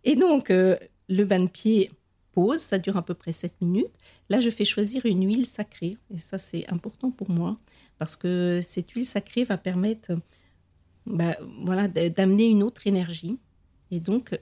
Et 0.04 0.16
donc, 0.16 0.48
le 0.48 1.24
bain 1.24 1.40
de 1.40 1.48
pied, 1.48 1.90
pause, 2.32 2.60
ça 2.60 2.78
dure 2.78 2.96
à 2.96 3.04
peu 3.04 3.14
près 3.14 3.32
7 3.32 3.60
minutes. 3.60 3.92
Là, 4.28 4.40
je 4.40 4.50
fais 4.50 4.64
choisir 4.64 5.06
une 5.06 5.26
huile 5.26 5.46
sacrée, 5.46 5.96
et 6.14 6.18
ça 6.18 6.38
c'est 6.38 6.68
important 6.70 7.10
pour 7.10 7.30
moi, 7.30 7.58
parce 7.98 8.16
que 8.16 8.60
cette 8.62 8.90
huile 8.90 9.06
sacrée 9.06 9.44
va 9.44 9.56
permettre 9.56 10.12
bah, 11.06 11.36
voilà, 11.64 11.88
d'amener 11.88 12.46
une 12.46 12.62
autre 12.62 12.86
énergie. 12.86 13.38
Et 13.90 14.00
donc, 14.00 14.38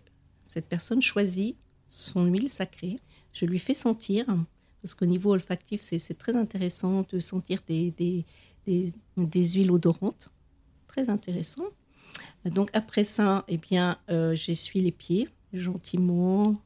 cette 0.46 0.66
personne 0.66 1.02
choisit 1.02 1.56
son 1.88 2.24
huile 2.24 2.48
sacrée. 2.48 2.98
Je 3.32 3.44
lui 3.44 3.58
fais 3.58 3.74
sentir, 3.74 4.26
parce 4.82 4.94
qu'au 4.94 5.06
niveau 5.06 5.32
olfactif, 5.32 5.80
c'est 5.80 6.18
très 6.18 6.36
intéressant 6.36 7.04
de 7.10 7.18
sentir 7.18 7.60
des, 7.66 8.24
huiles 8.66 9.70
odorantes. 9.70 10.30
Très 10.86 11.10
intéressant. 11.10 11.66
Donc 12.44 12.70
après 12.72 13.04
ça, 13.04 13.44
eh 13.48 13.58
bien, 13.58 13.98
euh, 14.10 14.34
j'essuie 14.34 14.80
les 14.80 14.92
pieds 14.92 15.28
gentiment, 15.52 16.60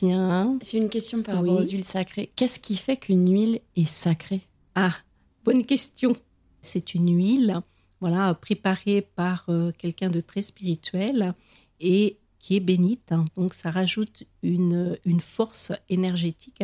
Bien. 0.00 0.58
J'ai 0.64 0.78
une 0.78 0.88
question 0.88 1.22
par 1.22 1.36
rapport 1.36 1.60
aux 1.60 1.64
huiles 1.64 1.84
sacrées. 1.84 2.30
Qu'est-ce 2.36 2.58
qui 2.58 2.76
fait 2.76 2.96
qu'une 2.96 3.32
huile 3.32 3.60
est 3.76 3.88
sacrée? 3.88 4.40
Ah, 4.74 4.94
bonne 5.44 5.64
question. 5.64 6.16
C'est 6.60 6.94
une 6.94 7.16
huile, 7.16 7.60
voilà, 8.00 8.34
préparée 8.34 9.02
par 9.02 9.44
euh, 9.48 9.72
quelqu'un 9.76 10.10
de 10.10 10.20
très 10.20 10.42
spirituel 10.42 11.34
et 11.80 12.18
qui 12.38 12.56
est 12.56 12.60
bénite. 12.60 13.12
Hein. 13.12 13.24
Donc, 13.36 13.54
ça 13.54 13.70
rajoute 13.70 14.24
une, 14.42 14.98
une 15.04 15.20
force 15.20 15.72
énergétique 15.88 16.62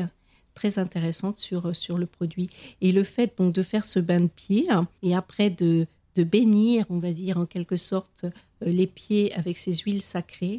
très 0.55 0.79
intéressante 0.81 1.37
sur, 1.37 1.75
sur 1.75 1.99
le 1.99 2.07
produit. 2.07 2.51
Et 2.81 2.91
le 2.91 3.05
fait 3.05 3.39
donc 3.39 3.55
de 3.55 3.63
faire 3.63 3.85
ce 3.85 4.01
bain 4.01 4.21
de 4.21 4.27
pied 4.27 4.67
et 5.03 5.15
après 5.15 5.51
de, 5.51 5.87
de 6.17 6.25
bénir, 6.25 6.85
on 6.91 6.99
va 6.99 7.13
dire 7.13 7.39
en 7.39 7.47
quelque 7.47 7.77
sorte, 7.77 8.25
euh, 8.25 8.31
les 8.67 8.89
pieds 8.89 9.33
avec 9.35 9.57
ces 9.57 9.73
huiles 9.75 10.03
sacrées, 10.03 10.59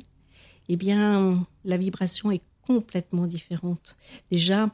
eh 0.69 0.75
bien, 0.75 1.45
la 1.65 1.77
vibration 1.77 2.32
est 2.32 2.43
complètement 2.65 3.27
différente. 3.27 3.97
Déjà, 4.32 4.69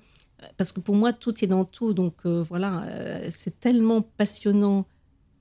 parce 0.58 0.72
que 0.72 0.80
pour 0.80 0.96
moi, 0.96 1.14
tout 1.14 1.44
est 1.44 1.48
dans 1.48 1.66
tout. 1.66 1.94
Donc 1.94 2.26
euh, 2.26 2.44
voilà, 2.44 2.84
euh, 2.84 3.28
c'est 3.32 3.60
tellement 3.60 4.02
passionnant 4.02 4.86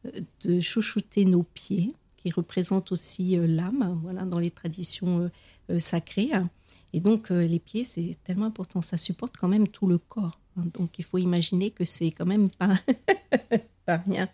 euh, 0.06 0.20
de 0.42 0.60
chouchouter 0.60 1.24
nos 1.24 1.42
pieds, 1.42 1.94
qui 2.16 2.30
représente 2.30 2.92
aussi 2.92 3.36
l'âme, 3.36 3.98
voilà, 4.02 4.24
dans 4.24 4.38
les 4.38 4.50
traditions 4.50 5.30
sacrées. 5.78 6.30
Et 6.94 7.00
donc, 7.00 7.28
les 7.28 7.58
pieds, 7.58 7.84
c'est 7.84 8.16
tellement 8.24 8.46
important. 8.46 8.80
Ça 8.80 8.96
supporte 8.96 9.36
quand 9.36 9.48
même 9.48 9.68
tout 9.68 9.86
le 9.86 9.98
corps. 9.98 10.40
Hein. 10.56 10.62
donc, 10.72 10.98
il 10.98 11.04
faut 11.04 11.18
imaginer 11.18 11.70
que 11.70 11.84
c'est 11.84 12.12
quand 12.12 12.24
même 12.24 12.48
pas, 12.50 12.78
pas 13.84 13.98
rien. 13.98 14.30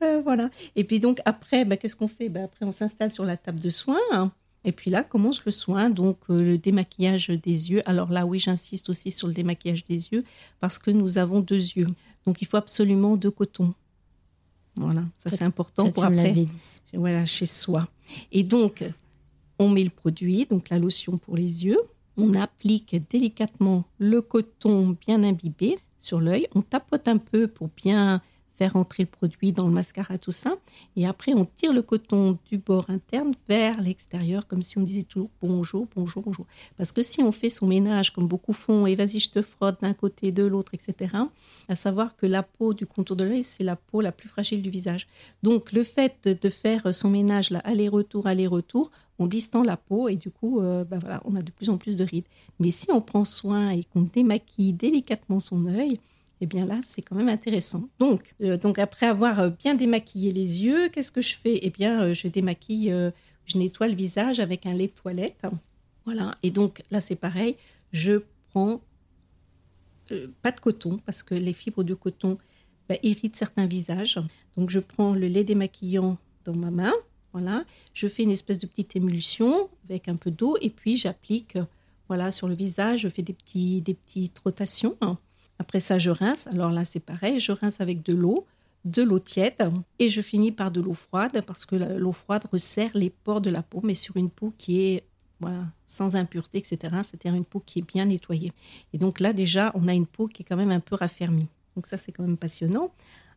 voilà. 0.24 0.50
Et 0.74 0.82
puis 0.82 0.98
donc 0.98 1.20
après, 1.24 1.64
bah, 1.64 1.76
qu'est-ce 1.76 1.94
qu'on 1.94 2.08
fait? 2.08 2.28
Bah, 2.28 2.42
Après, 2.42 2.64
on 2.64 2.72
s'installe 2.72 3.12
sur 3.12 3.24
la 3.24 3.36
table 3.36 3.60
de 3.60 3.70
soins. 3.70 4.00
Hein. 4.10 4.32
Et 4.66 4.72
puis 4.72 4.90
là 4.90 5.04
commence 5.04 5.44
le 5.44 5.52
soin, 5.52 5.88
donc 5.90 6.18
euh, 6.28 6.42
le 6.42 6.58
démaquillage 6.58 7.28
des 7.28 7.70
yeux. 7.70 7.88
Alors 7.88 8.10
là, 8.10 8.26
oui, 8.26 8.40
j'insiste 8.40 8.90
aussi 8.90 9.12
sur 9.12 9.28
le 9.28 9.32
démaquillage 9.32 9.84
des 9.84 10.08
yeux 10.08 10.24
parce 10.60 10.78
que 10.78 10.90
nous 10.90 11.18
avons 11.18 11.40
deux 11.40 11.54
yeux. 11.54 11.86
Donc 12.26 12.42
il 12.42 12.48
faut 12.48 12.56
absolument 12.56 13.16
deux 13.16 13.30
cotons. 13.30 13.72
Voilà, 14.78 15.02
ça, 15.18 15.30
c'est 15.30 15.44
important 15.44 15.90
pour 15.90 16.04
après. 16.04 16.34
Voilà, 16.92 17.24
chez 17.24 17.46
soi. 17.46 17.88
Et 18.32 18.42
donc, 18.42 18.84
on 19.58 19.68
met 19.68 19.84
le 19.84 19.90
produit, 19.90 20.46
donc 20.46 20.68
la 20.68 20.78
lotion 20.78 21.16
pour 21.16 21.36
les 21.36 21.64
yeux. 21.64 21.80
On 22.16 22.34
applique 22.34 22.96
délicatement 23.08 23.84
le 23.98 24.20
coton 24.20 24.96
bien 25.06 25.22
imbibé 25.22 25.78
sur 26.00 26.20
l'œil. 26.20 26.48
On 26.54 26.62
tapote 26.62 27.08
un 27.08 27.18
peu 27.18 27.46
pour 27.46 27.68
bien 27.76 28.20
faire 28.58 28.76
entrer 28.76 29.04
le 29.04 29.08
produit 29.08 29.52
dans 29.52 29.66
le 29.66 29.72
mascara, 29.72 30.18
tout 30.18 30.32
ça. 30.32 30.56
Et 30.96 31.06
après, 31.06 31.34
on 31.34 31.44
tire 31.44 31.72
le 31.72 31.82
coton 31.82 32.38
du 32.50 32.58
bord 32.58 32.86
interne 32.88 33.34
vers 33.48 33.80
l'extérieur, 33.80 34.46
comme 34.46 34.62
si 34.62 34.78
on 34.78 34.82
disait 34.82 35.02
toujours 35.02 35.30
bonjour, 35.40 35.86
bonjour, 35.94 36.22
bonjour. 36.22 36.46
Parce 36.76 36.92
que 36.92 37.02
si 37.02 37.22
on 37.22 37.32
fait 37.32 37.48
son 37.48 37.66
ménage, 37.66 38.12
comme 38.12 38.26
beaucoup 38.26 38.52
font, 38.52 38.86
et 38.86 38.94
vas-y, 38.94 39.20
je 39.20 39.30
te 39.30 39.42
frotte 39.42 39.80
d'un 39.82 39.94
côté, 39.94 40.32
de 40.32 40.44
l'autre, 40.44 40.74
etc., 40.74 41.14
à 41.68 41.74
savoir 41.74 42.16
que 42.16 42.26
la 42.26 42.42
peau 42.42 42.74
du 42.74 42.86
contour 42.86 43.16
de 43.16 43.24
l'œil, 43.24 43.42
c'est 43.42 43.64
la 43.64 43.76
peau 43.76 44.00
la 44.00 44.12
plus 44.12 44.28
fragile 44.28 44.62
du 44.62 44.70
visage. 44.70 45.06
Donc, 45.42 45.72
le 45.72 45.84
fait 45.84 46.28
de 46.28 46.48
faire 46.48 46.94
son 46.94 47.10
ménage, 47.10 47.50
là, 47.50 47.60
aller-retour, 47.64 48.26
aller-retour, 48.26 48.90
on 49.18 49.26
distend 49.26 49.62
la 49.62 49.76
peau 49.76 50.08
et 50.08 50.16
du 50.16 50.30
coup, 50.30 50.60
euh, 50.60 50.84
ben 50.84 50.98
voilà, 50.98 51.22
on 51.24 51.34
a 51.36 51.42
de 51.42 51.50
plus 51.50 51.70
en 51.70 51.78
plus 51.78 51.96
de 51.96 52.04
rides. 52.04 52.26
Mais 52.58 52.70
si 52.70 52.90
on 52.90 53.00
prend 53.00 53.24
soin 53.24 53.70
et 53.70 53.84
qu'on 53.84 54.02
démaquille 54.02 54.72
délicatement 54.72 55.40
son 55.40 55.66
œil, 55.66 55.98
eh 56.40 56.46
bien 56.46 56.66
là, 56.66 56.80
c'est 56.84 57.02
quand 57.02 57.16
même 57.16 57.28
intéressant. 57.28 57.88
Donc, 57.98 58.34
euh, 58.42 58.56
donc 58.56 58.78
après 58.78 59.06
avoir 59.06 59.40
euh, 59.40 59.50
bien 59.50 59.74
démaquillé 59.74 60.32
les 60.32 60.62
yeux, 60.62 60.88
qu'est-ce 60.90 61.10
que 61.10 61.22
je 61.22 61.34
fais? 61.34 61.58
Eh 61.62 61.70
bien, 61.70 62.02
euh, 62.02 62.14
je 62.14 62.28
démaquille, 62.28 62.94
je 63.46 63.58
nettoie 63.58 63.88
le 63.88 63.94
visage 63.94 64.40
avec 64.40 64.66
un 64.66 64.74
lait 64.74 64.88
de 64.88 64.92
toilette. 64.92 65.46
Voilà. 66.04 66.36
Et 66.42 66.50
donc 66.50 66.82
là, 66.90 67.00
c'est 67.00 67.16
pareil. 67.16 67.56
Je 67.92 68.22
prends 68.50 68.80
pas 70.42 70.52
de 70.52 70.60
coton 70.60 70.98
parce 71.04 71.22
que 71.22 71.34
les 71.34 71.52
fibres 71.52 71.82
de 71.82 71.94
coton 71.94 72.38
bah, 72.88 72.96
irritent 73.02 73.36
certains 73.36 73.66
visages. 73.66 74.20
Donc, 74.56 74.70
je 74.70 74.78
prends 74.78 75.14
le 75.14 75.26
lait 75.26 75.42
démaquillant 75.42 76.18
dans 76.44 76.54
ma 76.54 76.70
main. 76.70 76.92
Voilà. 77.32 77.64
Je 77.92 78.06
fais 78.08 78.22
une 78.22 78.30
espèce 78.30 78.58
de 78.58 78.66
petite 78.66 78.94
émulsion 78.94 79.68
avec 79.88 80.08
un 80.08 80.16
peu 80.16 80.30
d'eau 80.30 80.56
et 80.60 80.70
puis 80.70 80.96
j'applique 80.96 81.58
voilà, 82.08 82.30
sur 82.30 82.46
le 82.46 82.54
visage. 82.54 83.00
Je 83.00 83.08
fais 83.08 83.22
des, 83.22 83.34
des 83.80 83.94
petites 83.94 84.38
rotations. 84.38 84.96
Après 85.58 85.80
ça, 85.80 85.98
je 85.98 86.10
rince. 86.10 86.46
Alors 86.48 86.70
là, 86.70 86.84
c'est 86.84 87.00
pareil, 87.00 87.40
je 87.40 87.52
rince 87.52 87.80
avec 87.80 88.02
de 88.02 88.14
l'eau, 88.14 88.46
de 88.84 89.02
l'eau 89.02 89.18
tiède 89.18 89.70
et 89.98 90.08
je 90.08 90.20
finis 90.20 90.52
par 90.52 90.70
de 90.70 90.80
l'eau 90.80 90.94
froide 90.94 91.42
parce 91.46 91.64
que 91.64 91.76
l'eau 91.76 92.12
froide 92.12 92.44
resserre 92.50 92.90
les 92.94 93.10
pores 93.10 93.40
de 93.40 93.50
la 93.50 93.62
peau, 93.62 93.80
mais 93.82 93.94
sur 93.94 94.16
une 94.16 94.30
peau 94.30 94.52
qui 94.58 94.82
est 94.82 95.04
voilà, 95.40 95.64
sans 95.86 96.16
impureté, 96.16 96.58
etc. 96.58 96.78
C'est-à-dire 97.02 97.34
une 97.34 97.44
peau 97.44 97.60
qui 97.64 97.80
est 97.80 97.86
bien 97.86 98.06
nettoyée. 98.06 98.52
Et 98.92 98.98
donc 98.98 99.20
là, 99.20 99.32
déjà, 99.32 99.70
on 99.74 99.86
a 99.88 99.92
une 99.92 100.06
peau 100.06 100.26
qui 100.26 100.42
est 100.42 100.44
quand 100.44 100.56
même 100.56 100.70
un 100.70 100.80
peu 100.80 100.94
raffermie. 100.94 101.48
Donc 101.74 101.86
ça, 101.86 101.98
c'est 101.98 102.12
quand 102.12 102.22
même 102.22 102.38
passionnant. 102.38 102.90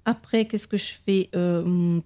Après, 0.06 0.46
qu'est-ce 0.46 0.68
que 0.68 0.78
je 0.78 0.94
fais 0.94 1.30
euh, 1.36 2.00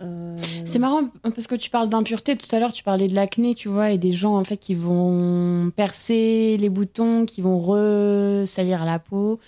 euh, 0.00 0.36
C'est 0.64 0.78
marrant 0.78 1.02
parce 1.22 1.46
que 1.46 1.54
tu 1.54 1.70
parles 1.70 1.88
d'impureté. 1.88 2.36
Tout 2.36 2.54
à 2.54 2.58
l'heure, 2.58 2.72
tu 2.72 2.82
parlais 2.82 3.08
de 3.08 3.14
l'acné, 3.14 3.54
tu 3.54 3.68
vois, 3.68 3.90
et 3.90 3.98
des 3.98 4.12
gens 4.12 4.36
en 4.36 4.44
fait 4.44 4.56
qui 4.56 4.74
vont 4.74 5.70
percer 5.74 6.56
les 6.58 6.68
boutons, 6.68 7.26
qui 7.26 7.40
vont 7.40 7.58
ressalir 7.58 8.84
la 8.84 8.98
peau. 8.98 9.38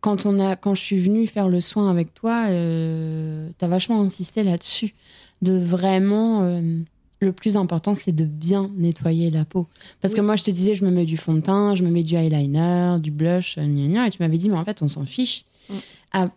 Quand 0.00 0.26
on 0.26 0.38
a, 0.38 0.56
quand 0.56 0.74
je 0.74 0.82
suis 0.82 0.98
venue 0.98 1.26
faire 1.26 1.48
le 1.48 1.60
soin 1.60 1.90
avec 1.90 2.14
toi, 2.14 2.46
euh, 2.48 3.48
tu 3.58 3.64
as 3.64 3.68
vachement 3.68 4.00
insisté 4.00 4.42
là-dessus, 4.44 4.94
de 5.42 5.56
vraiment. 5.56 6.42
Euh, 6.42 6.80
le 7.20 7.32
plus 7.32 7.56
important, 7.56 7.96
c'est 7.96 8.12
de 8.12 8.24
bien 8.24 8.70
nettoyer 8.76 9.30
la 9.30 9.44
peau. 9.44 9.66
Parce 10.00 10.14
que 10.14 10.20
moi, 10.20 10.36
je 10.36 10.44
te 10.44 10.52
disais, 10.52 10.76
je 10.76 10.84
me 10.84 10.90
mets 10.92 11.04
du 11.04 11.16
fond 11.16 11.34
de 11.34 11.40
teint, 11.40 11.74
je 11.74 11.82
me 11.82 11.90
mets 11.90 12.04
du 12.04 12.14
eyeliner, 12.14 12.98
du 13.00 13.10
blush, 13.10 13.58
et 13.58 14.10
tu 14.10 14.18
m'avais 14.20 14.38
dit, 14.38 14.48
mais 14.48 14.56
en 14.56 14.64
fait, 14.64 14.82
on 14.82 14.88
s'en 14.88 15.04
fiche. 15.04 15.44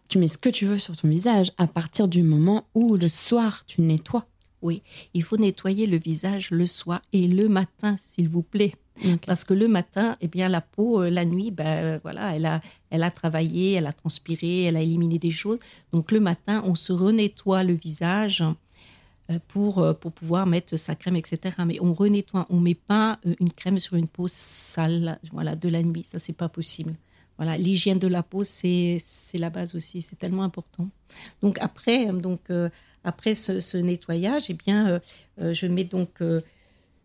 Tu 0.08 0.18
mets 0.18 0.28
ce 0.28 0.38
que 0.38 0.50
tu 0.50 0.66
veux 0.66 0.78
sur 0.78 0.96
ton 0.98 1.08
visage 1.08 1.52
à 1.58 1.68
partir 1.68 2.08
du 2.08 2.24
moment 2.24 2.66
où 2.76 2.98
le 2.98 3.08
soir 3.08 3.64
tu 3.66 3.82
nettoies. 3.82 4.26
Oui, 4.62 4.84
il 5.14 5.24
faut 5.24 5.38
nettoyer 5.38 5.88
le 5.88 5.98
visage 5.98 6.52
le 6.52 6.68
soir 6.68 7.02
et 7.14 7.28
le 7.28 7.50
matin, 7.50 7.96
s'il 8.00 8.30
vous 8.30 8.44
plaît. 8.44 8.76
Parce 9.26 9.44
que 9.44 9.54
le 9.54 9.68
matin, 9.68 10.16
eh 10.22 10.28
bien, 10.28 10.50
la 10.50 10.62
peau, 10.62 11.02
euh, 11.02 11.10
la 11.10 11.26
nuit, 11.26 11.52
ben, 11.52 11.66
euh, 11.66 12.00
voilà, 12.04 12.36
elle 12.36 12.46
a, 12.46 12.62
elle 12.90 13.04
a 13.04 13.12
travaillé, 13.12 13.74
elle 13.74 13.88
a 13.88 13.94
transpiré, 13.94 14.64
elle 14.64 14.76
a 14.76 14.82
éliminé 14.82 15.18
des 15.18 15.32
choses. 15.32 15.58
Donc 15.92 16.12
le 16.12 16.20
matin, 16.20 16.62
on 16.66 16.76
se 16.76 16.94
renettoie 16.94 17.64
le 17.64 17.74
visage 17.74 18.44
euh, 19.32 19.40
pour, 19.48 19.96
pour 20.00 20.12
pouvoir 20.12 20.46
mettre 20.46 20.78
sa 20.78 20.96
crème, 20.96 21.16
etc. 21.16 21.56
Mais 21.66 21.80
on 21.82 21.94
renettoie, 21.94 22.46
on 22.50 22.60
met 22.60 22.76
pas 22.76 23.20
une 23.40 23.52
crème 23.52 23.80
sur 23.80 23.96
une 23.96 24.08
peau 24.08 24.28
sale, 24.28 25.20
voilà, 25.32 25.56
de 25.56 25.70
la 25.70 25.82
nuit. 25.82 26.06
Ça, 26.08 26.20
c'est 26.20 26.34
pas 26.34 26.50
possible. 26.50 26.94
Voilà, 27.38 27.58
l'hygiène 27.58 28.00
de 28.00 28.08
la 28.08 28.24
peau, 28.24 28.44
c'est 28.44 28.98
la 29.34 29.50
base 29.50 29.76
aussi, 29.76 30.02
c'est 30.02 30.18
tellement 30.18 30.44
important. 30.44 30.90
Donc 31.42 31.58
après, 31.60 32.06
donc, 32.14 32.42
euh, 32.50 32.70
après 33.04 33.34
ce, 33.34 33.78
nettoyage, 33.78 34.46
eh 34.50 34.54
bien, 34.54 34.88
euh, 34.88 35.00
euh, 35.42 35.54
je 35.54 35.66
mets 35.68 35.84
donc 35.84 36.22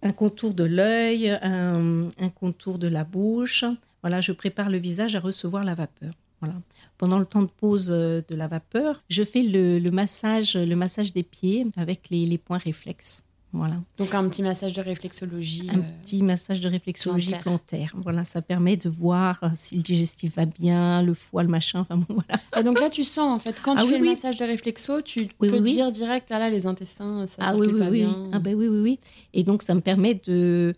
un 0.03 0.13
contour 0.13 0.55
de 0.55 0.65
l'œil, 0.65 1.31
un, 1.31 2.09
contour 2.35 2.79
de 2.79 2.89
la 2.89 3.05
bouche. 3.05 3.65
Voilà, 4.03 4.21
je 4.21 4.33
prépare 4.33 4.71
le 4.71 4.79
visage 4.79 5.17
à 5.17 5.21
recevoir 5.21 5.65
la 5.65 5.75
vapeur. 5.75 6.13
Voilà. 6.41 6.57
Pendant 6.99 7.19
le 7.19 7.27
temps 7.27 7.43
de 7.43 7.49
pause 7.49 7.89
de 7.89 8.25
la 8.29 8.47
vapeur, 8.47 9.03
je 9.09 9.25
fais 9.25 9.43
le, 9.43 9.91
massage, 9.91 10.55
le 10.55 10.77
massage 10.77 11.15
des 11.15 11.23
pieds 11.23 11.67
avec 11.77 12.11
les 12.11 12.39
points 12.39 12.59
réflexes. 12.59 13.26
Voilà. 13.53 13.77
Donc 13.99 14.15
un 14.15 14.29
petit 14.29 14.43
massage 14.43 14.73
de 14.73 14.83
réflexologie. 14.83 15.69
Un 15.73 15.79
euh, 15.79 15.83
petit 16.03 16.23
massage 16.23 16.61
de 16.61 16.69
réflexologie 16.69 17.33
plantaire. 17.41 17.95
Voilà, 17.97 18.25
ça 18.25 18.43
permet 18.43 18.77
de 18.77 18.89
voir 18.89 19.39
euh, 19.43 19.49
si 19.55 19.77
le 19.77 19.83
digestif 19.83 20.37
va 20.37 20.45
bien, 20.45 21.03
le 21.03 21.15
foie, 21.15 21.43
le 21.43 21.49
machin. 21.49 21.81
Enfin 21.81 22.05
voilà. 22.09 22.41
Et 22.59 22.63
donc 22.63 22.81
là, 22.81 22.91
tu 22.91 23.05
sens 23.05 23.35
en 23.35 23.39
fait, 23.39 23.61
quand 23.63 23.77
ah 23.77 23.83
tu 23.83 23.89
fais 23.89 23.99
le 23.99 24.05
massage 24.05 24.37
de 24.37 24.45
réflexo, 24.45 25.01
tu 25.01 25.27
peux 25.39 25.61
dire 25.61 25.91
direct, 25.91 26.29
là, 26.31 26.39
là, 26.39 26.51
les 26.51 26.67
intestins, 26.67 27.27
ça 27.27 27.37
ah, 27.41 27.53
circule 27.53 27.79
pas 27.79 27.91
bien. 27.91 28.15
Ah 28.33 28.39
ben 28.39 28.55
oui, 28.55 28.69
oui, 28.69 28.81
oui. 28.81 28.99
Et 29.33 29.45
donc 29.45 29.63
ça 29.63 29.75
me 29.75 29.81
permet 29.81 30.21
de, 30.27 30.75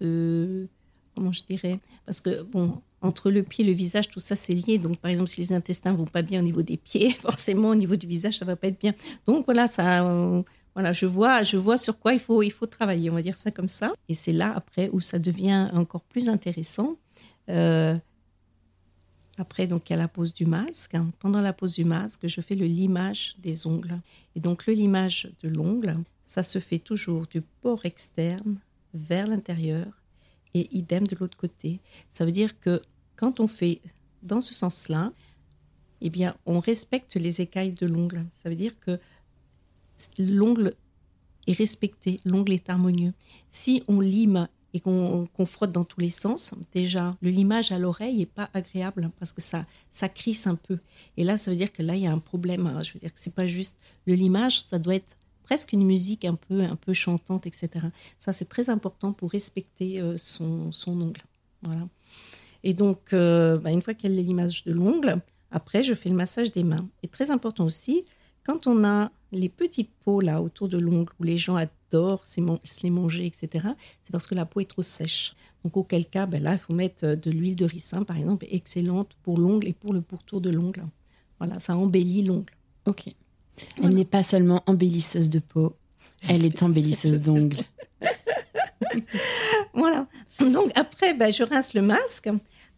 de 0.00 0.68
comment 1.14 1.32
je 1.32 1.42
dirais, 1.44 1.80
parce 2.06 2.20
que 2.20 2.42
bon, 2.42 2.80
entre 3.02 3.30
le 3.30 3.42
pied 3.42 3.64
et 3.64 3.68
le 3.68 3.72
visage, 3.72 4.08
tout 4.08 4.20
ça 4.20 4.36
c'est 4.36 4.52
lié. 4.52 4.78
Donc, 4.78 4.98
par 4.98 5.10
exemple, 5.10 5.30
si 5.30 5.40
les 5.40 5.52
intestins 5.52 5.92
vont 5.92 6.04
pas 6.04 6.22
bien 6.22 6.40
au 6.40 6.42
niveau 6.42 6.62
des 6.62 6.76
pieds, 6.76 7.10
forcément 7.18 7.70
au 7.70 7.74
niveau 7.74 7.96
du 7.96 8.06
visage, 8.06 8.38
ça 8.38 8.44
va 8.44 8.56
pas 8.56 8.68
être 8.68 8.80
bien. 8.80 8.94
Donc 9.26 9.44
voilà, 9.46 9.68
ça, 9.68 10.04
voilà, 10.74 10.92
je 10.92 11.06
vois, 11.06 11.42
je 11.42 11.56
vois 11.56 11.76
sur 11.76 11.98
quoi 11.98 12.14
il 12.14 12.20
faut, 12.20 12.42
il 12.42 12.50
faut 12.50 12.66
travailler, 12.66 13.10
on 13.10 13.14
va 13.14 13.22
dire 13.22 13.36
ça 13.36 13.50
comme 13.50 13.68
ça. 13.68 13.92
Et 14.08 14.14
c'est 14.14 14.32
là, 14.32 14.52
après, 14.54 14.88
où 14.92 15.00
ça 15.00 15.18
devient 15.18 15.68
encore 15.72 16.02
plus 16.02 16.28
intéressant. 16.28 16.96
Euh, 17.48 17.96
après, 19.36 19.66
donc, 19.66 19.88
il 19.88 19.92
y 19.92 19.94
a 19.94 19.98
la 19.98 20.08
pose 20.08 20.34
du 20.34 20.46
masque. 20.46 20.96
Pendant 21.18 21.40
la 21.40 21.52
pose 21.52 21.74
du 21.74 21.84
masque, 21.84 22.28
je 22.28 22.40
fais 22.40 22.54
le 22.54 22.66
limage 22.66 23.34
des 23.38 23.66
ongles. 23.66 23.98
Et 24.36 24.40
donc, 24.40 24.66
le 24.66 24.74
limage 24.74 25.30
de 25.42 25.48
l'ongle, 25.48 25.96
ça 26.24 26.42
se 26.42 26.58
fait 26.58 26.78
toujours 26.78 27.26
du 27.26 27.42
bord 27.62 27.84
externe 27.84 28.58
vers 28.94 29.26
l'intérieur 29.26 29.86
et 30.54 30.68
idem 30.76 31.06
de 31.06 31.16
l'autre 31.18 31.36
côté. 31.36 31.80
Ça 32.10 32.24
veut 32.24 32.32
dire 32.32 32.60
que 32.60 32.82
quand 33.16 33.40
on 33.40 33.46
fait 33.46 33.80
dans 34.22 34.40
ce 34.40 34.54
sens-là, 34.54 35.12
eh 36.00 36.10
bien, 36.10 36.36
on 36.46 36.60
respecte 36.60 37.16
les 37.16 37.40
écailles 37.40 37.72
de 37.72 37.86
l'ongle. 37.86 38.24
Ça 38.42 38.48
veut 38.48 38.54
dire 38.54 38.78
que 38.78 38.98
l'ongle 40.18 40.74
est 41.46 41.52
respecté, 41.52 42.20
l'ongle 42.24 42.52
est 42.52 42.68
harmonieux. 42.70 43.12
Si 43.50 43.82
on 43.88 44.00
lime 44.00 44.48
et 44.72 44.80
qu'on 44.80 45.26
frotte 45.46 45.72
dans 45.72 45.84
tous 45.84 46.00
les 46.00 46.10
sens, 46.10 46.54
déjà, 46.72 47.16
le 47.20 47.30
limage 47.30 47.72
à 47.72 47.78
l'oreille 47.78 48.18
n'est 48.18 48.26
pas 48.26 48.50
agréable 48.54 49.10
parce 49.18 49.32
que 49.32 49.40
ça, 49.40 49.66
ça 49.90 50.08
crisse 50.08 50.46
un 50.46 50.54
peu. 50.54 50.78
Et 51.16 51.24
là, 51.24 51.38
ça 51.38 51.50
veut 51.50 51.56
dire 51.56 51.72
que 51.72 51.82
là, 51.82 51.96
il 51.96 52.02
y 52.02 52.06
a 52.06 52.12
un 52.12 52.18
problème. 52.18 52.66
Hein. 52.66 52.82
Je 52.82 52.92
veux 52.92 53.00
dire 53.00 53.12
que 53.12 53.20
c'est 53.20 53.34
pas 53.34 53.46
juste 53.46 53.76
le 54.06 54.14
limage, 54.14 54.62
ça 54.62 54.78
doit 54.78 54.94
être 54.94 55.16
presque 55.42 55.72
une 55.72 55.84
musique 55.84 56.24
un 56.24 56.36
peu, 56.36 56.60
un 56.60 56.76
peu 56.76 56.92
chantante, 56.92 57.46
etc. 57.46 57.68
Ça, 58.20 58.32
c'est 58.32 58.48
très 58.48 58.70
important 58.70 59.12
pour 59.12 59.32
respecter 59.32 60.00
euh, 60.00 60.16
son, 60.16 60.70
son, 60.70 61.00
ongle. 61.00 61.22
Voilà. 61.62 61.88
Et 62.62 62.72
donc, 62.72 63.12
euh, 63.12 63.58
bah, 63.58 63.72
une 63.72 63.82
fois 63.82 63.94
qu'il 63.94 64.08
y 64.08 64.12
a 64.12 64.16
le 64.16 64.22
limage 64.22 64.62
de 64.62 64.72
l'ongle, 64.72 65.20
après, 65.50 65.82
je 65.82 65.94
fais 65.94 66.08
le 66.08 66.14
massage 66.14 66.52
des 66.52 66.62
mains. 66.62 66.86
Et 67.02 67.08
très 67.08 67.32
important 67.32 67.64
aussi, 67.64 68.04
quand 68.50 68.66
on 68.66 68.82
a 68.82 69.12
les 69.30 69.48
petites 69.48 69.92
peaux 70.04 70.20
là 70.20 70.42
autour 70.42 70.68
de 70.68 70.76
l'ongle 70.76 71.12
où 71.20 71.22
les 71.22 71.38
gens 71.38 71.54
adorent 71.54 72.26
se 72.26 72.40
les 72.82 72.90
manger, 72.90 73.26
etc., 73.26 73.68
c'est 74.02 74.10
parce 74.10 74.26
que 74.26 74.34
la 74.34 74.44
peau 74.44 74.58
est 74.58 74.68
trop 74.68 74.82
sèche. 74.82 75.34
Donc 75.62 75.76
auquel 75.76 76.04
cas, 76.04 76.26
ben 76.26 76.42
là, 76.42 76.52
il 76.52 76.58
faut 76.58 76.72
mettre 76.72 77.04
euh, 77.04 77.16
de 77.16 77.30
l'huile 77.30 77.54
de 77.54 77.64
ricin, 77.64 78.02
par 78.02 78.16
exemple, 78.16 78.46
excellente 78.50 79.10
pour 79.22 79.38
l'ongle 79.38 79.68
et 79.68 79.72
pour 79.72 79.92
le 79.92 80.00
pourtour 80.00 80.40
de 80.40 80.50
l'ongle. 80.50 80.82
Voilà, 81.38 81.60
ça 81.60 81.76
embellit 81.76 82.24
l'ongle. 82.24 82.52
Ok. 82.86 83.14
Elle 83.82 83.94
n'est 83.94 84.04
pas 84.04 84.24
seulement 84.24 84.62
embellisseuse 84.66 85.30
de 85.30 85.38
peau, 85.38 85.76
elle 86.28 86.44
est 86.44 86.62
embellisseuse 86.64 87.20
d'ongles. 87.20 87.62
voilà. 89.74 90.08
Donc 90.40 90.72
après, 90.74 91.14
ben, 91.14 91.30
je 91.30 91.44
rince 91.44 91.74
le 91.74 91.82
masque. 91.82 92.28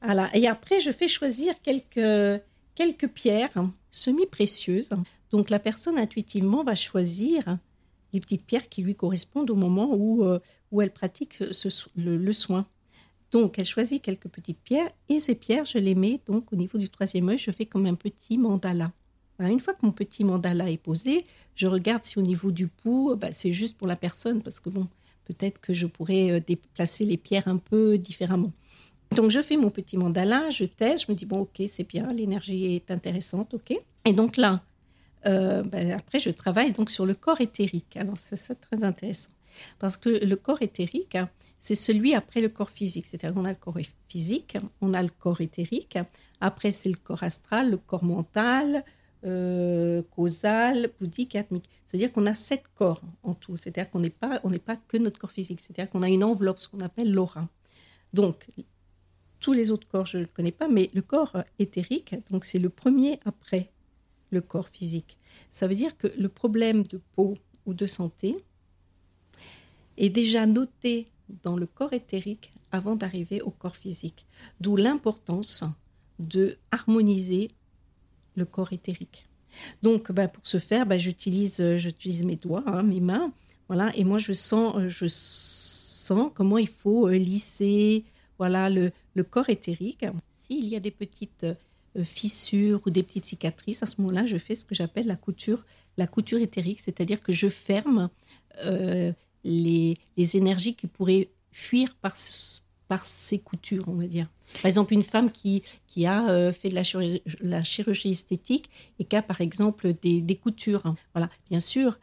Voilà. 0.04 0.28
Et 0.36 0.46
après, 0.46 0.80
je 0.80 0.90
fais 0.90 1.08
choisir 1.08 1.54
quelques, 1.62 2.42
quelques 2.74 3.08
pierres 3.08 3.48
semi-précieuses. 3.90 4.90
Donc 5.32 5.48
la 5.48 5.58
personne 5.58 5.98
intuitivement 5.98 6.62
va 6.62 6.74
choisir 6.74 7.58
les 8.12 8.20
petites 8.20 8.44
pierres 8.44 8.68
qui 8.68 8.82
lui 8.82 8.94
correspondent 8.94 9.50
au 9.50 9.54
moment 9.54 9.94
où, 9.94 10.24
euh, 10.24 10.38
où 10.70 10.82
elle 10.82 10.92
pratique 10.92 11.42
le, 11.96 12.32
soin. 12.32 12.66
Donc 13.30 13.58
elle 13.58 13.64
choisit 13.64 14.02
quelques 14.02 14.28
petites 14.28 14.60
pierres 14.60 14.90
et 15.08 15.20
ces 15.20 15.34
pierres, 15.34 15.64
je 15.64 15.78
les 15.78 15.94
mets 15.94 16.20
donc 16.26 16.52
au 16.52 16.56
niveau 16.56 16.76
du 16.76 16.90
troisième 16.90 17.30
œil, 17.30 17.38
je 17.38 17.50
fais 17.50 17.64
comme 17.64 17.86
un 17.86 17.94
petit 17.94 18.36
mandala. 18.36 18.92
une 19.40 19.58
fois 19.58 19.72
que 19.72 19.86
mon 19.86 19.92
petit 19.92 20.22
mandala 20.24 20.70
est 20.70 20.76
posé, 20.76 21.24
je 21.54 21.66
regarde 21.66 22.04
si 22.04 22.18
au 22.18 22.22
niveau 22.22 22.52
du 22.52 22.68
pouls, 22.68 23.16
bah, 23.16 23.32
c'est 23.32 23.52
juste 23.52 23.78
pour 23.78 23.86
la 23.86 23.96
personne 23.96 24.42
parce 24.42 24.60
que 24.60 24.68
bon, 24.68 24.86
peut-être 25.24 25.62
que 25.62 25.72
je 25.72 25.86
pourrais 25.86 26.30
euh, 26.30 26.40
déplacer 26.46 27.06
les 27.06 27.16
pierres 27.16 27.48
un 27.48 27.56
peu 27.56 27.96
différemment. 27.96 28.52
Donc 29.16 29.30
je 29.30 29.40
fais 29.40 29.56
mon 29.56 29.70
petit 29.70 29.96
mandala, 29.96 30.50
je 30.50 30.64
teste, 30.64 31.06
je 31.06 31.12
me 31.12 31.16
dis 31.16 31.24
bon 31.24 31.40
ok 31.40 31.62
c'est 31.66 31.88
bien, 31.88 32.12
l'énergie 32.12 32.76
est 32.76 32.90
intéressante, 32.90 33.54
ok. 33.54 33.78
Et 34.04 34.12
donc 34.12 34.36
là, 34.36 34.62
euh, 35.26 35.62
ben, 35.62 35.92
après 35.92 36.18
je 36.18 36.30
travaille 36.30 36.72
donc 36.72 36.90
sur 36.90 37.06
le 37.06 37.14
corps 37.14 37.40
éthérique. 37.40 37.96
Alors 37.96 38.16
c'est 38.16 38.60
très 38.60 38.82
intéressant 38.82 39.30
parce 39.78 39.96
que 39.96 40.08
le 40.08 40.36
corps 40.36 40.62
éthérique, 40.62 41.18
c'est 41.60 41.74
celui 41.74 42.14
après 42.14 42.40
le 42.40 42.48
corps 42.48 42.70
physique. 42.70 43.06
C'est-à-dire 43.06 43.34
qu'on 43.34 43.44
a 43.44 43.50
le 43.50 43.56
corps 43.56 43.78
physique, 44.08 44.56
on 44.80 44.94
a 44.94 45.02
le 45.02 45.10
corps 45.10 45.40
éthérique, 45.40 45.98
après 46.40 46.70
c'est 46.70 46.88
le 46.88 46.96
corps 46.96 47.22
astral, 47.22 47.70
le 47.70 47.76
corps 47.76 48.04
mental, 48.04 48.84
euh, 49.24 50.02
causal, 50.16 50.90
bouddhique 50.98 51.36
atmique. 51.36 51.68
C'est-à-dire 51.86 52.12
qu'on 52.12 52.26
a 52.26 52.34
sept 52.34 52.64
corps 52.74 53.02
en 53.22 53.34
tout. 53.34 53.56
C'est-à-dire 53.56 53.90
qu'on 53.90 54.00
n'est 54.00 54.10
pas, 54.10 54.40
pas 54.64 54.76
que 54.76 54.96
notre 54.96 55.20
corps 55.20 55.30
physique. 55.30 55.60
C'est-à-dire 55.60 55.90
qu'on 55.90 56.02
a 56.02 56.08
une 56.08 56.24
enveloppe, 56.24 56.60
ce 56.60 56.68
qu'on 56.68 56.80
appelle 56.80 57.12
l'aura. 57.12 57.46
Donc, 58.12 58.48
tous 59.38 59.52
les 59.52 59.70
autres 59.70 59.86
corps, 59.86 60.06
je 60.06 60.18
ne 60.18 60.22
le 60.22 60.28
connais 60.28 60.52
pas, 60.52 60.68
mais 60.68 60.90
le 60.94 61.02
corps 61.02 61.36
éthérique, 61.58 62.14
donc 62.30 62.44
c'est 62.44 62.58
le 62.58 62.68
premier 62.68 63.18
après 63.24 63.71
le 64.32 64.40
corps 64.40 64.68
physique. 64.68 65.18
Ça 65.50 65.68
veut 65.68 65.74
dire 65.76 65.96
que 65.96 66.08
le 66.18 66.28
problème 66.28 66.82
de 66.82 67.00
peau 67.14 67.38
ou 67.66 67.74
de 67.74 67.86
santé 67.86 68.36
est 69.96 70.08
déjà 70.08 70.46
noté 70.46 71.06
dans 71.44 71.56
le 71.56 71.66
corps 71.66 71.92
éthérique 71.92 72.52
avant 72.72 72.96
d'arriver 72.96 73.40
au 73.42 73.50
corps 73.50 73.76
physique. 73.76 74.26
D'où 74.60 74.74
l'importance 74.76 75.62
de 76.18 76.56
harmoniser 76.70 77.50
le 78.34 78.44
corps 78.44 78.72
éthérique. 78.72 79.28
Donc, 79.82 80.10
bah, 80.10 80.28
pour 80.28 80.46
ce 80.46 80.58
faire, 80.58 80.86
bah, 80.86 80.98
j'utilise, 80.98 81.60
euh, 81.60 81.76
j'utilise 81.76 82.24
mes 82.24 82.36
doigts, 82.36 82.64
hein, 82.66 82.82
mes 82.82 83.00
mains, 83.00 83.32
voilà, 83.68 83.94
et 83.96 84.04
moi 84.04 84.18
je 84.18 84.32
sens, 84.32 84.76
euh, 84.76 84.88
je 84.88 85.06
sens 85.08 86.30
comment 86.34 86.58
il 86.58 86.68
faut 86.68 87.08
euh, 87.08 87.16
lisser, 87.16 88.04
voilà, 88.38 88.70
le, 88.70 88.92
corps 89.22 89.50
éthérique. 89.50 90.04
S'il 90.38 90.66
y 90.66 90.76
a 90.76 90.80
des 90.80 90.90
petites 90.90 91.46
fissures 92.05 92.80
ou 92.86 92.90
des 92.90 93.03
petites 93.03 93.24
cicatrices, 93.24 93.82
à 93.82 93.86
ce 93.86 94.01
moment-là, 94.01 94.26
je 94.26 94.38
fais 94.38 94.55
ce 94.55 94.64
que 94.64 94.74
j'appelle 94.74 95.07
la 95.07 95.16
couture, 95.16 95.64
la 95.97 96.07
couture 96.07 96.38
éthérique, 96.38 96.80
c'est-à-dire 96.80 97.20
que 97.20 97.32
je 97.32 97.49
ferme 97.49 98.09
les, 99.45 99.99
les 100.16 100.36
énergies 100.36 100.74
qui 100.74 100.86
pourraient 100.86 101.30
fuir 101.51 101.95
par, 101.97 102.14
par 102.88 103.07
ces 103.07 103.38
coutures, 103.38 103.84
on 103.86 103.95
va 103.95 104.07
dire. 104.07 104.28
Par 104.61 104.66
exemple, 104.66 104.93
une 104.93 105.03
femme 105.03 105.30
qui, 105.30 105.62
qui 105.86 106.07
a 106.07 106.28
euh, 106.28 106.53
fait 106.53 106.68
de 106.68 106.74
la 106.74 107.62
chirurgie, 107.62 108.11
esthétique 108.11 108.68
et 108.99 109.05
qui 109.05 109.16
a, 109.16 109.22
par 109.22 109.40
exemple, 109.40 109.95
des, 109.95 110.20
des, 110.20 110.36
coutures. 110.36 110.95
Voilà. 111.14 111.30
Bien 111.49 111.61
sûr, 111.61 111.99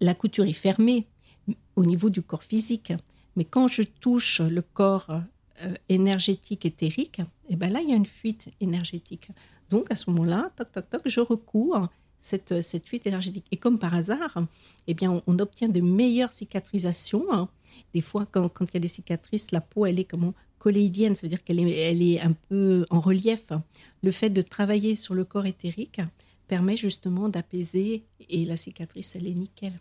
la 0.00 0.14
couture 0.14 0.44
est 0.44 0.52
fermée 0.52 1.06
au 1.76 1.84
niveau 1.84 2.10
du 2.10 2.22
corps 2.22 2.42
physique, 2.42 2.92
mais 3.36 3.44
quand 3.44 3.68
je 3.68 3.82
touche 3.82 4.40
le 4.40 4.62
corps 4.62 5.10
euh, 5.10 5.20
énergétique, 5.88 6.64
éthérique, 6.66 7.20
et 7.48 7.56
ben 7.56 7.72
là, 7.72 7.80
il 7.82 7.90
y 7.90 7.92
a 7.92 7.96
une 7.96 8.06
fuite 8.06 8.48
énergétique. 8.60 9.28
Donc, 9.70 9.90
à 9.90 9.96
ce 9.96 10.10
moment-là, 10.10 10.50
toc, 10.56 10.70
toc, 10.72 10.88
toc, 10.90 11.02
je 11.06 11.20
recours 11.20 11.88
cette, 12.18 12.62
cette 12.62 12.86
fuite 12.86 13.06
énergétique. 13.06 13.46
Et 13.50 13.56
comme 13.56 13.78
par 13.78 13.94
hasard, 13.94 14.38
eh 14.86 14.94
bien, 14.94 15.22
on, 15.26 15.38
obtient 15.38 15.68
de 15.68 15.80
meilleures 15.80 16.32
cicatrisations. 16.32 17.48
Des 17.92 18.00
fois, 18.00 18.26
quand, 18.30 18.48
quand, 18.48 18.66
il 18.70 18.74
y 18.74 18.76
a 18.76 18.80
des 18.80 18.88
cicatrices, 18.88 19.50
la 19.50 19.60
peau, 19.60 19.86
elle 19.86 19.98
est 19.98 20.04
comment 20.04 20.34
colléidienne, 20.58 21.16
ça 21.16 21.22
veut 21.22 21.28
dire 21.28 21.42
qu'elle 21.42 21.58
est, 21.58 21.76
elle 21.76 22.02
est 22.02 22.20
un 22.20 22.32
peu 22.48 22.86
en 22.90 23.00
relief. 23.00 23.48
Le 24.02 24.10
fait 24.12 24.30
de 24.30 24.42
travailler 24.42 24.94
sur 24.94 25.14
le 25.14 25.24
corps 25.24 25.46
éthérique 25.46 26.00
permet 26.46 26.76
justement 26.76 27.28
d'apaiser 27.28 28.04
et 28.28 28.44
la 28.44 28.56
cicatrice, 28.56 29.16
elle 29.16 29.26
est 29.26 29.34
nickel. 29.34 29.72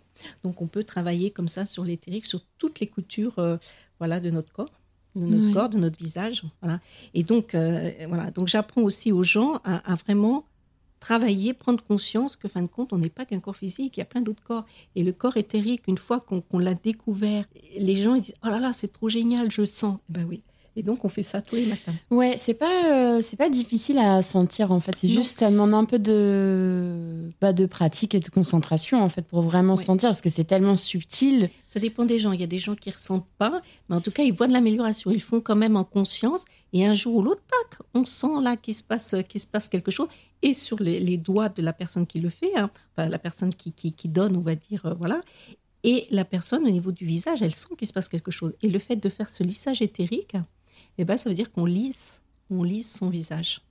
Donc 0.44 0.62
on 0.62 0.68
peut 0.68 0.84
travailler 0.84 1.30
comme 1.30 1.48
ça 1.48 1.66
sur 1.66 1.84
l'éthérique, 1.84 2.26
sur 2.26 2.42
toutes 2.58 2.80
les 2.80 2.88
coutures 2.88 3.38
euh, 3.38 3.58
voilà, 4.00 4.20
de 4.20 4.32
notre 4.32 4.52
corps 4.52 4.81
de 5.16 5.26
notre 5.26 5.54
corps, 5.54 5.70
de 5.70 5.78
notre 5.78 5.98
visage. 5.98 6.44
Voilà. 6.62 6.80
Et 7.14 7.24
donc, 7.24 7.56
euh, 7.56 7.92
voilà. 8.08 8.32
donc 8.32 8.48
j'apprends 8.48 8.82
aussi 8.82 9.12
aux 9.12 9.24
gens 9.24 9.60
à, 9.64 9.96
vraiment 9.96 10.46
travailler, 11.00 11.54
prendre 11.54 11.84
conscience 11.84 12.36
que, 12.36 12.48
fin 12.48 12.62
de 12.62 12.68
compte, 12.68 12.94
on 12.94 13.00
n'est 13.00 13.10
pas 13.10 13.26
qu'un 13.26 13.40
corps 13.40 13.56
physique, 13.56 13.98
il 13.98 14.00
y 14.00 14.04
a 14.04 14.06
plein 14.06 14.22
d'autres 14.22 14.44
corps. 14.44 14.66
Et 14.96 15.04
le 15.04 15.12
corps 15.12 15.36
éthérique, 15.38 15.88
une 15.88 15.98
fois 15.98 16.20
qu'on 16.20 16.60
l'a 16.60 16.76
découvert, 16.76 17.46
les 17.78 17.96
gens 17.96 18.16
ils 18.16 18.22
disent 18.22 18.36
Oh 18.44 18.48
là 18.48 18.60
là, 18.60 18.72
c'est 18.74 18.92
trop 18.92 19.10
génial, 19.10 19.52
je 19.52 19.66
sens. 19.66 19.98
Eh 20.10 20.14
ben 20.14 20.26
oui, 20.30 20.44
et 20.78 20.84
donc, 20.84 21.04
on 21.04 21.10
fait 21.10 21.24
ça 21.24 21.42
tous 21.42 21.56
les 21.56 21.66
matins. 21.66 21.94
Ouais, 22.12 22.36
c'est 22.38 22.54
pas, 22.54 22.86
euh, 22.86 23.22
c'est 23.22 23.36
pas 23.36 23.50
difficile 23.50 23.98
à 23.98 24.22
sentir, 24.22 24.72
en 24.72 24.80
fait. 24.80 24.94
C'est 24.98 25.10
juste, 25.10 25.40
ça 25.40 25.52
demande 25.52 25.74
un 25.74 25.84
peu 25.84 26.00
de, 26.00 27.30
bah, 27.42 27.52
de 27.52 27.66
pratique 27.66 28.16
et 28.16 28.22
de 28.22 28.30
concentration, 28.30 29.04
en 29.04 29.10
fait, 29.10 29.24
pour 29.24 29.42
vraiment 29.42 29.76
sentir, 29.76 30.10
parce 30.10 30.22
que 30.22 30.30
c'est 30.30 30.46
tellement 30.46 30.78
subtil. 30.78 31.50
Ça 31.68 31.82
dépend 31.82 32.06
des 32.06 32.20
gens. 32.20 32.32
Il 32.32 32.40
y 32.40 32.44
a 32.44 32.48
des 32.48 32.60
gens 32.60 32.76
qui 32.76 32.90
ressentent 32.90 33.28
pas, 33.38 33.62
mais 33.90 33.98
en 33.98 34.02
tout 34.02 34.12
cas, 34.12 34.24
ils 34.24 34.32
voient 34.32 34.48
de 34.48 34.54
l'amélioration. 34.54 35.12
Ils 35.12 35.22
font 35.22 35.42
quand 35.42 35.58
même 35.58 35.76
en 35.76 35.84
conscience. 35.84 36.46
Et 36.72 36.86
un 36.86 36.94
jour 36.94 37.16
ou 37.16 37.22
l'autre, 37.22 37.42
tac, 37.50 37.80
on 37.94 38.06
sent 38.06 38.42
là 38.42 38.56
qu'il 38.56 38.74
se 38.74 38.84
passe, 38.84 39.16
qu'il 39.28 39.42
se 39.42 39.48
passe 39.48 39.68
quelque 39.68 39.92
chose. 39.92 40.08
Et 40.42 40.54
sur 40.54 40.82
les, 40.82 41.18
doigts 41.18 41.50
de 41.50 41.62
la 41.62 41.74
personne 41.74 42.08
qui 42.08 42.20
le 42.22 42.30
fait, 42.30 42.56
hein, 42.56 42.72
enfin, 42.96 43.10
la 43.10 43.20
personne 43.20 43.54
qui, 43.54 43.74
qui, 43.74 43.92
qui, 43.92 44.08
donne, 44.08 44.38
on 44.38 44.42
va 44.42 44.56
dire, 44.56 44.86
euh, 44.86 44.94
voilà. 44.94 45.22
Et 45.84 46.08
la 46.12 46.26
personne, 46.26 46.66
au 46.66 46.70
niveau 46.70 46.92
du 46.92 47.06
visage, 47.06 47.42
elle 47.42 47.54
sent 47.54 47.76
qu'il 47.78 47.88
se 47.88 47.94
passe 47.94 48.08
quelque 48.08 48.32
chose. 48.32 48.54
Et 48.62 48.70
le 48.70 48.80
fait 48.80 48.96
de 48.96 49.10
faire 49.10 49.30
ce 49.30 49.44
lissage 49.44 49.82
éthérique, 49.82 50.36
eh 51.02 51.06
ben, 51.06 51.18
ça 51.18 51.30
veut 51.30 51.36
dire 51.36 51.52
qu'on 51.52 51.66
lisse, 51.66 52.22
on 52.52 52.64
lisse 52.64 52.98
son 52.98 53.10
visage. 53.10 53.62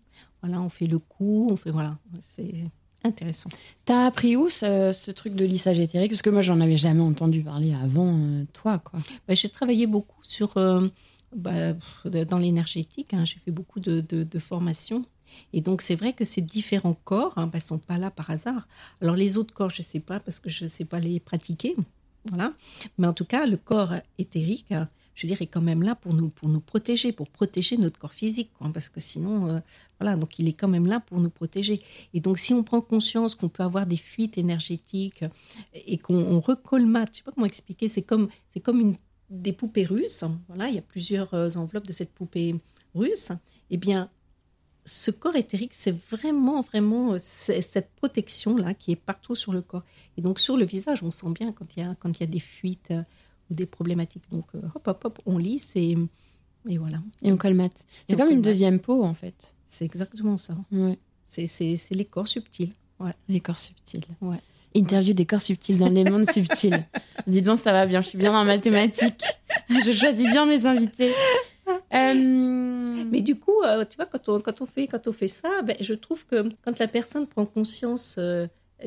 Voilà, 0.42 0.60
on 0.60 0.68
fait 0.68 0.86
le 0.86 0.98
cou, 0.98 1.48
on 1.50 1.56
fait 1.56 1.70
voilà, 1.70 1.96
c'est 2.20 2.64
intéressant. 3.04 3.50
T'as 3.84 4.06
appris 4.06 4.36
où 4.36 4.48
ce, 4.48 5.10
truc 5.12 5.34
de 5.34 5.44
lissage 5.44 5.78
éthérique? 5.78 6.10
Parce 6.10 6.22
que 6.22 6.30
moi, 6.30 6.42
j'en 6.42 6.60
avais 6.60 6.76
jamais 6.76 7.02
entendu 7.02 7.42
parler 7.42 7.72
avant 7.74 8.16
euh, 8.16 8.44
toi, 8.52 8.78
quoi. 8.78 8.98
Ben, 9.28 9.36
j'ai 9.36 9.48
travaillé 9.48 9.86
beaucoup 9.86 10.22
sur 10.22 10.56
euh, 10.56 10.88
bah, 11.34 11.74
dans 12.04 12.38
l'énergétique. 12.38 13.14
Hein, 13.14 13.24
j'ai 13.24 13.38
fait 13.38 13.52
beaucoup 13.52 13.80
de, 13.80 14.00
de, 14.00 14.38
formations. 14.38 15.04
Et 15.52 15.60
donc, 15.60 15.82
c'est 15.82 15.94
vrai 15.94 16.12
que 16.12 16.24
ces 16.24 16.40
différents 16.40 16.96
corps 17.04 17.34
ne 17.36 17.42
hein, 17.42 17.46
ben, 17.46 17.60
sont 17.60 17.78
pas 17.78 17.96
là 17.98 18.10
par 18.10 18.30
hasard. 18.30 18.66
Alors, 19.00 19.14
les 19.14 19.38
autres 19.38 19.54
corps, 19.54 19.70
je 19.70 19.82
ne 19.82 19.86
sais 19.86 20.00
pas 20.00 20.18
parce 20.18 20.40
que 20.40 20.50
je 20.50 20.64
ne 20.64 20.68
sais 20.68 20.84
pas 20.84 20.98
les 20.98 21.20
pratiquer. 21.20 21.76
Voilà. 22.24 22.54
Mais 22.98 23.06
en 23.06 23.12
tout 23.12 23.24
cas, 23.24 23.46
le 23.46 23.56
corps 23.56 23.94
éthérique, 24.18 24.74
je 25.20 25.26
dire, 25.26 25.42
est 25.42 25.46
quand 25.46 25.60
même 25.60 25.82
là 25.82 25.94
pour 25.94 26.14
nous, 26.14 26.30
pour 26.30 26.48
nous 26.48 26.60
protéger, 26.60 27.12
pour 27.12 27.28
protéger 27.28 27.76
notre 27.76 27.98
corps 27.98 28.14
physique, 28.14 28.50
quoi, 28.54 28.70
parce 28.72 28.88
que 28.88 29.00
sinon, 29.00 29.48
euh, 29.48 29.60
voilà, 29.98 30.16
donc 30.16 30.38
il 30.38 30.48
est 30.48 30.54
quand 30.54 30.68
même 30.68 30.86
là 30.86 30.98
pour 30.98 31.20
nous 31.20 31.28
protéger. 31.28 31.82
Et 32.14 32.20
donc, 32.20 32.38
si 32.38 32.54
on 32.54 32.62
prend 32.62 32.80
conscience 32.80 33.34
qu'on 33.34 33.50
peut 33.50 33.62
avoir 33.62 33.86
des 33.86 33.98
fuites 33.98 34.38
énergétiques 34.38 35.24
et 35.74 35.98
qu'on 35.98 36.40
recolmate, 36.40 37.10
je 37.12 37.16
sais 37.18 37.22
pas 37.22 37.32
comment 37.32 37.46
expliquer, 37.46 37.88
c'est 37.88 38.02
comme, 38.02 38.28
c'est 38.48 38.60
comme 38.60 38.80
une, 38.80 38.96
des 39.28 39.52
poupées 39.52 39.84
russes. 39.84 40.24
Voilà, 40.48 40.68
il 40.68 40.74
y 40.74 40.78
a 40.78 40.82
plusieurs 40.82 41.34
euh, 41.34 41.50
enveloppes 41.56 41.86
de 41.86 41.92
cette 41.92 42.12
poupée 42.12 42.54
russe. 42.94 43.30
Eh 43.68 43.76
bien, 43.76 44.10
ce 44.86 45.10
corps 45.10 45.36
éthérique, 45.36 45.74
c'est 45.74 45.94
vraiment, 46.10 46.62
vraiment 46.62 47.12
euh, 47.12 47.18
cette 47.18 47.90
protection-là 47.96 48.72
qui 48.72 48.92
est 48.92 48.96
partout 48.96 49.36
sur 49.36 49.52
le 49.52 49.60
corps. 49.60 49.84
Et 50.16 50.22
donc, 50.22 50.40
sur 50.40 50.56
le 50.56 50.64
visage, 50.64 51.02
on 51.02 51.10
sent 51.10 51.30
bien 51.38 51.52
quand 51.52 51.76
il 51.76 51.80
y 51.80 51.82
a, 51.82 51.94
quand 51.96 52.18
il 52.18 52.20
y 52.20 52.24
a 52.24 52.26
des 52.26 52.40
fuites 52.40 52.94
ou 53.50 53.54
des 53.54 53.66
problématiques. 53.66 54.24
Donc, 54.30 54.46
euh, 54.54 54.60
hop, 54.74 54.88
hop, 54.88 55.04
hop, 55.04 55.18
on 55.26 55.38
lisse 55.38 55.72
et, 55.76 55.96
et 56.68 56.78
voilà. 56.78 56.98
Et 57.22 57.32
on 57.32 57.36
colmate. 57.36 57.84
C'est 58.08 58.16
comme 58.16 58.30
une 58.30 58.42
deuxième 58.42 58.78
peau, 58.78 59.04
en 59.04 59.14
fait. 59.14 59.54
C'est 59.68 59.84
exactement 59.84 60.36
ça. 60.36 60.56
Ouais. 60.72 60.98
C'est 61.26 61.78
les 61.90 62.04
corps 62.04 62.28
subtils. 62.28 62.72
Ouais. 62.98 63.14
Les 63.28 63.40
corps 63.40 63.58
subtils. 63.58 64.04
Ouais. 64.20 64.40
Interview 64.74 65.14
des 65.14 65.26
corps 65.26 65.40
subtils 65.40 65.78
dans 65.78 65.88
les 65.88 66.04
mondes 66.04 66.30
subtils. 66.30 66.86
Dis 67.26 67.42
donc, 67.42 67.58
ça 67.58 67.72
va 67.72 67.86
bien. 67.86 68.02
Je 68.02 68.08
suis 68.08 68.18
bien 68.18 68.34
en 68.34 68.44
mathématiques. 68.44 69.24
Je 69.68 69.92
choisis 69.92 70.28
bien 70.30 70.46
mes 70.46 70.66
invités. 70.66 71.12
Euh, 71.94 73.04
Mais 73.10 73.22
du 73.22 73.36
coup, 73.36 73.62
euh, 73.64 73.84
tu 73.84 73.96
vois, 73.96 74.06
quand 74.06 74.28
on, 74.28 74.40
quand 74.40 74.60
on, 74.60 74.66
fait, 74.66 74.86
quand 74.86 75.06
on 75.06 75.12
fait 75.12 75.28
ça, 75.28 75.62
ben, 75.62 75.76
je 75.80 75.94
trouve 75.94 76.26
que 76.26 76.48
quand 76.64 76.78
la 76.78 76.88
personne 76.88 77.26
prend 77.26 77.46
conscience 77.46 78.18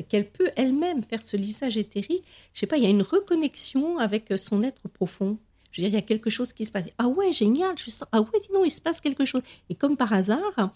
qu'elle 0.08 0.28
peut 0.28 0.50
elle-même 0.56 1.02
faire 1.02 1.22
ce 1.22 1.36
lissage 1.36 1.76
éthérique, 1.76 2.24
je 2.52 2.60
sais 2.60 2.66
pas, 2.66 2.76
il 2.76 2.84
y 2.84 2.86
a 2.86 2.90
une 2.90 3.02
reconnexion 3.02 3.98
avec 3.98 4.32
son 4.36 4.62
être 4.62 4.88
profond. 4.88 5.38
Je 5.70 5.80
veux 5.80 5.88
dire, 5.88 5.98
il 5.98 6.00
y 6.00 6.04
a 6.04 6.06
quelque 6.06 6.30
chose 6.30 6.52
qui 6.52 6.64
se 6.64 6.72
passe. 6.72 6.86
Ah 6.98 7.08
ouais, 7.08 7.32
génial, 7.32 7.76
je 7.76 7.90
sens, 7.90 8.08
ah 8.12 8.20
ouais, 8.20 8.40
dis 8.40 8.48
non, 8.52 8.64
il 8.64 8.70
se 8.70 8.80
passe 8.80 9.00
quelque 9.00 9.24
chose. 9.24 9.42
Et 9.68 9.74
comme 9.74 9.96
par 9.96 10.12
hasard, 10.12 10.72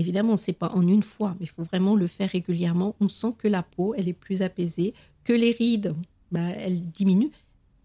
Évidemment, 0.00 0.38
c'est 0.38 0.54
pas 0.54 0.70
en 0.70 0.86
une 0.88 1.02
fois, 1.02 1.36
mais 1.38 1.44
il 1.44 1.48
faut 1.50 1.62
vraiment 1.62 1.94
le 1.94 2.06
faire 2.06 2.30
régulièrement. 2.30 2.94
On 3.00 3.08
sent 3.10 3.34
que 3.36 3.48
la 3.48 3.62
peau, 3.62 3.94
elle 3.94 4.08
est 4.08 4.14
plus 4.14 4.40
apaisée, 4.40 4.94
que 5.24 5.34
les 5.34 5.52
rides, 5.52 5.94
bah, 6.32 6.48
elles 6.56 6.90
diminuent. 6.90 7.32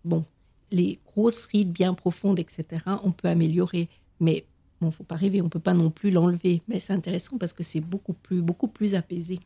Bon, 0.06 0.24
les 0.72 1.00
grosses 1.06 1.46
rides 1.46 1.74
bien 1.74 1.94
profondes, 1.94 2.40
etc., 2.40 2.86
on 3.04 3.12
peut 3.12 3.28
améliorer. 3.28 3.90
Mais 4.22 4.46
bon, 4.80 4.92
faut 4.92 5.04
pas 5.04 5.16
rêver, 5.16 5.42
on 5.42 5.50
peut 5.50 5.60
pas 5.60 5.74
non 5.74 5.90
plus 5.90 6.10
l'enlever. 6.10 6.62
Mais 6.70 6.80
c'est 6.80 6.94
intéressant 6.94 7.38
parce 7.38 7.52
que 7.52 7.64
c'est 7.64 7.82
beaucoup 7.82 8.14
plus, 8.14 8.42
beaucoup 8.42 8.70
plus 8.70 8.96
apaisé. 8.96 9.40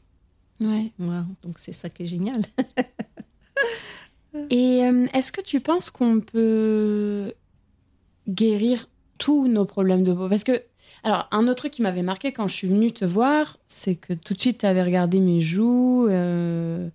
Ouais. 0.61 0.91
donc 0.99 1.57
c'est 1.57 1.71
ça 1.71 1.89
qui 1.89 2.03
est 2.03 2.05
génial. 2.05 2.41
Et 4.49 4.83
euh, 4.85 5.07
est-ce 5.13 5.31
que 5.31 5.41
tu 5.41 5.59
penses 5.59 5.89
qu'on 5.89 6.19
peut 6.19 7.33
guérir 8.27 8.89
tous 9.17 9.47
nos 9.47 9.65
problèmes 9.65 10.03
de 10.03 10.13
peau? 10.13 10.29
Parce 10.29 10.43
que, 10.43 10.61
alors, 11.03 11.27
un 11.31 11.47
autre 11.47 11.55
truc 11.55 11.71
qui 11.71 11.81
m'avait 11.81 12.01
marqué 12.01 12.31
quand 12.31 12.47
je 12.47 12.53
suis 12.53 12.67
venue 12.67 12.91
te 12.91 13.05
voir, 13.05 13.57
c'est 13.67 13.95
que 13.95 14.13
tout 14.13 14.33
de 14.33 14.39
suite, 14.39 14.59
tu 14.59 14.65
avais 14.65 14.83
regardé 14.83 15.19
mes 15.19 15.41
joues. 15.41 16.07
Euh, 16.09 16.89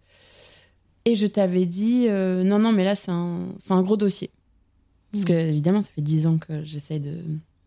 et 1.04 1.16
je 1.16 1.26
t'avais 1.26 1.66
dit, 1.66 2.06
euh, 2.08 2.44
non, 2.44 2.58
non, 2.58 2.72
mais 2.72 2.84
là, 2.84 2.94
c'est 2.94 3.10
un, 3.10 3.48
un, 3.68 3.82
gros 3.82 3.96
dossier. 3.96 4.30
Parce 5.12 5.24
que, 5.24 5.32
évidemment, 5.32 5.82
ça 5.82 5.90
fait 5.94 6.02
dix 6.02 6.26
ans 6.26 6.38
que 6.38 6.64
j'essaie 6.64 6.98
de, 6.98 7.20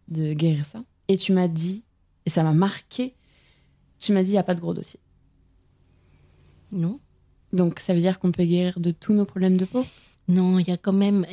de, 0.07 0.33
guérir 0.33 0.65
ça. 0.65 0.83
Et 1.07 1.17
tu 1.17 1.33
m'as 1.33 1.47
dit, 1.47 1.83
et 2.25 2.29
ça 2.29 2.43
m'a 2.43 2.53
marqué, 2.53 3.13
tu 3.99 4.11
m'as 4.11 4.23
dit, 4.23 4.31
il 4.31 4.33
n'y 4.33 4.39
a 4.39 4.43
pas 4.43 4.55
de 4.55 4.59
gros 4.59 4.73
dossier. 4.73 4.99
Non. 6.71 6.99
Donc, 7.53 7.79
ça 7.79 7.93
veut 7.93 7.99
dire 7.99 8.19
qu'on 8.19 8.31
peut 8.31 8.43
guérir 8.43 8.79
de 8.79 8.91
tous 8.91 9.13
nos 9.13 9.25
problèmes 9.25 9.57
de 9.57 9.65
peau? 9.65 9.85
Non, 10.27 10.59
il 10.59 10.67
y 10.67 10.71
a 10.71 10.77
quand 10.77 10.93
même. 10.93 11.25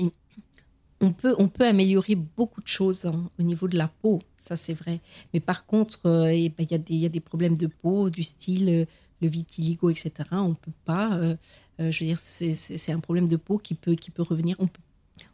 On 1.01 1.13
peut, 1.13 1.35
on 1.39 1.49
peut 1.49 1.67
améliorer 1.67 2.15
beaucoup 2.15 2.63
de 2.63 2.69
choses 2.69 3.05
hein, 3.07 3.31
au 3.39 3.43
niveau 3.43 3.69
de 3.69 3.77
la 3.77 3.89
peau, 3.89 4.21
ça 4.39 4.57
c'est 4.57 4.73
vrai. 4.73 5.01
Mais 5.35 5.41
par 5.41 5.67
contre, 5.67 6.07
euh, 6.07 6.27
eh 6.27 6.49
ben, 6.49 6.65
il 6.65 6.71
y, 6.71 6.75
a 6.75 6.79
des, 6.79 6.95
y, 6.95 7.07
a 7.07 7.09
des 7.09 7.21
problèmes 7.21 7.59
de 7.59 7.67
peau, 7.67 8.09
du 8.09 8.23
style 8.23 8.69
euh, 8.69 8.85
le 9.21 9.29
vitiligo, 9.29 9.91
etc. 9.91 10.13
On 10.33 10.51
ne 10.51 10.55
peut 10.55 10.73
pas. 10.85 11.17
Euh, 11.17 11.37
je 11.79 12.05
veux 12.05 12.07
dire, 12.07 12.19
c'est 12.19 12.93
un 12.93 13.01
problème 13.01 13.29
de 13.29 13.37
peau 13.37 13.59
qui 13.59 13.75
peut, 13.75 13.97
qui 13.97 14.11
peut 14.11 14.23
revenir. 14.23 14.57
On 14.61 14.69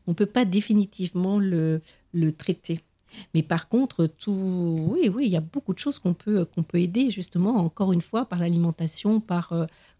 ne 0.08 0.14
peut 0.14 0.26
pas 0.26 0.44
définitivement 0.46 1.38
le, 1.38 1.82
le 2.12 2.32
traiter. 2.32 2.80
Mais 3.34 3.42
par 3.42 3.68
contre, 3.68 4.06
tout, 4.06 4.86
oui, 4.92 5.08
oui, 5.08 5.26
il 5.26 5.32
y 5.32 5.36
a 5.36 5.40
beaucoup 5.40 5.74
de 5.74 5.78
choses 5.78 5.98
qu'on 5.98 6.14
peut, 6.14 6.44
qu'on 6.44 6.62
peut 6.62 6.78
aider 6.78 7.10
justement, 7.10 7.56
encore 7.56 7.92
une 7.92 8.00
fois, 8.00 8.24
par 8.24 8.38
l'alimentation, 8.38 9.20
par, 9.20 9.52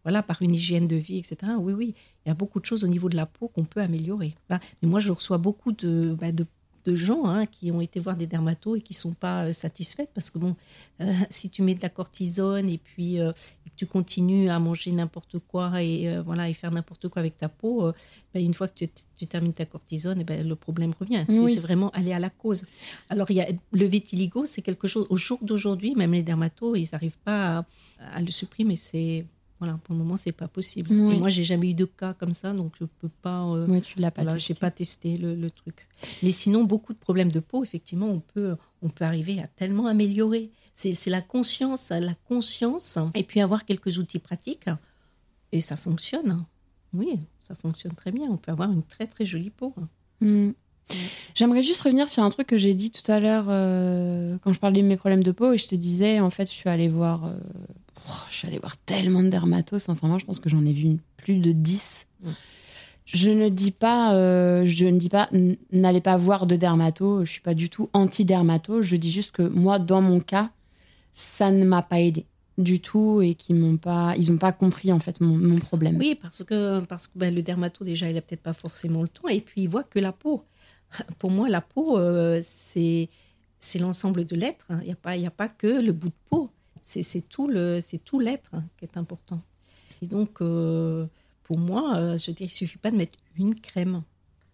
voilà, 0.05 0.22
par 0.22 0.40
une 0.42 0.55
hygiène 0.55 0.88
de 0.88 0.96
vie, 0.96 1.18
etc. 1.18 1.53
Oui, 1.59 1.72
oui, 1.72 1.94
il 2.24 2.28
y 2.28 2.32
a 2.32 2.34
beaucoup 2.34 2.61
de 2.61 2.66
choses 2.66 2.84
au 2.84 2.88
niveau 2.88 3.09
de 3.09 3.16
la 3.16 3.26
peau 3.26 3.48
qu'on 3.48 3.64
peut 3.64 3.80
améliorer. 3.80 4.34
Mais 4.48 4.59
moi, 4.82 5.01
je 5.01 5.12
reçois 5.12 5.38
beaucoup 5.38 5.72
de, 5.72 6.16
bah, 6.18 6.32
de 6.32 6.46
de 6.84 6.94
gens 6.94 7.26
hein, 7.26 7.46
qui 7.46 7.70
ont 7.70 7.80
été 7.80 8.01
voir 8.01 8.16
des 8.16 8.26
dermatos 8.26 8.78
et 8.78 8.80
qui 8.80 8.94
sont 8.94 9.12
pas 9.12 9.44
euh, 9.44 9.53
satisfaites 9.53 10.11
parce 10.14 10.30
que 10.30 10.38
bon, 10.38 10.57
euh, 11.01 11.12
si 11.30 11.51
tu 11.51 11.62
mets 11.62 11.74
de 11.74 11.82
la 11.82 11.88
cortisone 11.88 12.68
et 12.68 12.78
puis 12.78 13.20
euh, 13.20 13.32
que 13.32 13.70
tu 13.76 13.86
continues 13.86 14.48
à 14.48 14.59
manger 14.59 14.92
n'importe 14.92 15.38
quoi 15.38 15.82
et 15.82 16.18
voilà 16.20 16.48
et 16.48 16.55
faire 16.55 16.70
n'importe 16.70 17.09
quoi 17.09 17.20
avec 17.20 17.36
ta 17.36 17.48
peau, 17.48 17.92
ben, 18.34 18.44
une 18.44 18.55
fois 18.55 18.68
que 18.68 18.84
tu, 18.84 19.26
termines 19.26 19.53
ta 19.53 19.64
cortisone, 19.64 20.20
et 20.20 20.24
ben, 20.24 20.46
le 20.46 20.57
problème 20.57 20.92
revient. 20.98 21.24
C'est 21.28 21.61
vraiment 21.61 21.90
aller 21.90 22.12
à 22.12 22.18
la 22.18 22.30
cause. 22.30 22.64
Alors 23.09 23.30
il 23.30 23.36
y 23.36 23.40
a 23.40 23.48
le 23.72 23.86
vitiligo, 23.86 24.44
c'est 24.44 24.62
quelque 24.62 24.88
chose. 24.88 25.07
Au 25.09 25.16
jour 25.16 25.38
d'aujourd'hui, 25.42 25.94
même 25.94 26.12
les 26.12 26.22
dermatos, 26.22 26.76
ils 26.76 26.88
n'arrivent 26.92 27.18
pas 27.24 27.59
à, 27.59 27.66
à 28.14 28.20
le 28.20 28.30
supprimer. 28.30 28.76
C'est 28.76 29.24
voilà, 29.61 29.78
pour 29.84 29.94
le 29.94 29.98
moment, 29.98 30.16
c'est 30.16 30.32
pas 30.32 30.48
possible. 30.48 30.92
Moi, 30.92 31.14
moi, 31.16 31.28
j'ai 31.28 31.44
jamais 31.44 31.70
eu 31.70 31.74
de 31.74 31.84
cas 31.84 32.14
comme 32.14 32.32
ça, 32.32 32.54
donc 32.54 32.72
je 32.80 32.86
peux 32.86 33.11
pas. 33.20 33.44
Euh, 33.44 33.80
tu 33.80 34.00
l'as 34.00 34.11
pas 34.11 34.22
voilà, 34.22 34.38
J'ai 34.38 34.54
pas 34.54 34.70
testé 34.70 35.16
le, 35.16 35.50
truc. 35.50 35.86
Mais 36.22 36.30
sinon, 36.30 36.64
beaucoup 36.64 36.94
de 36.94 36.98
problèmes 36.98 37.30
de 37.30 37.40
peau, 37.40 37.62
effectivement, 37.62 38.06
on 38.06 38.20
peut, 38.20 38.56
on 38.80 38.88
peut 38.88 39.04
arriver 39.04 39.38
à 39.38 39.46
tellement 39.46 39.86
améliorer. 39.86 40.50
C'est 40.74 41.11
la 41.11 41.20
conscience, 41.20 41.90
la 41.90 42.14
conscience, 42.26 42.98
et 43.14 43.22
puis 43.22 43.42
avoir 43.42 43.66
quelques 43.66 43.98
outils 43.98 44.18
pratiques, 44.18 44.70
et 45.52 45.61
ça 45.61 45.76
fonctionne. 45.76 46.44
Oui, 46.94 47.20
ça 47.38 47.54
fonctionne 47.54 47.92
très 47.92 48.12
bien. 48.12 48.28
On 48.30 48.38
peut 48.38 48.50
avoir 48.50 48.72
une 48.72 48.82
très 48.82 49.06
très 49.06 49.26
jolie 49.26 49.50
peau. 49.50 49.74
Mm. 50.22 50.52
J'aimerais 51.34 51.62
juste 51.62 51.82
revenir 51.82 52.08
sur 52.08 52.22
un 52.22 52.30
truc 52.30 52.46
que 52.46 52.58
j'ai 52.58 52.74
dit 52.74 52.90
tout 52.90 53.12
à 53.12 53.20
l'heure 53.20 53.46
euh, 53.48 54.38
quand 54.42 54.52
je 54.52 54.58
parlais 54.58 54.82
de 54.82 54.86
mes 54.86 54.96
problèmes 54.96 55.22
de 55.22 55.32
peau 55.32 55.52
et 55.52 55.58
je 55.58 55.68
te 55.68 55.74
disais, 55.74 56.18
en 56.18 56.30
fait, 56.30 56.46
je 56.46 56.54
suis 56.54 56.68
allée 56.68 56.88
voir 56.88 57.26
euh, 57.26 57.38
je 58.28 58.34
suis 58.34 58.48
allée 58.48 58.59
voir 58.59 58.76
tellement 58.78 59.22
de 59.22 59.28
dermatos, 59.28 59.82
sincèrement, 59.84 60.18
je 60.18 60.26
pense 60.26 60.40
que 60.40 60.48
j'en 60.48 60.64
ai 60.64 60.72
vu 60.72 60.98
plus 61.16 61.38
de 61.38 61.53
10. 61.53 62.07
Je 63.05 63.30
ne 63.30 63.48
dis 63.48 63.72
pas, 63.72 64.14
euh, 64.14 64.64
je 64.64 64.86
ne 64.86 64.98
dis 64.98 65.09
pas, 65.09 65.28
n'allez 65.72 66.01
pas 66.01 66.16
voir 66.16 66.46
de 66.46 66.55
dermato. 66.55 67.24
Je 67.24 67.30
suis 67.30 67.40
pas 67.40 67.55
du 67.55 67.68
tout 67.68 67.90
anti-dermato. 67.92 68.82
Je 68.82 68.96
dis 68.96 69.11
juste 69.11 69.32
que 69.32 69.42
moi, 69.42 69.78
dans 69.80 70.01
mon 70.01 70.20
cas, 70.20 70.51
ça 71.12 71.51
ne 71.51 71.64
m'a 71.64 71.82
pas 71.82 72.01
aidé 72.01 72.26
du 72.57 72.80
tout 72.80 73.20
et 73.22 73.34
qu'ils 73.34 73.57
m'ont 73.57 73.78
pas, 73.78 74.14
ils 74.16 74.30
ont 74.30 74.36
pas 74.36 74.53
compris 74.53 74.92
en 74.92 74.98
fait 74.98 75.20
mon, 75.20 75.59
problème. 75.59 75.96
Oui, 75.96 76.16
parce 76.20 76.44
que 76.44 76.80
parce 76.80 77.09
que 77.09 77.18
ben, 77.18 77.34
le 77.34 77.42
dermato 77.42 77.84
déjà, 77.84 78.09
il 78.09 78.16
a 78.16 78.20
peut-être 78.20 78.42
pas 78.42 78.53
forcément 78.53 79.03
le 79.03 79.09
temps 79.09 79.28
et 79.28 79.40
puis 79.40 79.62
il 79.62 79.68
voit 79.68 79.84
que 79.84 79.98
la 79.98 80.12
peau. 80.12 80.44
Pour 81.18 81.30
moi, 81.30 81.48
la 81.48 81.61
peau, 81.62 81.98
euh, 81.98 82.40
c'est 82.46 83.09
c'est 83.59 83.78
l'ensemble 83.78 84.24
de 84.24 84.36
l'être. 84.36 84.68
Il 84.82 84.86
n'y 84.86 84.92
a 84.92 84.96
pas 84.96 85.16
il 85.16 85.22
y 85.22 85.26
a 85.26 85.30
pas 85.30 85.48
que 85.48 85.66
le 85.66 85.92
bout 85.92 86.09
de 86.09 86.14
peau 86.28 86.51
c'est 86.91 87.28
tout 87.28 87.49
l'être 87.49 88.53
qui 88.76 88.84
est 88.84 88.97
important. 88.97 89.43
Et 90.03 90.07
donc 90.07 90.41
euh, 90.41 91.07
pour 91.43 91.59
moi, 91.59 91.97
euh, 91.97 92.16
je 92.16 92.30
dis, 92.30 92.45
il 92.45 92.49
suffit 92.49 92.78
pas 92.78 92.91
de 92.91 92.97
mettre 92.97 93.16
une 93.36 93.55
crème, 93.55 94.03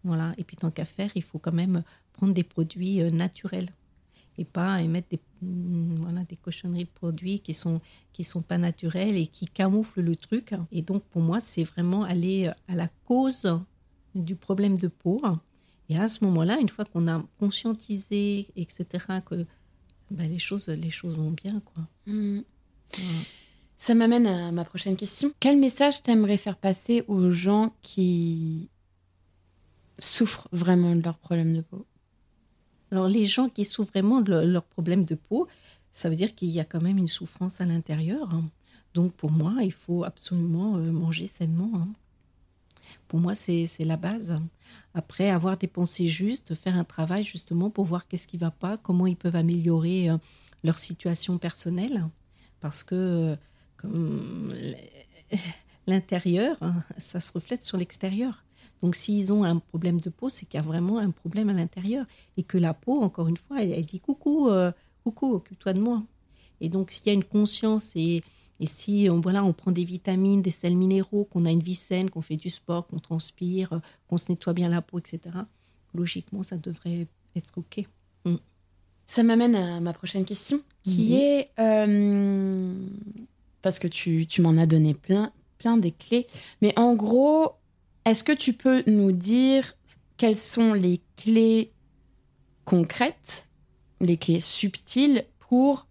voilà. 0.04 0.34
Et 0.38 0.44
puis 0.44 0.56
tant 0.56 0.70
qu'à 0.70 0.84
faire, 0.84 1.10
il 1.14 1.22
faut 1.22 1.38
quand 1.38 1.52
même 1.52 1.82
prendre 2.12 2.34
des 2.34 2.44
produits 2.44 3.00
euh, 3.00 3.10
naturels 3.10 3.70
et 4.38 4.44
pas 4.44 4.82
émettre 4.82 5.08
des 5.10 5.20
mm, 5.42 5.96
voilà 5.96 6.24
des 6.24 6.36
cochonneries 6.36 6.84
de 6.84 6.90
produits 6.90 7.40
qui 7.40 7.54
sont 7.54 7.80
qui 8.12 8.24
sont 8.24 8.42
pas 8.42 8.58
naturels 8.58 9.16
et 9.16 9.26
qui 9.26 9.46
camouflent 9.46 10.02
le 10.02 10.16
truc. 10.16 10.54
Et 10.72 10.82
donc 10.82 11.02
pour 11.04 11.22
moi, 11.22 11.40
c'est 11.40 11.64
vraiment 11.64 12.04
aller 12.04 12.50
à 12.68 12.74
la 12.74 12.88
cause 13.06 13.48
du 14.14 14.36
problème 14.36 14.76
de 14.76 14.88
peau. 14.88 15.22
Et 15.88 15.96
à 15.98 16.08
ce 16.08 16.24
moment-là, 16.24 16.58
une 16.58 16.68
fois 16.68 16.84
qu'on 16.84 17.06
a 17.06 17.22
conscientisé, 17.38 18.48
etc., 18.56 19.06
que 19.24 19.46
bah, 20.10 20.24
les, 20.24 20.38
choses, 20.38 20.68
les 20.68 20.90
choses 20.90 21.16
vont 21.16 21.30
bien. 21.30 21.60
Quoi. 21.60 21.84
Mm. 22.06 22.40
Ça 23.78 23.94
m'amène 23.94 24.26
à 24.26 24.52
ma 24.52 24.64
prochaine 24.64 24.96
question. 24.96 25.32
Quel 25.40 25.58
message 25.58 26.02
t'aimerais 26.02 26.38
faire 26.38 26.56
passer 26.56 27.04
aux 27.08 27.30
gens 27.30 27.74
qui 27.82 28.68
souffrent 29.98 30.48
vraiment 30.52 30.96
de 30.96 31.02
leurs 31.02 31.18
problèmes 31.18 31.54
de 31.54 31.60
peau? 31.60 31.86
Alors, 32.90 33.08
les 33.08 33.26
gens 33.26 33.48
qui 33.48 33.64
souffrent 33.64 33.90
vraiment 33.90 34.20
de 34.20 34.32
leurs 34.32 34.64
problèmes 34.64 35.04
de 35.04 35.14
peau, 35.14 35.48
ça 35.92 36.08
veut 36.08 36.16
dire 36.16 36.34
qu'il 36.34 36.48
y 36.48 36.60
a 36.60 36.64
quand 36.64 36.80
même 36.80 36.98
une 36.98 37.08
souffrance 37.08 37.60
à 37.60 37.64
l'intérieur. 37.64 38.32
Hein. 38.32 38.44
Donc, 38.94 39.12
pour 39.12 39.30
moi, 39.30 39.56
il 39.62 39.72
faut 39.72 40.04
absolument 40.04 40.76
euh, 40.76 40.92
manger 40.92 41.26
sainement. 41.26 41.70
Hein. 41.74 41.88
Pour 43.08 43.20
moi, 43.20 43.34
c'est 43.34 43.68
la 43.80 43.96
base. 43.96 44.38
Après, 44.94 45.30
avoir 45.30 45.56
des 45.56 45.66
pensées 45.66 46.08
justes, 46.08 46.54
faire 46.54 46.76
un 46.76 46.84
travail 46.84 47.22
justement 47.22 47.70
pour 47.70 47.84
voir 47.84 48.08
qu'est-ce 48.08 48.26
qui 48.26 48.36
ne 48.36 48.40
va 48.40 48.50
pas, 48.50 48.76
comment 48.76 49.06
ils 49.06 49.16
peuvent 49.16 49.36
améliorer 49.36 50.10
euh, 50.10 50.16
leur 50.64 50.78
situation 50.78 51.38
personnelle. 51.38 52.04
Parce 52.60 52.82
que 52.82 53.36
euh, 53.84 54.74
l'intérieur, 55.86 56.56
hein, 56.62 56.82
ça 56.98 57.20
se 57.20 57.32
reflète 57.32 57.62
sur 57.62 57.76
l'extérieur. 57.76 58.42
Donc, 58.82 58.94
s'ils 58.94 59.32
ont 59.32 59.44
un 59.44 59.58
problème 59.58 60.00
de 60.00 60.10
peau, 60.10 60.28
c'est 60.28 60.46
qu'il 60.46 60.58
y 60.58 60.62
a 60.62 60.66
vraiment 60.66 60.98
un 60.98 61.10
problème 61.10 61.48
à 61.48 61.52
l'intérieur. 61.52 62.06
Et 62.36 62.42
que 62.42 62.58
la 62.58 62.74
peau, 62.74 63.00
encore 63.02 63.28
une 63.28 63.36
fois, 63.36 63.62
elle, 63.62 63.86
dit 63.86 64.00
coucou, 64.00 64.48
euh, 64.48 64.72
coucou, 65.04 65.34
occupe-toi 65.34 65.72
de 65.72 65.80
moi. 65.80 66.02
Et 66.60 66.68
donc, 66.68 66.90
s'il 66.90 67.06
y 67.06 67.10
a 67.10 67.12
une 67.12 67.24
conscience 67.24 67.92
et 67.96 68.22
et 68.58 68.66
si 68.66 69.08
on, 69.10 69.20
voilà, 69.20 69.44
on 69.44 69.52
prend 69.52 69.70
des 69.70 69.84
vitamines, 69.84 70.40
des 70.40 70.50
sels 70.50 70.76
minéraux, 70.76 71.24
qu'on 71.24 71.44
a 71.44 71.50
une 71.50 71.60
vie 71.60 71.74
saine, 71.74 72.10
qu'on 72.10 72.22
fait 72.22 72.36
du 72.36 72.50
sport, 72.50 72.86
qu'on 72.86 72.98
transpire, 72.98 73.74
euh, 73.74 73.78
qu'on 74.08 74.16
se 74.16 74.30
nettoie 74.30 74.54
bien 74.54 74.68
la 74.68 74.80
peau, 74.80 74.98
etc., 74.98 75.20
logiquement, 75.94 76.42
ça 76.42 76.56
devrait 76.56 77.06
être 77.34 77.52
OK. 77.56 77.84
Mm. 78.24 78.36
Ça 79.06 79.22
m'amène 79.22 79.54
à 79.54 79.80
ma 79.80 79.92
prochaine 79.92 80.24
question, 80.24 80.60
qui 80.82 81.16
est, 81.16 81.50
euh, 81.58 82.74
parce 83.62 83.78
que 83.78 83.88
tu, 83.88 84.26
tu 84.26 84.40
m'en 84.40 84.56
as 84.56 84.66
donné 84.66 84.94
plein, 84.94 85.32
plein 85.58 85.76
des 85.76 85.92
clés, 85.92 86.26
mais 86.62 86.76
en 86.78 86.94
gros, 86.94 87.52
est-ce 88.04 88.24
que 88.24 88.32
tu 88.32 88.52
peux 88.52 88.82
nous 88.86 89.12
dire 89.12 89.74
quelles 90.16 90.38
sont 90.38 90.72
les 90.72 91.00
clés 91.16 91.72
concrètes, 92.64 93.48
les 94.00 94.16
clés 94.16 94.40
subtiles 94.40 95.24
pour 95.38 95.85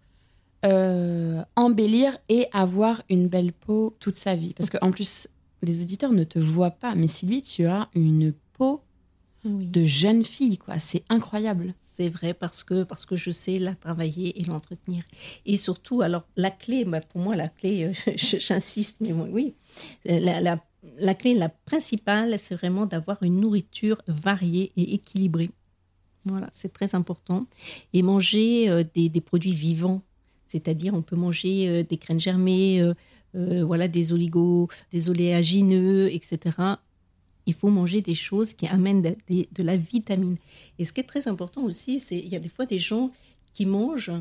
euh, 0.65 1.43
embellir 1.55 2.17
et 2.29 2.47
avoir 2.51 3.03
une 3.09 3.27
belle 3.27 3.53
peau 3.53 3.95
toute 3.99 4.15
sa 4.15 4.35
vie. 4.35 4.53
Parce 4.53 4.69
qu'en 4.69 4.91
plus, 4.91 5.27
les 5.61 5.81
auditeurs 5.83 6.11
ne 6.11 6.23
te 6.23 6.39
voient 6.39 6.71
pas, 6.71 6.95
mais 6.95 7.07
Sylvie, 7.07 7.41
tu 7.41 7.65
as 7.65 7.89
une 7.93 8.33
peau 8.53 8.81
de 9.43 9.85
jeune 9.85 10.25
fille, 10.25 10.57
quoi. 10.57 10.79
C'est 10.79 11.03
incroyable. 11.09 11.75
C'est 11.95 12.09
vrai 12.09 12.33
parce 12.33 12.63
que, 12.63 12.83
parce 12.83 13.05
que 13.05 13.15
je 13.15 13.31
sais 13.31 13.59
la 13.59 13.75
travailler 13.75 14.41
et 14.41 14.45
l'entretenir. 14.45 15.03
Et 15.45 15.55
surtout, 15.55 16.01
alors, 16.01 16.23
la 16.35 16.51
clé, 16.51 16.83
bah, 16.83 16.99
pour 16.99 17.21
moi, 17.21 17.35
la 17.35 17.47
clé, 17.47 17.85
euh, 17.85 18.11
j'insiste, 18.15 18.97
mais 18.99 19.13
oui, 19.13 19.53
la, 20.03 20.41
la, 20.41 20.63
la 20.97 21.13
clé, 21.13 21.35
la 21.35 21.49
principale, 21.49 22.37
c'est 22.39 22.55
vraiment 22.55 22.85
d'avoir 22.85 23.21
une 23.23 23.39
nourriture 23.39 24.01
variée 24.07 24.71
et 24.75 24.95
équilibrée. 24.95 25.51
Voilà, 26.25 26.49
c'est 26.53 26.73
très 26.73 26.95
important. 26.95 27.45
Et 27.93 28.01
manger 28.01 28.67
euh, 28.67 28.83
des, 28.93 29.09
des, 29.09 29.21
produits 29.21 29.53
vivants 29.53 30.01
C'est-à-dire, 30.47 30.93
on 30.93 31.01
peut 31.01 31.15
manger 31.15 31.83
des 31.83 31.97
graines 31.97 32.19
germées, 32.19 32.83
voilà, 33.33 33.87
des 33.87 34.13
oligos, 34.13 34.69
des 34.91 35.09
oléagineux, 35.09 36.13
etc. 36.13 36.57
Il 37.45 37.53
faut 37.53 37.69
manger 37.69 38.01
des 38.01 38.13
choses 38.15 38.53
qui 38.53 38.67
amènent 38.67 39.01
de, 39.01 39.63
la 39.63 39.77
vitamine. 39.77 40.37
Et 40.79 40.85
ce 40.85 40.93
qui 40.93 41.01
est 41.01 41.05
très 41.05 41.27
important 41.27 41.63
aussi, 41.63 41.99
c'est 41.99 42.17
il 42.17 42.27
y 42.27 42.35
a 42.35 42.39
des 42.39 42.49
fois 42.49 42.65
des 42.65 42.79
gens 42.79 43.11
qui 43.53 43.65
mangent 43.65 44.11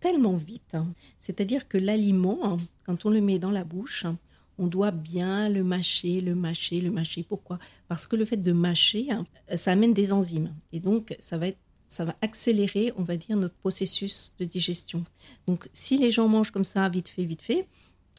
tellement 0.00 0.36
vite. 0.36 0.76
C'est-à-dire 1.18 1.66
que 1.66 1.78
l'aliment, 1.78 2.58
quand 2.84 3.06
on 3.06 3.10
le 3.10 3.20
met 3.20 3.38
dans 3.38 3.50
la 3.50 3.64
bouche, 3.64 4.04
on 4.58 4.66
doit 4.66 4.90
bien 4.90 5.48
le 5.48 5.64
mâcher, 5.64 6.20
le 6.20 6.34
mâcher, 6.34 6.80
le 6.80 6.90
mâcher. 6.90 7.24
Pourquoi? 7.26 7.58
Parce 7.88 8.06
que 8.06 8.16
le 8.16 8.24
fait 8.24 8.36
de 8.36 8.52
mâcher, 8.52 9.08
ça 9.54 9.72
amène 9.72 9.94
des 9.94 10.12
enzymes. 10.12 10.54
Et 10.72 10.80
donc, 10.80 11.16
ça 11.18 11.38
va, 11.38 11.48
être, 11.48 11.58
ça 11.94 12.04
va 12.04 12.16
accélérer, 12.22 12.92
on 12.96 13.02
va 13.02 13.16
dire, 13.16 13.36
notre 13.36 13.54
processus 13.54 14.34
de 14.38 14.44
digestion. 14.44 15.04
Donc, 15.46 15.68
si 15.72 15.96
les 15.96 16.10
gens 16.10 16.28
mangent 16.28 16.50
comme 16.50 16.64
ça, 16.64 16.88
vite 16.88 17.08
fait, 17.08 17.24
vite 17.24 17.42
fait, 17.42 17.68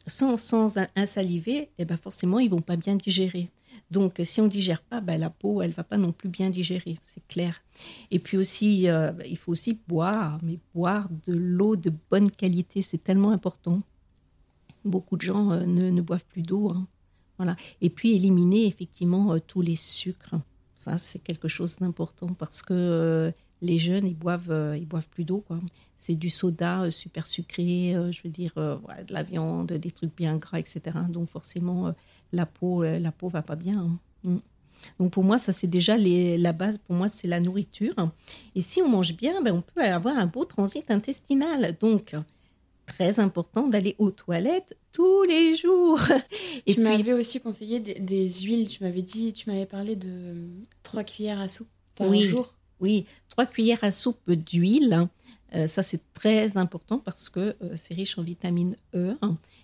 sans, 0.06 0.36
sans 0.36 0.78
insaliver, 0.94 1.68
eh 1.78 1.84
ben 1.84 1.96
forcément, 1.96 2.38
ils 2.38 2.48
vont 2.50 2.62
pas 2.62 2.76
bien 2.76 2.96
digérer. 2.96 3.50
Donc, 3.90 4.20
si 4.24 4.40
on 4.40 4.46
digère 4.46 4.82
pas, 4.82 5.00
ben, 5.00 5.18
la 5.18 5.30
peau, 5.30 5.62
elle 5.62 5.72
va 5.72 5.84
pas 5.84 5.98
non 5.98 6.12
plus 6.12 6.28
bien 6.28 6.48
digérer, 6.48 6.96
c'est 7.00 7.26
clair. 7.28 7.62
Et 8.10 8.18
puis 8.18 8.38
aussi, 8.38 8.88
euh, 8.88 9.12
il 9.26 9.36
faut 9.36 9.52
aussi 9.52 9.78
boire, 9.86 10.38
mais 10.42 10.58
boire 10.74 11.08
de 11.26 11.34
l'eau 11.34 11.76
de 11.76 11.92
bonne 12.10 12.30
qualité, 12.30 12.82
c'est 12.82 13.02
tellement 13.02 13.30
important. 13.30 13.82
Beaucoup 14.84 15.16
de 15.16 15.22
gens 15.22 15.52
euh, 15.52 15.66
ne, 15.66 16.00
boivent 16.00 16.24
plus 16.24 16.42
d'eau. 16.42 16.70
Hein. 16.70 16.86
Voilà. 17.36 17.56
Et 17.80 17.90
puis, 17.90 18.16
éliminer 18.16 18.66
effectivement 18.66 19.34
euh, 19.34 19.38
tous 19.38 19.60
les 19.60 19.76
sucres. 19.76 20.36
Ça, 20.76 20.98
c'est 20.98 21.18
quelque 21.18 21.48
chose 21.48 21.76
d'important 21.76 22.28
parce 22.28 22.62
que 22.62 23.32
les 23.62 23.78
jeunes, 23.78 24.06
ils 24.06 24.16
boivent, 24.16 24.74
ils 24.76 24.86
boivent 24.86 25.08
plus 25.08 25.24
d'eau. 25.24 25.44
C'est 25.96 26.14
du 26.14 26.30
soda 26.30 26.90
super 26.90 27.26
sucré, 27.26 27.94
je 28.10 28.22
veux 28.22 28.30
dire, 28.30 28.52
de 28.56 29.12
la 29.12 29.22
viande, 29.22 29.72
des 29.72 29.90
trucs 29.90 30.14
bien 30.14 30.36
gras, 30.36 30.58
etc. 30.58 30.80
Donc, 31.08 31.28
forcément, 31.30 31.94
la 32.32 32.46
peau, 32.46 32.82
euh, 32.82 32.98
la 32.98 33.12
peau 33.12 33.28
va 33.28 33.42
pas 33.42 33.56
bien. 33.56 33.80
Hein. 33.80 33.98
Mm. 34.24 34.38
Donc 34.98 35.12
pour 35.12 35.24
moi, 35.24 35.38
ça 35.38 35.52
c'est 35.52 35.66
déjà 35.66 35.96
la 35.96 36.52
base. 36.52 36.78
Pour 36.86 36.94
moi, 36.94 37.08
c'est 37.08 37.26
la 37.26 37.40
nourriture. 37.40 37.94
Et 38.54 38.60
si 38.60 38.82
on 38.82 38.88
mange 38.88 39.16
bien, 39.16 39.40
ben, 39.40 39.54
on 39.54 39.62
peut 39.62 39.82
avoir 39.82 40.18
un 40.18 40.26
beau 40.26 40.44
transit 40.44 40.90
intestinal. 40.90 41.76
Donc 41.80 42.14
très 42.84 43.18
important 43.18 43.66
d'aller 43.68 43.96
aux 43.98 44.10
toilettes 44.10 44.76
tous 44.92 45.22
les 45.22 45.56
jours. 45.56 46.00
Et 46.66 46.74
tu 46.74 46.80
m'avais 46.80 47.14
aussi 47.14 47.40
conseillé 47.40 47.80
des, 47.80 48.28
huiles. 48.28 48.68
Tu 48.68 48.84
m'avais 48.84 49.02
dit, 49.02 49.32
tu 49.32 49.48
m'avais 49.48 49.66
parlé 49.66 49.96
de 49.96 50.46
trois 50.82 51.04
cuillères 51.04 51.40
à 51.40 51.48
soupe 51.48 51.68
par 51.96 52.14
jour. 52.14 52.54
Oui, 52.80 53.06
trois 53.28 53.46
cuillères 53.46 53.84
à 53.84 53.90
soupe 53.90 54.30
d'huile. 54.30 55.08
Euh, 55.54 55.66
ça, 55.66 55.82
c'est 55.82 56.02
très 56.12 56.56
important 56.56 56.98
parce 56.98 57.28
que 57.28 57.56
euh, 57.62 57.72
c'est 57.76 57.94
riche 57.94 58.18
en 58.18 58.22
vitamine 58.22 58.76
E. 58.94 59.16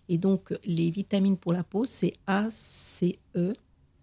Et 0.09 0.19
donc, 0.19 0.55
les 0.65 0.91
vitamines 0.91 1.37
pour 1.37 1.53
la 1.53 1.63
peau, 1.63 1.85
c'est 1.85 2.15
A, 2.27 2.49
C, 2.51 3.19
E. 3.37 3.55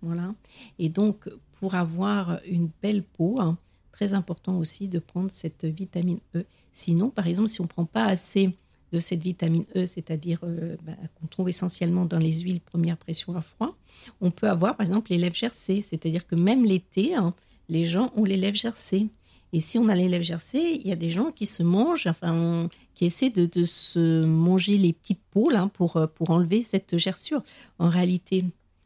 Voilà. 0.01 0.33
Et 0.77 0.89
donc, 0.89 1.29
pour 1.53 1.75
avoir 1.75 2.39
une 2.45 2.69
belle 2.81 3.03
peau, 3.03 3.39
hein, 3.39 3.57
très 3.91 4.13
important 4.13 4.57
aussi 4.57 4.87
de 4.87 4.99
prendre 4.99 5.29
cette 5.31 5.65
vitamine 5.65 6.19
E. 6.35 6.45
Sinon, 6.73 7.09
par 7.09 7.27
exemple, 7.27 7.49
si 7.49 7.59
on 7.59 7.65
ne 7.65 7.69
prend 7.69 7.85
pas 7.85 8.05
assez 8.05 8.51
de 8.91 8.99
cette 8.99 9.21
vitamine 9.21 9.65
E, 9.75 9.85
c'est-à-dire 9.85 10.39
euh, 10.43 10.75
bah, 10.83 10.93
qu'on 11.15 11.27
trouve 11.27 11.49
essentiellement 11.49 12.05
dans 12.05 12.17
les 12.17 12.39
huiles 12.39 12.61
première 12.61 12.97
pression 12.97 13.35
à 13.35 13.41
froid, 13.41 13.75
on 14.21 14.31
peut 14.31 14.49
avoir 14.49 14.77
par 14.77 14.85
exemple 14.85 15.11
les 15.11 15.17
lèvres 15.17 15.35
gercées, 15.35 15.81
c'est-à-dire 15.81 16.25
que 16.25 16.35
même 16.35 16.65
l'été, 16.65 17.13
hein, 17.13 17.33
les 17.69 17.85
gens 17.85 18.11
ont 18.15 18.25
les 18.25 18.37
lèvres 18.37 18.57
gercées. 18.57 19.07
Et 19.51 19.61
si 19.61 19.79
on 19.79 19.89
a 19.89 19.95
les 19.95 20.07
lèvres 20.07 20.23
gercées, 20.23 20.79
il 20.79 20.87
y 20.87 20.91
a 20.91 20.95
des 20.95 21.09
gens 21.09 21.31
qui 21.31 21.45
se 21.45 21.63
mangent, 21.63 22.07
enfin, 22.07 22.67
qui 22.93 23.05
essaient 23.05 23.31
de, 23.31 23.65
se 23.65 24.23
manger 24.23 24.77
les 24.77 24.93
petites 24.93 25.21
peaux 25.31 25.49
pour, 25.73 25.97
euh, 25.97 26.07
pour 26.07 26.29
enlever 26.29 26.61
cette 26.61 26.97
gerçure. 26.97 27.41
En 27.79 27.89
réalité, 27.89 28.45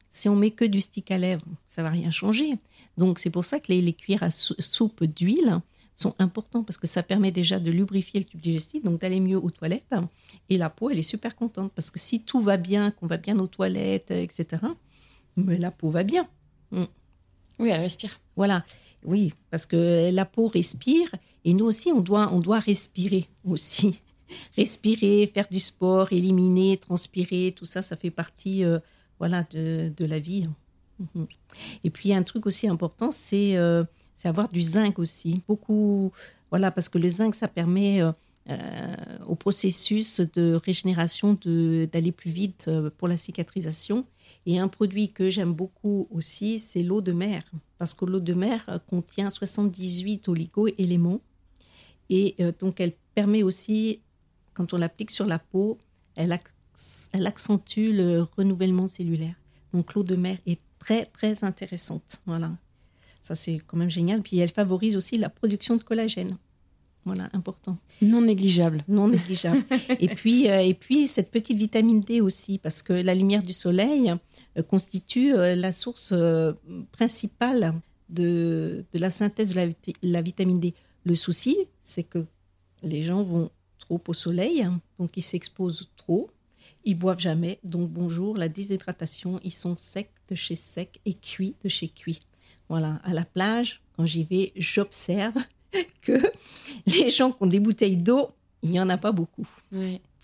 si 0.10 0.30
on 0.30 0.36
met 0.36 0.52
que 0.52 0.66
du 0.66 0.80
stick 0.80 1.12
à 1.12 1.18
lèvres, 1.18 1.46
ça 1.68 1.84
va 1.84 1.90
rien 1.90 2.12
changer. 2.12 2.58
Donc 2.98 3.20
c'est 3.20 3.30
pour 3.30 3.44
ça 3.44 3.60
que 3.60 3.72
les, 3.72 3.82
les 3.82 3.94
cuillères 3.94 4.24
à 4.24 4.32
soupe 4.32 5.04
d'huile 5.04 5.60
sont 5.96 6.16
importants 6.20 6.64
parce 6.64 6.78
que 6.78 6.88
ça 6.88 7.04
permet 7.04 7.32
déjà 7.32 7.60
de 7.60 7.72
lubrifier 7.72 8.20
le 8.20 8.26
tube 8.26 8.40
digestif, 8.40 8.84
donc 8.84 9.02
d'aller 9.02 9.20
mieux 9.20 9.38
aux 9.38 9.52
toilettes. 9.52 9.96
Et 10.50 10.58
la 10.58 10.70
peau, 10.70 10.90
elle 10.90 11.00
est 11.00 11.04
super 11.04 11.36
contente 11.36 11.72
parce 11.74 11.92
que 11.92 12.00
si 12.00 12.24
tout 12.24 12.40
va 12.40 12.58
bien, 12.58 12.92
qu'on 12.92 13.08
va 13.08 13.18
bien 13.18 13.38
aux 13.40 13.48
toilettes, 13.48 14.12
etc., 14.12 14.64
mais 15.36 15.58
la 15.58 15.72
peau 15.72 15.90
va 15.90 16.04
bien. 16.04 16.28
Mm. 16.72 16.84
Oui, 17.60 17.70
elle 17.70 17.82
respire. 17.82 18.20
Voilà. 18.36 18.64
Oui, 19.06 19.34
parce 19.52 19.66
que 19.66 20.12
la 20.12 20.26
peau 20.26 20.48
respire 20.48 21.14
et 21.46 21.54
nous 21.54 21.66
aussi, 21.66 21.92
on 21.92 22.00
doit, 22.00 22.32
on 22.32 22.40
doit 22.40 22.60
respirer 22.60 23.26
aussi. 23.44 24.02
respirer, 24.58 25.30
faire 25.34 25.48
du 25.52 25.60
sport, 25.60 26.12
éliminer, 26.14 26.78
transpirer, 26.78 27.54
tout 27.56 27.66
ça, 27.66 27.82
ça 27.82 27.96
fait 27.96 28.12
partie 28.12 28.64
euh, 28.64 28.80
voilà, 29.20 29.46
de, 29.52 30.06
la 30.06 30.20
vie. 30.20 30.48
Mhm. 31.00 31.28
Et 31.84 31.90
puis, 31.90 32.14
un 32.14 32.24
truc 32.24 32.46
aussi 32.46 32.68
important, 32.68 33.12
c'est 33.12 33.56
euh, 33.56 33.84
avoir 34.24 34.50
du 34.50 34.62
zinc 34.62 35.00
aussi. 35.00 35.42
Beaucoup, 35.48 36.12
voilà, 36.50 36.72
parce 36.72 36.90
que 36.90 36.98
le 36.98 37.08
zinc, 37.08 37.36
ça 37.36 37.48
permet 37.48 38.02
euh, 38.02 38.12
euh, 38.50 38.96
au 39.26 39.36
processus 39.36 40.20
de 40.20 40.56
régénération 40.56 41.38
d'aller 41.46 42.12
plus 42.12 42.32
vite 42.32 42.70
pour 42.98 43.08
la 43.08 43.18
cicatrisation. 43.18 44.06
Et 44.46 44.60
un 44.60 44.68
produit 44.68 45.12
que 45.12 45.30
j'aime 45.30 45.54
beaucoup 45.54 46.08
aussi, 46.12 46.60
c'est 46.60 46.84
l'eau 46.84 47.02
de 47.02 47.14
mer, 47.14 47.44
parce 47.78 47.94
que 47.94 48.06
l'eau 48.06 48.20
de 48.20 48.34
mer 48.34 48.82
contient 48.90 49.30
78 49.30 50.28
oligo-éléments. 50.28 51.22
Et 52.10 52.36
euh, 52.40 52.52
donc, 52.60 52.80
elle 52.80 52.94
permet 53.16 53.44
aussi, 53.44 54.02
quand 54.54 54.74
on 54.74 54.78
l'applique 54.78 55.12
sur 55.12 55.26
la 55.26 55.40
peau, 55.40 55.78
elle, 56.16 56.38
elle 57.14 57.28
accentue 57.28 57.94
le 57.94 58.28
renouvellement 58.38 58.88
cellulaire. 58.88 59.36
Donc, 59.72 59.94
l'eau 59.94 60.04
de 60.04 60.16
mer 60.16 60.38
est 60.46 60.60
très, 60.78 61.06
très 61.06 61.44
intéressante. 61.44 62.22
Voilà. 62.26 62.52
Ça, 63.22 63.36
c'est 63.36 63.62
quand 63.66 63.78
même 63.78 63.90
génial. 63.90 64.22
Puis, 64.22 64.38
elle 64.40 64.50
favorise 64.50 64.98
aussi 64.98 65.18
la 65.18 65.30
production 65.30 65.78
de 65.78 65.84
collagène. 65.84 66.38
Voilà, 67.06 67.30
important. 67.34 67.78
Non 68.02 68.22
négligeable. 68.22 68.84
Non 68.88 69.10
négligeable. 69.10 69.64
et, 70.00 70.08
puis, 70.08 70.50
euh, 70.50 70.60
et 70.60 70.74
puis, 70.74 71.08
cette 71.08 71.32
petite 71.32 71.58
vitamine 71.58 72.00
D 72.00 72.22
aussi, 72.22 72.58
parce 72.58 72.82
que 72.82 72.94
la 72.94 73.14
lumière 73.14 73.44
du 73.44 73.52
soleil 73.52 74.14
euh, 74.58 74.64
constitue 74.64 75.34
euh, 75.34 75.56
la 75.56 75.72
source 75.72 76.14
principale 76.92 77.74
de, 78.10 78.86
de, 78.94 79.00
la 79.00 79.10
synthèse 79.10 79.54
de 79.54 79.74
la, 80.04 80.22
vitamine 80.22 80.60
D. 80.60 80.74
Le 81.04 81.16
souci, 81.16 81.58
c'est 81.82 82.04
que 82.04 82.26
les 82.84 83.02
gens 83.02 83.22
vont 83.22 83.50
trop 83.80 84.02
au 84.08 84.14
soleil, 84.14 84.68
donc 84.98 85.18
ils 85.18 85.22
s'exposent 85.22 85.90
trop, 85.98 86.30
ils 86.86 86.96
boivent 86.96 87.20
jamais, 87.20 87.60
donc 87.64 87.90
bonjour, 87.90 88.38
la 88.38 88.48
déshydratation, 88.48 89.40
ils 89.44 89.52
sont 89.52 89.76
secs 89.76 90.12
de 90.30 90.36
chez 90.36 90.56
sec 90.56 91.02
et 91.06 91.14
cuits 91.14 91.56
de 91.64 91.70
chez 91.70 91.90
cuit. 91.90 92.22
Voilà, 92.70 93.02
à 93.04 93.14
la 93.14 93.26
plage, 93.26 93.82
quand 93.96 94.06
j'y 94.06 94.24
vais, 94.24 94.54
j'observe 94.56 95.36
que 96.02 96.20
les 96.88 97.10
gens 97.10 97.32
qui 97.32 97.38
ont 97.42 97.48
des 97.48 97.60
bouteilles 97.60 97.98
d'eau, 97.98 98.30
il 98.62 98.72
n'y 98.72 98.80
en 98.80 98.90
a 98.90 98.98
pas 98.98 99.12
beaucoup. 99.12 99.48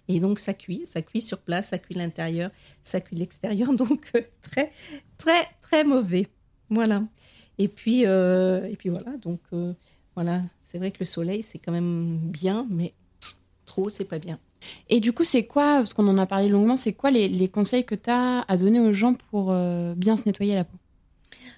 Et 0.10 0.20
donc 0.20 0.40
ça 0.40 0.54
cuit, 0.54 0.82
ça 0.86 1.02
cuit 1.02 1.22
sur 1.22 1.40
place, 1.40 1.70
ça 1.70 1.78
cuit 1.78 1.94
l'intérieur, 1.94 2.50
ça 2.84 3.00
cuit 3.00 3.16
l'extérieur, 3.16 3.74
donc 3.74 4.10
euh, 4.16 4.22
très, 4.42 4.72
très, 5.18 5.48
très 5.62 5.84
mauvais. 5.84 6.28
Voilà. 6.70 7.04
Et 7.60 7.68
puis, 7.68 8.06
euh, 8.06 8.68
et 8.68 8.76
puis 8.76 8.90
voilà, 8.90 9.18
donc 9.18 9.40
euh, 9.54 9.74
voilà, 10.16 10.42
c'est 10.64 10.80
vrai 10.80 10.92
que 10.92 10.98
le 11.00 11.06
soleil, 11.06 11.44
c'est 11.44 11.60
quand 11.60 11.72
même 11.72 12.18
bien, 12.18 12.66
mais 12.70 12.94
trop, 13.66 13.90
c'est 13.90 14.06
pas 14.06 14.20
bien. 14.20 14.40
Et 14.90 15.00
du 15.00 15.14
coup, 15.14 15.24
c'est 15.24 15.46
quoi, 15.46 15.78
parce 15.78 15.94
qu'on 15.94 16.08
en 16.08 16.18
a 16.18 16.26
parlé 16.26 16.50
longuement, 16.50 16.76
c'est 16.76 16.94
quoi 16.94 17.12
les, 17.12 17.48
conseils 17.48 17.86
que 17.86 17.96
tu 17.96 18.10
as 18.10 18.42
à 18.42 18.58
donner 18.58 18.80
aux 18.80 18.92
gens 18.92 19.14
pour 19.14 19.54
bien 19.96 20.18
se 20.18 20.24
nettoyer 20.26 20.54
la 20.54 20.66
peau? 20.66 20.78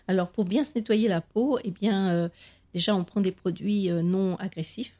Alors, 0.08 0.30
pour 0.30 0.46
bien 0.46 0.64
se 0.64 0.74
nettoyer 0.76 1.08
la 1.08 1.22
peau, 1.22 1.58
eh 1.64 1.72
bien, 1.72 2.30
Déjà, 2.74 2.96
on 2.96 3.04
prend 3.04 3.22
des 3.22 3.32
produits 3.32 3.90
euh, 3.90 4.02
non 4.02 4.36
agressifs. 4.38 5.00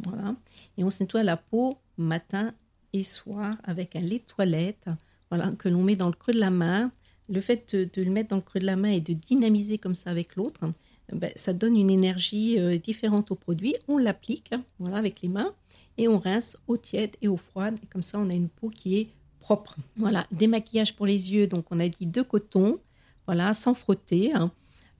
Voilà. 0.00 0.34
Et 0.78 0.84
on 0.84 0.90
se 0.90 1.02
nettoie 1.02 1.22
la 1.22 1.36
peau 1.36 1.78
matin 1.98 2.54
et 2.92 3.02
soir 3.04 3.56
avec 3.64 3.96
un 3.96 4.00
lait 4.00 4.18
de 4.18 4.24
toilette 4.24 4.88
voilà, 5.30 5.52
que 5.52 5.68
l'on 5.68 5.82
met 5.82 5.96
dans 5.96 6.08
le 6.08 6.14
creux 6.14 6.32
de 6.32 6.40
la 6.40 6.50
main. 6.50 6.90
Le 7.28 7.40
fait 7.40 7.74
de, 7.76 8.02
le 8.02 8.10
mettre 8.10 8.30
dans 8.30 8.36
le 8.36 8.42
creux 8.42 8.60
de 8.60 8.66
la 8.66 8.76
main 8.76 8.90
et 8.90 9.00
de 9.00 9.12
dynamiser 9.12 9.78
comme 9.78 9.94
ça 9.94 10.10
avec 10.10 10.34
l'autre, 10.36 10.68
ben, 11.12 11.30
ça 11.36 11.52
donne 11.52 11.76
une 11.76 11.90
énergie 11.90 12.58
euh, 12.58 12.78
différente 12.78 13.30
au 13.30 13.36
produit. 13.36 13.74
On 13.88 13.98
l'applique 13.98 14.52
voilà, 14.78 14.96
avec 14.96 15.22
les 15.22 15.28
mains 15.28 15.54
et 15.98 16.08
on 16.08 16.18
rince 16.18 16.56
eau 16.66 16.76
tiède 16.76 17.16
et 17.22 17.28
eau 17.28 17.36
froide. 17.36 17.78
Et 17.82 17.86
comme 17.86 18.02
ça, 18.02 18.18
on 18.18 18.28
a 18.28 18.34
une 18.34 18.48
peau 18.48 18.68
qui 18.68 18.96
est 18.96 19.08
propre. 19.38 19.76
Voilà, 19.96 20.26
démaquillage 20.32 20.96
pour 20.96 21.06
les 21.06 21.32
yeux. 21.32 21.46
Donc, 21.46 21.66
on 21.70 21.78
a 21.78 21.88
dit 21.88 22.06
de 22.06 22.22
coton, 22.22 22.80
voilà, 23.26 23.54
sans 23.54 23.74
frotter. 23.74 24.32
Hein. 24.32 24.50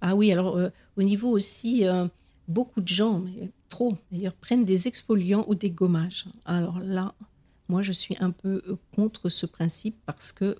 Ah 0.00 0.14
oui, 0.14 0.32
alors 0.32 0.56
euh, 0.56 0.70
au 0.96 1.02
niveau 1.02 1.28
aussi, 1.28 1.86
euh, 1.86 2.08
beaucoup 2.48 2.80
de 2.80 2.88
gens, 2.88 3.20
mais 3.20 3.50
trop 3.68 3.96
d'ailleurs, 4.10 4.34
prennent 4.34 4.64
des 4.64 4.88
exfoliants 4.88 5.44
ou 5.46 5.54
des 5.54 5.70
gommages. 5.70 6.26
Alors 6.44 6.80
là, 6.80 7.14
moi 7.68 7.82
je 7.82 7.92
suis 7.92 8.16
un 8.20 8.30
peu 8.30 8.62
euh, 8.66 8.76
contre 8.94 9.28
ce 9.28 9.46
principe 9.46 9.96
parce 10.06 10.32
que, 10.32 10.56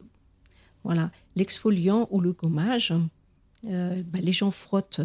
voilà, 0.85 1.11
l'exfoliant 1.37 2.07
ou 2.11 2.21
le 2.21 2.33
gommage, 2.33 2.95
bah, 3.63 4.21
les 4.23 4.33
gens 4.33 4.51
frottent 4.51 5.03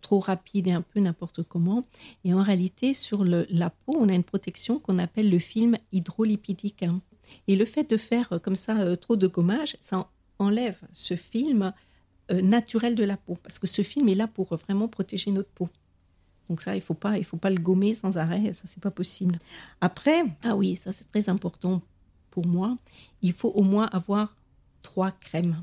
trop 0.00 0.18
rapide 0.18 0.66
et 0.66 0.72
un 0.72 0.82
peu 0.82 0.98
n'importe 0.98 1.44
comment. 1.44 1.86
Et 2.24 2.34
en 2.34 2.42
réalité, 2.42 2.94
sur 2.94 3.24
la 3.24 3.70
peau, 3.70 3.96
on 3.96 4.08
a 4.08 4.12
une 4.12 4.24
protection 4.24 4.80
qu'on 4.80 4.98
appelle 4.98 5.30
le 5.30 5.38
film 5.38 5.76
hydrolipidique. 5.92 6.84
Et 7.46 7.54
le 7.54 7.64
fait 7.64 7.88
de 7.88 7.96
faire 7.96 8.40
comme 8.42 8.56
ça 8.56 8.96
trop 8.96 9.14
de 9.14 9.28
gommage, 9.28 9.76
ça 9.80 10.10
enlève 10.40 10.80
ce 10.92 11.14
film 11.14 11.72
naturel 12.30 12.94
de 12.94 13.04
la 13.04 13.16
peau. 13.16 13.36
Parce 13.42 13.58
que 13.58 13.66
ce 13.66 13.82
film 13.82 14.08
est 14.08 14.14
là 14.14 14.26
pour 14.26 14.54
vraiment 14.56 14.88
protéger 14.88 15.30
notre 15.30 15.50
peau. 15.50 15.68
Donc 16.48 16.60
ça, 16.60 16.76
il 16.76 16.82
faut 16.82 16.94
pas, 16.94 17.18
il 17.18 17.24
faut 17.24 17.36
pas 17.36 17.50
le 17.50 17.60
gommer 17.60 17.94
sans 17.94 18.18
arrêt. 18.18 18.52
Ça, 18.54 18.64
c'est 18.66 18.82
pas 18.82 18.90
possible. 18.90 19.38
Après, 19.80 20.24
ah 20.42 20.56
oui, 20.56 20.76
ça 20.76 20.92
c'est 20.92 21.10
très 21.10 21.28
important 21.28 21.82
pour 22.30 22.46
moi. 22.46 22.76
Il 23.22 23.32
faut 23.32 23.50
au 23.50 23.62
moins 23.62 23.86
avoir 23.86 24.36
trois 24.82 25.10
crèmes 25.10 25.56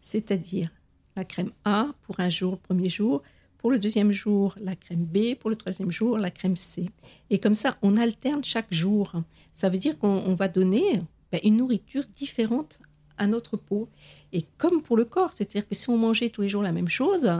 c'est-à-dire 0.00 0.70
la 1.16 1.24
crème 1.24 1.52
A 1.64 1.88
pour 2.02 2.20
un 2.20 2.30
jour, 2.30 2.58
premier 2.58 2.88
jour, 2.88 3.22
pour 3.58 3.70
le 3.70 3.78
deuxième 3.78 4.12
jour, 4.12 4.54
la 4.60 4.74
crème 4.74 5.04
B, 5.04 5.34
pour 5.34 5.50
le 5.50 5.56
troisième 5.56 5.90
jour, 5.90 6.16
la 6.18 6.30
crème 6.30 6.56
C. 6.56 6.88
Et 7.28 7.38
comme 7.38 7.54
ça, 7.54 7.76
on 7.82 7.96
alterne 7.96 8.42
chaque 8.42 8.72
jour. 8.72 9.12
Ça 9.52 9.68
veut 9.68 9.78
dire 9.78 9.98
qu'on 9.98 10.34
va 10.34 10.48
donner 10.48 11.02
ben, 11.30 11.40
une 11.44 11.58
nourriture 11.58 12.04
différente 12.16 12.80
à 13.20 13.28
notre 13.28 13.56
peau. 13.56 13.88
Et 14.32 14.44
comme 14.58 14.82
pour 14.82 14.96
le 14.96 15.04
corps, 15.04 15.32
c'est-à-dire 15.32 15.68
que 15.68 15.74
si 15.76 15.88
on 15.90 15.98
mangeait 15.98 16.30
tous 16.30 16.42
les 16.42 16.48
jours 16.48 16.62
la 16.62 16.72
même 16.72 16.88
chose, 16.88 17.30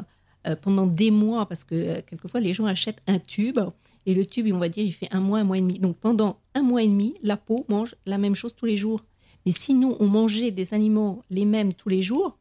euh, 0.47 0.57
pendant 0.57 0.87
des 0.87 1.11
mois, 1.11 1.47
parce 1.47 1.65
que 1.65 1.75
euh, 1.75 2.01
quelquefois 2.07 2.41
les 2.41 2.53
gens 2.53 2.67
achètent 2.67 3.03
un 3.09 3.19
tube, 3.19 3.59
et 4.07 4.15
le 4.15 4.25
tube, 4.25 4.51
on 4.55 4.59
va 4.59 4.69
dire, 4.69 4.85
il 4.85 4.93
fait 4.93 5.09
un 5.11 5.21
mois, 5.21 5.41
un 5.41 5.45
mois 5.45 5.59
et 5.59 5.61
demi. 5.61 5.79
Donc 5.79 5.97
pendant 5.97 6.39
un 6.55 6.63
mois 6.63 6.83
et 6.83 6.89
demi, 6.89 7.15
la 7.23 7.37
peau 7.37 7.65
mange 7.69 7.97
la 8.07 8.19
même 8.19 8.35
chose 8.35 8.55
tous 8.55 8.67
les 8.67 8.77
jours. 8.77 9.01
Mais 9.45 9.53
si 9.53 9.75
nous, 9.75 9.97
on 10.01 10.07
mangeait 10.07 10.51
des 10.51 10.75
aliments 10.75 11.23
les 11.31 11.45
mêmes 11.45 11.75
tous 11.75 11.89
les 11.89 12.03
jours, 12.03 12.39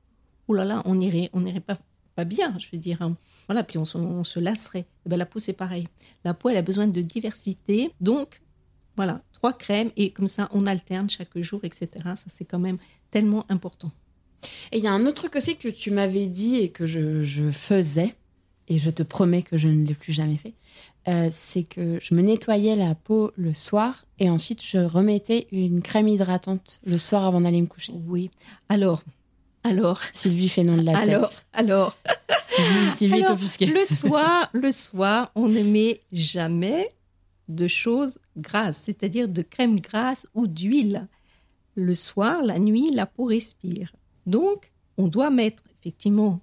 oh 0.47 0.53
là 0.53 0.65
là, 0.65 0.81
on 0.85 0.95
n'irait 0.95 1.29
on 1.33 1.45
irait 1.45 1.59
pas, 1.61 1.77
pas 2.15 2.25
bien, 2.25 2.55
je 2.59 2.67
veux 2.71 2.77
dire. 2.77 3.01
Hein. 3.01 3.15
Voilà, 3.47 3.63
puis 3.63 3.77
on, 3.77 3.85
se 3.85 4.39
lasserait. 4.39 4.85
Eh 5.05 5.09
ben, 5.09 5.17
la 5.17 5.25
peau, 5.25 5.39
c'est 5.39 5.53
pareil. 5.53 5.87
La 6.25 6.33
peau, 6.33 6.49
elle 6.49 6.57
a 6.57 6.61
besoin 6.61 6.87
de 6.87 7.01
diversité. 7.01 7.91
Donc, 8.01 8.41
voilà, 8.95 9.21
trois 9.33 9.53
crèmes 9.53 9.89
et 9.95 10.11
comme 10.11 10.27
ça, 10.27 10.49
on 10.53 10.65
alterne 10.65 11.09
chaque 11.09 11.37
jour, 11.39 11.61
etc. 11.63 11.87
Ça, 12.03 12.25
c'est 12.27 12.45
quand 12.45 12.59
même 12.59 12.77
tellement 13.11 13.45
important. 13.49 13.91
Et 14.71 14.77
il 14.77 14.83
y 14.83 14.87
a 14.87 14.91
un 14.91 15.05
autre 15.05 15.21
truc 15.23 15.35
aussi 15.35 15.57
que 15.57 15.67
tu 15.67 15.91
m'avais 15.91 16.27
dit 16.27 16.57
et 16.57 16.69
que 16.69 16.85
je, 16.85 17.51
faisais, 17.51 18.15
et 18.67 18.79
je 18.79 18.89
te 18.89 19.03
promets 19.03 19.41
que 19.41 19.57
je 19.57 19.67
ne 19.67 19.85
l'ai 19.85 19.93
plus 19.93 20.13
jamais 20.13 20.37
fait, 20.37 20.53
euh, 21.07 21.27
c'est 21.31 21.63
que 21.63 21.99
je 22.01 22.13
me 22.13 22.21
nettoyais 22.21 22.75
la 22.75 22.95
peau 22.95 23.31
le 23.35 23.53
soir 23.53 24.05
et 24.19 24.29
ensuite 24.29 24.63
je 24.63 24.77
remettais 24.77 25.47
une 25.51 25.81
crème 25.81 26.07
hydratante 26.07 26.79
le 26.85 26.97
soir 26.97 27.25
avant 27.25 27.41
d'aller 27.41 27.61
me 27.61 27.67
coucher. 27.67 27.93
Oui. 28.07 28.29
Alors, 28.69 29.01
alors, 29.63 30.01
Sylvie 30.13 30.49
fait 30.49 30.63
nom 30.63 30.77
de 30.77 30.83
la 30.83 30.97
alors, 30.97 31.29
tête. 31.29 31.45
Alors, 31.53 31.97
Sylvie, 32.95 33.23
alors, 33.23 33.37
Le 33.37 33.85
soir, 33.85 34.49
le 34.53 34.71
soir, 34.71 35.31
on 35.35 35.47
ne 35.47 35.61
met 35.63 36.01
jamais 36.11 36.93
de 37.49 37.67
choses 37.67 38.19
grasses, 38.37 38.77
c'est-à-dire 38.77 39.27
de 39.27 39.41
crème 39.41 39.79
grasse 39.79 40.27
ou 40.33 40.47
d'huile. 40.47 41.07
Le 41.75 41.93
soir, 41.95 42.43
la 42.43 42.59
nuit, 42.59 42.91
la 42.91 43.05
peau 43.05 43.25
respire. 43.25 43.93
Donc, 44.25 44.71
on 44.97 45.07
doit 45.07 45.29
mettre 45.29 45.63
effectivement 45.79 46.39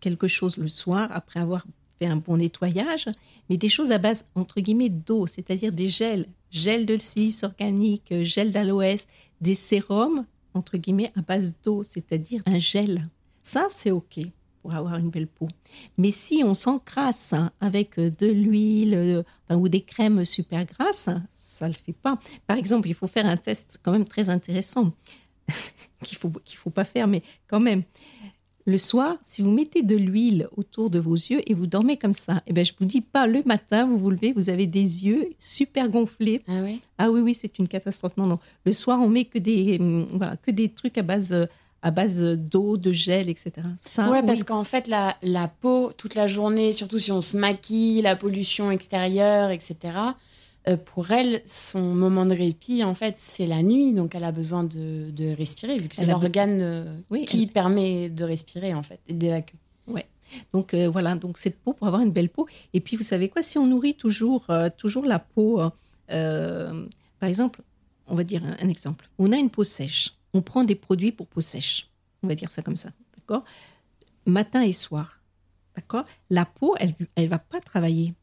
quelque 0.00 0.28
chose 0.28 0.56
le 0.56 0.68
soir 0.68 1.08
après 1.12 1.40
avoir 1.40 1.66
fait 1.98 2.06
un 2.06 2.16
bon 2.16 2.38
nettoyage, 2.38 3.06
mais 3.48 3.56
des 3.56 3.68
choses 3.68 3.92
à 3.92 3.98
base 3.98 4.24
entre 4.34 4.60
guillemets 4.60 4.88
d'eau, 4.88 5.26
c'est-à-dire 5.26 5.72
des 5.72 5.88
gels, 5.88 6.26
gel 6.50 6.86
de 6.86 6.96
silice 6.96 7.44
organique, 7.44 8.12
gel 8.22 8.50
d'aloès, 8.50 9.06
des 9.40 9.54
sérums 9.54 10.24
entre 10.54 10.78
guillemets, 10.78 11.12
à 11.16 11.22
base 11.22 11.54
d'eau, 11.62 11.82
c'est-à-dire 11.82 12.42
un 12.46 12.58
gel. 12.58 13.08
Ça, 13.42 13.68
c'est 13.70 13.90
OK 13.90 14.18
pour 14.62 14.74
avoir 14.74 14.96
une 14.96 15.10
belle 15.10 15.26
peau. 15.26 15.48
Mais 15.98 16.10
si 16.10 16.42
on 16.44 16.54
s'encrasse 16.54 17.34
avec 17.60 17.98
de 17.98 18.26
l'huile 18.26 18.94
euh, 18.94 19.22
ou 19.54 19.68
des 19.68 19.80
crèmes 19.82 20.24
super 20.24 20.64
grasses, 20.64 21.08
ça 21.30 21.66
ne 21.66 21.72
le 21.72 21.78
fait 21.78 21.92
pas. 21.92 22.18
Par 22.46 22.56
exemple, 22.56 22.88
il 22.88 22.94
faut 22.94 23.06
faire 23.06 23.26
un 23.26 23.36
test 23.36 23.80
quand 23.82 23.92
même 23.92 24.04
très 24.04 24.28
intéressant 24.28 24.92
qu'il 26.02 26.16
ne 26.16 26.18
faut, 26.18 26.30
qu'il 26.44 26.58
faut 26.58 26.70
pas 26.70 26.84
faire, 26.84 27.08
mais 27.08 27.20
quand 27.48 27.60
même. 27.60 27.82
Le 28.66 28.76
soir, 28.76 29.16
si 29.24 29.40
vous 29.40 29.50
mettez 29.50 29.82
de 29.82 29.96
l'huile 29.96 30.46
autour 30.56 30.90
de 30.90 30.98
vos 30.98 31.14
yeux 31.14 31.40
et 31.50 31.54
vous 31.54 31.66
dormez 31.66 31.96
comme 31.96 32.12
ça, 32.12 32.42
eh 32.46 32.52
ben, 32.52 32.64
je 32.64 32.72
vous 32.78 32.84
dis 32.84 33.00
pas, 33.00 33.26
le 33.26 33.42
matin, 33.44 33.86
vous 33.86 33.98
vous 33.98 34.10
levez, 34.10 34.32
vous 34.32 34.50
avez 34.50 34.66
des 34.66 35.06
yeux 35.06 35.30
super 35.38 35.88
gonflés. 35.88 36.42
Ah 36.46 36.60
oui? 36.62 36.80
Ah 36.98 37.10
oui, 37.10 37.20
oui, 37.20 37.34
c'est 37.34 37.58
une 37.58 37.66
catastrophe. 37.66 38.16
Non, 38.18 38.26
non. 38.26 38.38
Le 38.64 38.72
soir, 38.72 39.00
on 39.00 39.08
met 39.08 39.24
que 39.24 39.38
des, 39.38 39.78
hum, 39.80 40.06
voilà, 40.12 40.36
que 40.36 40.50
des 40.50 40.68
trucs 40.68 40.98
à 40.98 41.02
base 41.02 41.34
à 41.82 41.90
base 41.90 42.22
d'eau, 42.22 42.76
de 42.76 42.92
gel, 42.92 43.28
etc. 43.28 43.52
Ça, 43.78 44.10
ouais, 44.10 44.22
parce 44.22 44.44
qu'en 44.44 44.64
fait, 44.64 44.86
la, 44.86 45.16
la 45.22 45.48
peau, 45.48 45.92
toute 45.96 46.14
la 46.14 46.26
journée, 46.26 46.72
surtout 46.72 46.98
si 46.98 47.10
on 47.10 47.20
se 47.22 47.36
maquille, 47.36 48.02
la 48.02 48.16
pollution 48.16 48.70
extérieure, 48.70 49.50
etc., 49.50 49.76
euh, 50.68 50.76
pour 50.76 51.10
elle, 51.10 51.40
son 51.46 51.94
moment 51.94 52.26
de 52.26 52.34
répit, 52.34 52.84
en 52.84 52.94
fait, 52.94 53.14
c'est 53.16 53.46
la 53.46 53.62
nuit. 53.62 53.92
Donc, 53.92 54.14
elle 54.14 54.24
a 54.24 54.32
besoin 54.32 54.62
de, 54.62 55.10
de 55.10 55.34
respirer, 55.34 55.78
vu 55.78 55.88
que 55.88 55.96
c'est 55.96 56.04
l'organe 56.04 56.60
euh, 56.60 57.24
qui 57.26 57.46
permet 57.46 58.10
de 58.10 58.24
respirer, 58.24 58.74
en 58.74 58.82
fait, 58.82 59.00
et 59.08 59.14
d'évacuer. 59.14 59.58
Ouais. 59.86 60.06
Donc, 60.52 60.74
euh, 60.74 60.88
voilà. 60.88 61.14
Donc, 61.14 61.38
cette 61.38 61.58
peau, 61.58 61.72
pour 61.72 61.86
avoir 61.86 62.02
une 62.02 62.10
belle 62.10 62.28
peau. 62.28 62.46
Et 62.74 62.80
puis, 62.80 62.96
vous 62.96 63.04
savez 63.04 63.30
quoi? 63.30 63.40
Si 63.42 63.56
on 63.56 63.66
nourrit 63.66 63.94
toujours, 63.94 64.46
toujours 64.76 65.06
la 65.06 65.18
peau, 65.18 65.62
par 66.08 67.28
exemple, 67.28 67.62
on 68.06 68.14
va 68.14 68.24
dire 68.24 68.42
un, 68.44 68.68
exemple. 68.68 69.08
On 69.18 69.32
a 69.32 69.36
une 69.36 69.50
peau 69.50 69.64
sèche. 69.64 70.14
On 70.34 70.42
prend 70.42 70.64
des 70.64 70.74
produits 70.74 71.12
pour 71.12 71.26
peau 71.26 71.40
sèche. 71.40 71.88
On 72.22 72.28
va 72.28 72.34
dire 72.34 72.50
ça 72.50 72.62
comme 72.62 72.76
ça. 72.76 72.90
D'accord? 73.16 73.44
Matin 74.26 74.62
et 74.62 74.72
soir. 74.72 75.20
D'accord? 75.76 76.04
La 76.28 76.44
peau, 76.44 76.74
elle 76.78 76.94
ne 77.16 77.26
va 77.26 77.38
pas 77.38 77.60
travailler. 77.60 78.14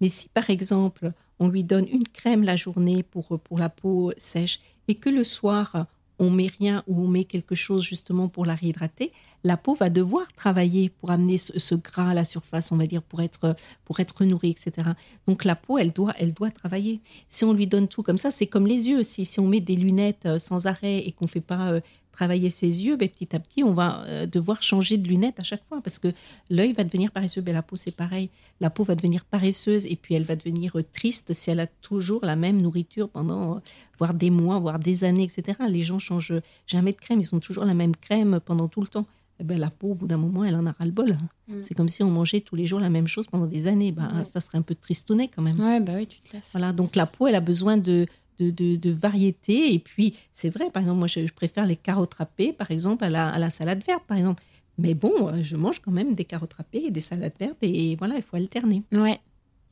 Mais 0.00 0.08
si, 0.08 0.28
par 0.28 0.50
exemple, 0.50 1.12
on 1.38 1.48
lui 1.48 1.64
donne 1.64 1.86
une 1.88 2.06
crème 2.06 2.44
la 2.44 2.56
journée 2.56 3.02
pour, 3.02 3.38
pour 3.40 3.58
la 3.58 3.68
peau 3.68 4.12
sèche 4.16 4.60
et 4.88 4.94
que 4.94 5.10
le 5.10 5.24
soir, 5.24 5.86
on 6.18 6.30
met 6.30 6.50
rien 6.58 6.82
ou 6.86 7.02
on 7.02 7.08
met 7.08 7.24
quelque 7.24 7.54
chose 7.54 7.82
justement 7.82 8.28
pour 8.28 8.46
la 8.46 8.54
réhydrater, 8.54 9.12
la 9.44 9.56
peau 9.56 9.74
va 9.74 9.90
devoir 9.90 10.32
travailler 10.34 10.88
pour 10.88 11.10
amener 11.10 11.38
ce, 11.38 11.74
gras 11.74 12.10
à 12.10 12.14
la 12.14 12.24
surface, 12.24 12.72
on 12.72 12.76
va 12.76 12.86
dire, 12.86 13.02
pour 13.02 13.22
être, 13.22 13.54
pour 13.84 14.00
être 14.00 14.24
nourrie, 14.24 14.50
etc. 14.50 14.90
Donc 15.26 15.44
la 15.44 15.56
peau, 15.56 15.78
elle 15.78 15.92
doit, 15.92 16.14
elle 16.18 16.32
doit 16.32 16.50
travailler. 16.50 17.00
Si 17.28 17.44
on 17.44 17.52
lui 17.52 17.66
donne 17.66 17.88
tout 17.88 18.02
comme 18.02 18.18
ça, 18.18 18.30
c'est 18.30 18.46
comme 18.46 18.66
les 18.66 18.88
yeux 18.88 18.98
aussi. 18.98 19.24
Si 19.24 19.40
on 19.40 19.46
met 19.46 19.60
des 19.60 19.76
lunettes 19.76 20.26
euh, 20.26 20.38
sans 20.38 20.66
arrêt 20.66 20.98
et 20.98 21.12
qu'on 21.12 21.26
ne 21.26 21.30
fait 21.30 21.40
pas 21.40 21.68
euh, 21.68 21.80
travailler 22.12 22.48
ses 22.48 22.84
yeux, 22.84 22.96
ben, 22.96 23.08
petit 23.08 23.36
à 23.36 23.38
petit, 23.38 23.62
on 23.62 23.72
va 23.72 24.02
euh, 24.04 24.26
devoir 24.26 24.62
changer 24.62 24.96
de 24.96 25.06
lunettes 25.06 25.38
à 25.38 25.42
chaque 25.42 25.64
fois 25.64 25.80
parce 25.82 25.98
que 25.98 26.08
l'œil 26.48 26.72
va 26.72 26.82
devenir 26.82 27.12
paresseux. 27.12 27.42
Ben, 27.42 27.52
la 27.52 27.62
peau, 27.62 27.76
c'est 27.76 27.94
pareil. 27.94 28.30
La 28.60 28.70
peau 28.70 28.84
va 28.84 28.94
devenir 28.94 29.24
paresseuse 29.24 29.86
et 29.86 29.96
puis 29.96 30.14
elle 30.14 30.24
va 30.24 30.34
devenir 30.34 30.74
triste 30.92 31.32
si 31.34 31.50
elle 31.50 31.60
a 31.60 31.66
toujours 31.66 32.24
la 32.24 32.36
même 32.36 32.60
nourriture 32.60 33.08
pendant, 33.08 33.60
voire 33.98 34.14
des 34.14 34.30
mois, 34.30 34.58
voire 34.58 34.78
des 34.78 35.04
années, 35.04 35.24
etc. 35.24 35.58
Les 35.68 35.82
gens 35.82 35.98
changent 35.98 36.40
jamais 36.66 36.92
de 36.92 36.98
crème, 36.98 37.20
ils 37.20 37.34
ont 37.34 37.40
toujours 37.40 37.64
la 37.64 37.74
même 37.74 37.94
crème 37.94 38.40
pendant 38.44 38.68
tout 38.68 38.80
le 38.80 38.88
temps. 38.88 39.06
Eh 39.38 39.44
ben, 39.44 39.58
la 39.58 39.70
peau, 39.70 39.88
au 39.88 39.94
bout 39.94 40.06
d'un 40.06 40.16
moment, 40.16 40.44
elle 40.44 40.56
en 40.56 40.66
a 40.66 40.72
ras 40.72 40.84
le 40.84 40.90
bol. 40.90 41.18
Mm. 41.48 41.54
C'est 41.62 41.74
comme 41.74 41.88
si 41.88 42.02
on 42.02 42.10
mangeait 42.10 42.40
tous 42.40 42.56
les 42.56 42.66
jours 42.66 42.80
la 42.80 42.88
même 42.88 43.06
chose 43.06 43.26
pendant 43.26 43.46
des 43.46 43.66
années. 43.66 43.92
Ben, 43.92 44.24
Ça 44.24 44.40
serait 44.40 44.58
un 44.58 44.62
peu 44.62 44.74
tristounet 44.74 45.28
quand 45.28 45.42
même. 45.42 45.58
Ouais, 45.60 45.80
bah 45.80 45.92
oui, 45.96 46.06
tu 46.06 46.18
te 46.20 46.36
Voilà, 46.52 46.72
donc 46.72 46.96
la 46.96 47.06
peau, 47.06 47.26
elle 47.26 47.34
a 47.34 47.40
besoin 47.40 47.76
de, 47.76 48.06
de, 48.38 48.90
variété. 48.90 49.72
Et 49.74 49.78
puis, 49.78 50.14
c'est 50.32 50.50
vrai, 50.50 50.70
par 50.70 50.82
exemple, 50.82 50.98
moi, 50.98 51.08
je, 51.08 51.32
préfère 51.32 51.66
les 51.66 51.76
carottes 51.76 52.14
râpées, 52.14 52.52
par 52.52 52.70
exemple, 52.70 53.04
à 53.04 53.10
la, 53.10 53.28
à 53.28 53.38
la, 53.38 53.50
salade 53.50 53.82
verte, 53.84 54.04
par 54.06 54.16
exemple. 54.16 54.42
Mais 54.78 54.94
bon, 54.94 55.28
euh, 55.28 55.42
je 55.42 55.56
mange 55.56 55.80
quand 55.80 55.92
même 55.92 56.14
des 56.14 56.24
carottes 56.24 56.54
râpées 56.54 56.84
et 56.86 56.90
des 56.90 57.00
salades 57.00 57.32
vertes. 57.38 57.58
Et 57.62 57.96
voilà, 57.96 58.16
il 58.16 58.22
faut 58.22 58.36
alterner. 58.36 58.82
Ouais, 58.92 59.18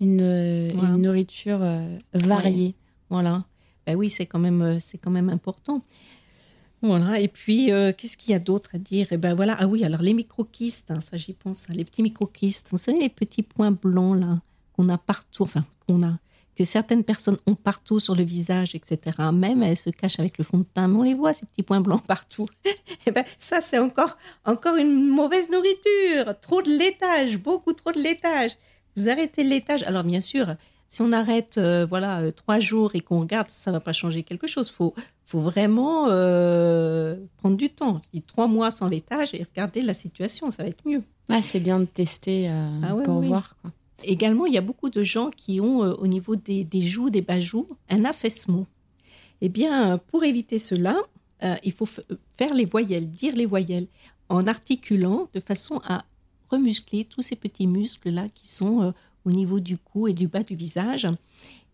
une, 0.00 0.68
nourriture 1.00 1.62
euh, 1.62 1.98
variée. 2.12 2.74
Voilà. 3.10 3.44
Ben 3.86 3.96
oui, 3.96 4.08
c'est 4.08 4.26
quand, 4.26 4.38
même, 4.38 4.62
euh, 4.62 4.78
quand 5.02 5.10
même 5.10 5.28
important. 5.28 5.82
Voilà, 6.84 7.18
et 7.18 7.28
puis, 7.28 7.70
qu'est-ce 7.96 8.18
qu'il 8.18 8.32
y 8.32 8.34
a 8.34 8.38
d'autre 8.38 8.70
à 8.74 8.78
dire? 8.78 9.06
Eh 9.10 9.16
ben 9.16 9.34
voilà, 9.34 9.56
ah 9.58 9.66
oui, 9.66 9.84
alors 9.84 10.02
les 10.02 10.12
microquistes, 10.12 10.90
hein, 10.90 11.00
ça 11.00 11.16
j'y 11.16 11.32
pense, 11.32 11.64
hein, 11.70 11.72
les 11.74 11.84
petits 11.84 12.02
microquistes, 12.02 12.68
vous 12.70 12.76
savez, 12.76 13.00
les 13.00 13.08
petits 13.08 13.42
points 13.42 13.70
blancs 13.70 14.20
là, 14.20 14.40
qu'on 14.74 14.90
a 14.90 14.98
partout, 14.98 15.44
enfin, 15.44 15.64
qu'on 15.88 16.02
a, 16.02 16.18
que 16.54 16.64
certaines 16.64 17.02
personnes 17.02 17.38
ont 17.46 17.54
partout 17.54 18.00
sur 18.00 18.14
le 18.14 18.22
visage, 18.22 18.74
etc. 18.74 19.16
Même 19.32 19.62
elles 19.62 19.76
se 19.76 19.90
cachent 19.90 20.20
avec 20.20 20.38
le 20.38 20.44
fond 20.44 20.58
de 20.58 20.64
teint, 20.64 20.88
mais 20.88 20.98
on 20.98 21.02
les 21.02 21.14
voit, 21.14 21.32
ces 21.32 21.46
petits 21.46 21.62
points 21.62 21.80
blancs 21.80 22.04
partout. 22.06 22.46
eh 23.06 23.10
ben, 23.10 23.24
ça, 23.38 23.60
c'est 23.60 23.78
encore, 23.78 24.16
encore 24.44 24.76
une 24.76 25.08
mauvaise 25.08 25.50
nourriture. 25.50 26.38
Trop 26.40 26.62
de 26.62 26.70
laitage, 26.70 27.38
beaucoup 27.38 27.72
trop 27.72 27.92
de 27.92 28.00
laitage. 28.00 28.52
Vous 28.96 29.08
arrêtez 29.08 29.42
le 29.42 29.50
laitage. 29.50 29.82
Alors, 29.84 30.04
bien 30.04 30.20
sûr, 30.20 30.54
si 30.94 31.02
on 31.02 31.10
arrête 31.10 31.58
euh, 31.58 31.86
voilà 31.88 32.20
euh, 32.20 32.30
trois 32.30 32.60
jours 32.60 32.94
et 32.94 33.00
qu'on 33.00 33.18
regarde, 33.18 33.48
ça 33.48 33.72
va 33.72 33.80
pas 33.80 33.92
changer 33.92 34.22
quelque 34.22 34.46
chose. 34.46 34.70
Faut 34.70 34.94
faut 35.24 35.40
vraiment 35.40 36.06
euh, 36.08 37.16
prendre 37.38 37.56
du 37.56 37.68
temps. 37.68 38.00
trois 38.28 38.46
mois 38.46 38.70
sans 38.70 38.88
laitage 38.88 39.34
et 39.34 39.42
regarder 39.42 39.82
la 39.82 39.94
situation, 39.94 40.52
ça 40.52 40.62
va 40.62 40.68
être 40.68 40.86
mieux. 40.86 41.02
c'est 41.42 41.58
bien 41.58 41.80
de 41.80 41.86
tester 41.86 42.48
ah 42.48 42.94
pour 43.04 43.22
voir 43.22 43.56
quoi. 43.60 43.72
Également, 44.04 44.44
il 44.44 44.52
y 44.52 44.58
a 44.58 44.60
beaucoup 44.60 44.90
de 44.90 45.02
gens 45.02 45.30
qui 45.30 45.60
ont 45.60 45.78
au 45.78 46.06
niveau 46.06 46.36
des, 46.36 46.66
joues, 46.80 47.08
des 47.08 47.22
bas-joues, 47.22 47.66
un 47.88 48.04
affaissement. 48.04 48.66
Eh 49.40 49.48
bien, 49.48 49.98
pour 50.10 50.24
éviter 50.24 50.58
cela, 50.58 50.96
il 51.62 51.72
faut 51.72 51.88
faire 52.36 52.52
les 52.52 52.66
voyelles, 52.66 53.08
dire 53.10 53.34
les 53.34 53.46
voyelles. 53.46 53.86
en 54.28 54.46
articulant 54.46 55.28
de 55.32 55.40
façon 55.40 55.80
à 55.84 56.04
remuscler 56.50 57.04
tous 57.04 57.22
ces 57.22 57.36
petits 57.36 57.66
muscles-là 57.66 58.28
qui 58.34 58.48
sont 58.48 58.92
au 59.24 59.32
niveau 59.32 59.60
du 59.60 59.78
cou 59.78 60.08
et 60.08 60.12
du 60.12 60.28
bas 60.28 60.42
du 60.42 60.54
visage. 60.54 61.08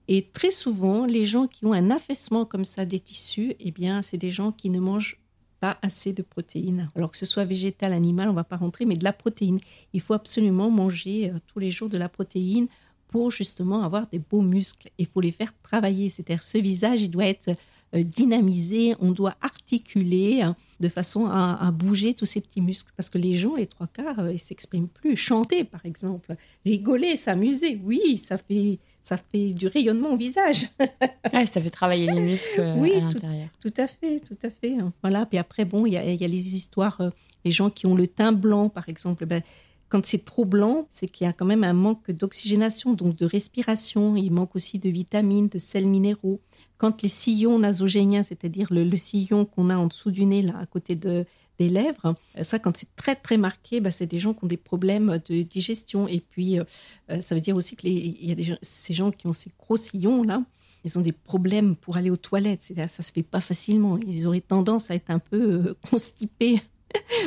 Et 0.08 0.26
très 0.32 0.50
souvent, 0.50 1.06
les 1.06 1.24
gens 1.24 1.46
qui 1.46 1.66
ont 1.66 1.72
un 1.72 1.90
affaissement 1.90 2.44
comme 2.44 2.64
ça 2.64 2.84
des 2.84 2.98
tissus, 2.98 3.54
eh 3.60 3.70
bien, 3.70 4.02
c'est 4.02 4.18
des 4.18 4.30
gens 4.30 4.50
qui 4.50 4.70
ne 4.70 4.80
mangent 4.80 5.20
pas 5.60 5.78
assez 5.82 6.12
de 6.12 6.22
protéines. 6.22 6.88
Alors 6.96 7.12
que 7.12 7.18
ce 7.18 7.26
soit 7.26 7.44
végétal, 7.44 7.92
animal, 7.92 8.28
on 8.28 8.32
ne 8.32 8.36
va 8.36 8.44
pas 8.44 8.56
rentrer, 8.56 8.86
mais 8.86 8.96
de 8.96 9.04
la 9.04 9.12
protéine. 9.12 9.60
Il 9.92 10.00
faut 10.00 10.14
absolument 10.14 10.70
manger 10.70 11.30
euh, 11.30 11.38
tous 11.46 11.58
les 11.58 11.70
jours 11.70 11.88
de 11.88 11.98
la 11.98 12.08
protéine 12.08 12.66
pour 13.08 13.30
justement 13.30 13.82
avoir 13.82 14.06
des 14.06 14.18
beaux 14.18 14.40
muscles. 14.40 14.90
Il 14.98 15.06
faut 15.06 15.20
les 15.20 15.32
faire 15.32 15.52
travailler. 15.62 16.08
C'est-à-dire, 16.08 16.42
ce 16.42 16.58
visage, 16.58 17.02
il 17.02 17.10
doit 17.10 17.26
être 17.26 17.50
dynamiser, 17.92 18.94
on 19.00 19.10
doit 19.10 19.34
articuler 19.40 20.42
hein, 20.42 20.56
de 20.78 20.88
façon 20.88 21.26
à, 21.26 21.70
bouger 21.72 22.14
tous 22.14 22.24
ces 22.24 22.40
petits 22.40 22.60
muscles. 22.60 22.92
Parce 22.96 23.10
que 23.10 23.18
les 23.18 23.34
gens, 23.34 23.56
les 23.56 23.66
trois 23.66 23.86
quarts, 23.86 24.20
euh, 24.20 24.32
ils 24.32 24.38
s'expriment 24.38 24.88
plus. 24.88 25.16
Chanter, 25.16 25.64
par 25.64 25.84
exemple, 25.84 26.36
rigoler, 26.64 27.16
s'amuser, 27.16 27.80
oui, 27.84 28.18
ça 28.18 28.38
fait, 28.38 28.78
ça 29.02 29.16
fait 29.16 29.50
du 29.50 29.66
rayonnement 29.66 30.12
au 30.12 30.16
visage. 30.16 30.68
ça 31.32 31.60
fait 31.60 31.70
travailler 31.70 32.10
les 32.10 32.20
muscles 32.20 32.60
euh, 32.60 32.76
oui, 32.76 32.94
à 32.94 33.00
l'intérieur. 33.00 33.48
Tout, 33.60 33.74
à 33.76 33.86
fait, 33.86 34.20
tout 34.20 34.38
à 34.42 34.50
fait. 34.50 34.76
Voilà. 35.02 35.26
Puis 35.26 35.38
après, 35.38 35.64
bon, 35.64 35.86
il 35.86 35.92
y 35.94 35.96
a, 35.96 36.02
les 36.04 36.54
histoires, 36.54 37.00
les 37.44 37.50
gens 37.50 37.70
qui 37.70 37.86
ont 37.86 37.94
le 37.94 38.06
teint 38.06 38.32
blanc, 38.32 38.68
par 38.68 38.88
exemple. 38.88 39.26
Ben, 39.26 39.42
quand 39.88 40.06
c'est 40.06 40.24
trop 40.24 40.44
blanc, 40.44 40.86
c'est 40.92 41.08
qu'il 41.08 41.26
y 41.26 41.28
a 41.28 41.32
quand 41.32 41.44
même 41.44 41.64
un 41.64 41.72
manque 41.72 42.12
d'oxygénation, 42.12 42.92
donc 42.92 43.16
de 43.16 43.26
respiration. 43.26 44.14
Il 44.14 44.30
manque 44.30 44.54
aussi 44.54 44.78
de 44.78 44.88
vitamines, 44.88 45.48
de 45.48 45.58
sels 45.58 45.88
minéraux. 45.88 46.40
Quand 46.80 47.02
les 47.02 47.10
sillons 47.10 47.58
nasogéniens, 47.58 48.22
c'est-à-dire 48.22 48.68
le, 48.70 48.96
sillon 48.96 49.44
qu'on 49.44 49.68
a 49.68 49.76
en 49.76 49.86
dessous 49.86 50.10
du 50.10 50.24
nez, 50.24 50.40
là, 50.40 50.54
à 50.58 50.64
côté 50.64 50.94
de, 50.94 51.26
des 51.58 51.68
lèvres, 51.68 52.14
euh, 52.38 52.42
ça, 52.42 52.58
quand 52.58 52.74
c'est 52.74 52.88
très, 52.96 53.14
très 53.14 53.36
marqué, 53.36 53.80
bah, 53.80 53.90
c'est 53.90 54.06
des 54.06 54.18
gens 54.18 54.32
qui 54.32 54.44
ont 54.44 54.48
des 54.48 54.56
problèmes 54.56 55.20
de 55.28 55.42
digestion. 55.42 56.08
Et 56.08 56.20
puis, 56.20 56.58
euh, 56.58 56.64
euh, 57.10 57.20
ça 57.20 57.34
veut 57.34 57.42
dire 57.42 57.54
aussi 57.54 57.76
qu'il 57.76 58.24
y 58.26 58.32
a 58.32 58.34
des, 58.34 58.56
ces 58.62 58.94
gens 58.94 59.10
qui 59.10 59.26
ont 59.26 59.34
ces 59.34 59.50
gros 59.58 59.76
sillons, 59.76 60.22
là, 60.22 60.42
ils 60.86 60.98
ont 60.98 61.02
des 61.02 61.12
problèmes 61.12 61.76
pour 61.76 61.98
aller 61.98 62.08
aux 62.08 62.16
toilettes. 62.16 62.62
C'est-à-dire, 62.62 62.88
ça 62.88 63.02
se 63.02 63.12
fait 63.12 63.22
pas 63.22 63.42
facilement. 63.42 63.98
Ils 63.98 64.26
auraient 64.26 64.40
tendance 64.40 64.90
à 64.90 64.94
être 64.94 65.10
un 65.10 65.18
peu 65.18 65.74
constipés. 65.90 66.62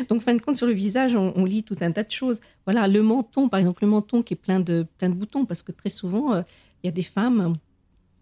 Donc, 0.10 0.24
fin 0.24 0.34
de 0.34 0.42
compte, 0.42 0.58
sur 0.58 0.66
le 0.66 0.74
visage, 0.74 1.16
on, 1.16 1.46
lit 1.46 1.62
tout 1.64 1.78
un 1.82 1.92
tas 1.92 2.04
de 2.04 2.12
choses. 2.12 2.40
Voilà, 2.66 2.88
le 2.88 3.04
menton, 3.04 3.50
par 3.50 3.60
exemple, 3.60 3.84
le 3.84 3.92
menton 3.92 4.24
qui 4.24 4.34
est 4.34 4.38
plein 4.38 4.60
de, 4.60 4.88
plein 4.98 5.10
de 5.10 5.14
boutons, 5.14 5.46
parce 5.46 5.62
que 5.62 5.72
très 5.72 5.90
souvent, 5.90 6.38
il 6.38 6.86
y 6.86 6.88
a 6.88 6.92
des 6.92 7.04
femmes 7.04 7.54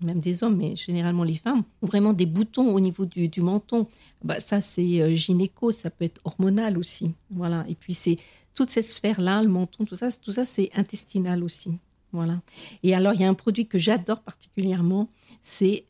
même 0.01 0.19
des 0.19 0.43
hommes, 0.43 0.57
mais 0.57 0.75
généralement 0.75 1.23
les 1.23 1.35
femmes, 1.35 1.63
ont 1.81 1.87
vraiment 1.87 2.13
des 2.13 2.25
boutons 2.25 2.73
au 2.73 2.79
niveau 2.79 3.05
du, 3.05 3.41
menton. 3.41 3.87
Bah, 4.23 4.39
ça, 4.39 4.61
c'est 4.61 5.01
euh, 5.01 5.15
gynéco, 5.15 5.71
ça 5.71 5.89
peut 5.89 6.05
être 6.05 6.21
hormonal 6.23 6.77
aussi. 6.77 7.13
Voilà. 7.29 7.65
Et 7.67 7.75
puis, 7.75 7.93
c'est 7.93 8.17
toute 8.53 8.69
cette 8.69 8.87
sphère-là, 8.87 9.43
le 9.43 9.49
menton, 9.49 9.85
tout 9.85 9.95
ça, 9.95 10.11
tout 10.11 10.31
ça, 10.31 10.45
c'est 10.45 10.69
intestinal 10.73 11.43
aussi. 11.43 11.71
Voilà. 12.11 12.41
Et 12.83 12.93
alors, 12.93 13.13
il 13.13 13.21
y 13.21 13.23
a 13.23 13.29
un 13.29 13.33
produit 13.33 13.67
que 13.67 13.77
j'adore 13.77 14.21
particulièrement, 14.21 15.09
c'est 15.41 15.85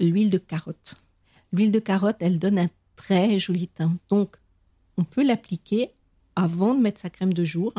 l'huile 0.00 0.30
de 0.30 0.38
carotte. 0.38 1.00
L'huile 1.52 1.72
de 1.72 1.78
carotte, 1.78 2.16
elle 2.20 2.38
donne 2.38 2.58
un 2.58 2.70
très 2.96 3.38
joli 3.38 3.68
teint. 3.68 3.94
Donc, 4.08 4.36
on 4.96 5.04
peut 5.04 5.24
l'appliquer 5.24 5.90
avant 6.36 6.74
de 6.74 6.80
mettre 6.80 7.00
sa 7.00 7.10
crème 7.10 7.32
de 7.32 7.44
jour. 7.44 7.72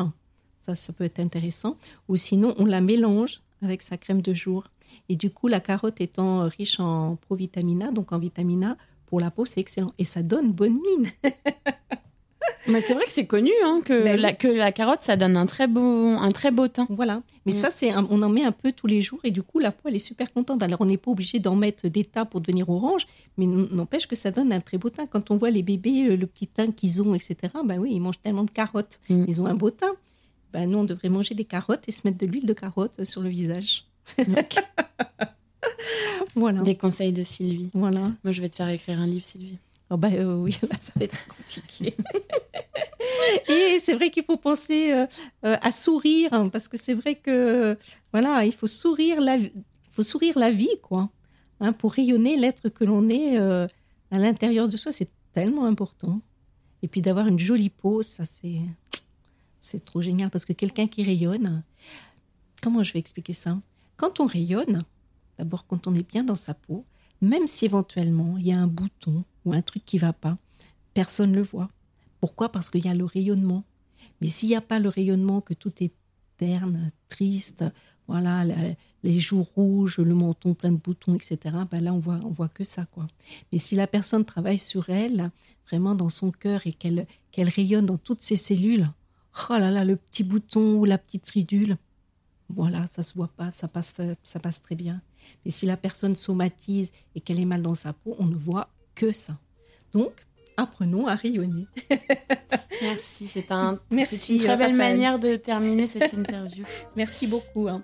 Ça, 0.60 0.74
ça 0.74 0.92
peut 0.92 1.04
être 1.04 1.20
intéressant. 1.20 1.76
Ou 2.08 2.16
sinon, 2.16 2.54
on 2.58 2.64
la 2.64 2.80
mélange 2.80 3.42
avec 3.62 3.82
sa 3.82 3.96
crème 3.96 4.22
de 4.22 4.32
jour. 4.32 4.68
Et 5.08 5.16
du 5.16 5.30
coup, 5.30 5.48
la 5.48 5.60
carotte 5.60 6.00
étant 6.00 6.48
riche 6.48 6.80
en 6.80 7.16
provitamina, 7.16 7.90
donc 7.90 8.12
en 8.12 8.18
vitamina, 8.18 8.76
pour 9.06 9.20
la 9.20 9.30
peau, 9.30 9.44
c'est 9.44 9.60
excellent. 9.60 9.92
Et 9.98 10.04
ça 10.04 10.22
donne 10.22 10.52
bonne 10.52 10.78
mine. 10.80 11.10
Mais 12.68 12.80
c'est 12.80 12.94
vrai 12.94 13.04
que 13.04 13.12
c'est 13.12 13.26
connu 13.26 13.50
hein, 13.64 13.80
que, 13.84 14.02
ben 14.02 14.20
la, 14.20 14.32
que 14.32 14.48
la 14.48 14.72
carotte, 14.72 15.02
ça 15.02 15.16
donne 15.16 15.36
un 15.36 15.46
très 15.46 15.68
beau, 15.68 16.08
un 16.08 16.30
très 16.30 16.50
beau 16.50 16.66
teint. 16.66 16.86
Voilà. 16.90 17.22
Mais 17.44 17.52
mm. 17.52 17.56
ça, 17.56 17.70
c'est 17.70 17.94
on 17.94 18.22
en 18.22 18.28
met 18.28 18.42
un 18.42 18.52
peu 18.52 18.72
tous 18.72 18.86
les 18.86 19.00
jours 19.00 19.20
et 19.24 19.30
du 19.30 19.42
coup, 19.42 19.58
la 19.58 19.70
peau, 19.70 19.88
elle 19.88 19.94
est 19.94 20.00
super 20.00 20.32
contente. 20.32 20.62
Alors, 20.62 20.80
on 20.80 20.86
n'est 20.86 20.96
pas 20.96 21.10
obligé 21.10 21.38
d'en 21.38 21.54
mettre 21.54 21.88
des 21.88 22.04
tas 22.04 22.24
pour 22.24 22.40
devenir 22.40 22.68
orange, 22.68 23.06
mais 23.36 23.46
n'empêche 23.46 24.06
que 24.06 24.16
ça 24.16 24.30
donne 24.30 24.52
un 24.52 24.60
très 24.60 24.78
beau 24.78 24.90
teint. 24.90 25.06
Quand 25.06 25.30
on 25.30 25.36
voit 25.36 25.50
les 25.50 25.62
bébés, 25.62 26.08
euh, 26.08 26.16
le 26.16 26.26
petit 26.26 26.48
teint 26.48 26.72
qu'ils 26.72 27.02
ont, 27.02 27.14
etc., 27.14 27.36
ben 27.64 27.78
oui, 27.78 27.92
ils 27.92 28.00
mangent 28.00 28.20
tellement 28.20 28.44
de 28.44 28.50
carottes. 28.50 29.00
Mm. 29.08 29.24
Ils 29.28 29.40
ont 29.40 29.46
un 29.46 29.54
beau 29.54 29.70
teint. 29.70 29.94
Ben, 30.52 30.70
nous, 30.70 30.78
on 30.78 30.84
devrait 30.84 31.08
manger 31.08 31.34
des 31.34 31.44
carottes 31.44 31.84
et 31.88 31.92
se 31.92 32.02
mettre 32.04 32.18
de 32.18 32.26
l'huile 32.26 32.46
de 32.46 32.52
carotte 32.52 33.04
sur 33.04 33.20
le 33.20 33.28
visage. 33.28 33.84
voilà. 36.34 36.62
Des 36.62 36.76
conseils 36.76 37.12
de 37.12 37.24
Sylvie. 37.24 37.70
Voilà. 37.74 38.12
Moi, 38.24 38.32
je 38.32 38.40
vais 38.40 38.48
te 38.48 38.54
faire 38.54 38.68
écrire 38.68 38.98
un 38.98 39.06
livre, 39.06 39.24
Sylvie. 39.24 39.58
Oh 39.88 39.96
bah 39.96 40.08
euh, 40.12 40.36
oui, 40.36 40.56
là, 40.62 40.76
ça 40.80 40.92
va 40.96 41.04
être 41.04 41.26
compliqué. 41.28 41.94
Et 43.48 43.78
c'est 43.80 43.94
vrai 43.94 44.10
qu'il 44.10 44.24
faut 44.24 44.36
penser 44.36 44.92
euh, 44.92 45.06
euh, 45.44 45.56
à 45.60 45.70
sourire, 45.70 46.32
hein, 46.32 46.48
parce 46.48 46.66
que 46.66 46.76
c'est 46.76 46.94
vrai 46.94 47.14
que 47.14 47.76
voilà, 48.12 48.44
il 48.44 48.52
faut 48.52 48.66
sourire 48.66 49.20
la, 49.20 49.38
faut 49.92 50.02
sourire 50.02 50.38
la 50.38 50.50
vie, 50.50 50.76
quoi, 50.82 51.08
hein, 51.60 51.72
pour 51.72 51.92
rayonner 51.92 52.36
l'être 52.36 52.68
que 52.68 52.84
l'on 52.84 53.08
est 53.08 53.36
à 53.38 53.68
l'intérieur 54.18 54.68
de 54.68 54.76
soi. 54.76 54.90
C'est 54.90 55.10
tellement 55.32 55.66
important. 55.66 56.20
Et 56.82 56.88
puis 56.88 57.00
d'avoir 57.00 57.26
une 57.26 57.38
jolie 57.38 57.70
peau, 57.70 58.02
ça 58.02 58.24
c'est, 58.24 58.60
c'est 59.66 59.84
trop 59.84 60.00
génial, 60.00 60.30
parce 60.30 60.44
que 60.44 60.52
quelqu'un 60.52 60.86
qui 60.86 61.02
rayonne, 61.02 61.62
comment 62.62 62.82
je 62.82 62.92
vais 62.92 63.00
expliquer 63.00 63.32
ça? 63.32 63.58
Quand 63.96 64.20
on 64.20 64.26
rayonne, 64.26 64.84
d'abord 65.38 65.66
quand 65.66 65.86
on 65.86 65.94
est 65.94 66.08
bien 66.08 66.22
dans 66.22 66.36
sa 66.36 66.54
peau, 66.54 66.84
même 67.20 67.46
si 67.46 67.64
éventuellement 67.64 68.36
il 68.38 68.46
y 68.46 68.52
a 68.52 68.58
un 68.58 68.66
bouton 68.66 69.24
ou 69.44 69.52
un 69.52 69.62
truc 69.62 69.84
qui 69.84 69.98
va 69.98 70.12
pas, 70.12 70.38
personne 70.94 71.32
ne 71.32 71.36
le 71.36 71.42
voit. 71.42 71.68
Pourquoi? 72.20 72.50
Parce 72.50 72.70
qu'il 72.70 72.84
y 72.84 72.88
a 72.88 72.94
le 72.94 73.04
rayonnement. 73.04 73.64
Mais 74.20 74.28
s'il 74.28 74.48
n'y 74.48 74.54
a 74.54 74.60
pas 74.60 74.78
le 74.78 74.88
rayonnement, 74.88 75.40
que 75.40 75.54
tout 75.54 75.72
est 75.82 75.92
terne, 76.36 76.90
triste, 77.08 77.64
voilà, 78.06 78.44
les 79.02 79.18
joues 79.18 79.42
rouges, 79.42 79.98
le 79.98 80.14
menton 80.14 80.54
plein 80.54 80.70
de 80.70 80.76
boutons, 80.76 81.14
etc. 81.14 81.38
Ben 81.70 81.82
là, 81.82 81.92
on 81.92 81.98
voit, 81.98 82.20
on 82.22 82.30
voit 82.30 82.48
que 82.48 82.62
ça, 82.62 82.86
quoi. 82.86 83.06
Mais 83.50 83.58
si 83.58 83.74
la 83.74 83.86
personne 83.86 84.24
travaille 84.24 84.58
sur 84.58 84.90
elle, 84.90 85.30
vraiment 85.68 85.94
dans 85.94 86.08
son 86.08 86.30
cœur 86.30 86.66
et 86.66 86.72
qu'elle 86.72 87.06
qu'elle 87.32 87.48
rayonne 87.48 87.86
dans 87.86 87.98
toutes 87.98 88.22
ses 88.22 88.36
cellules, 88.36 88.88
oh 89.50 89.58
là 89.58 89.70
là, 89.70 89.84
le 89.84 89.96
petit 89.96 90.24
bouton 90.24 90.76
ou 90.76 90.84
la 90.84 90.98
petite 90.98 91.28
ridule, 91.30 91.76
voilà, 92.48 92.86
ça 92.86 93.02
se 93.02 93.14
voit 93.14 93.30
pas, 93.36 93.50
ça 93.50 93.68
passe, 93.68 93.94
ça 94.22 94.40
passe 94.40 94.62
très 94.62 94.74
bien. 94.74 95.00
Mais 95.44 95.50
si 95.50 95.66
la 95.66 95.76
personne 95.76 96.14
somatise 96.14 96.92
et 97.14 97.20
qu'elle 97.20 97.40
est 97.40 97.46
mal 97.46 97.62
dans 97.62 97.74
sa 97.74 97.92
peau, 97.92 98.16
on 98.18 98.26
ne 98.26 98.36
voit 98.36 98.68
que 98.94 99.12
ça. 99.12 99.36
Donc, 99.92 100.12
apprenons 100.56 101.06
à 101.06 101.14
rayonner. 101.14 101.66
Merci, 102.82 103.26
c'est 103.26 103.50
un, 103.50 103.78
une 103.90 104.04
très 104.04 104.56
belle 104.56 104.76
manière 104.76 105.18
de 105.18 105.36
terminer 105.36 105.86
cette 105.86 106.14
interview. 106.18 106.64
Merci 106.94 107.26
beaucoup. 107.26 107.68
Hein. 107.68 107.82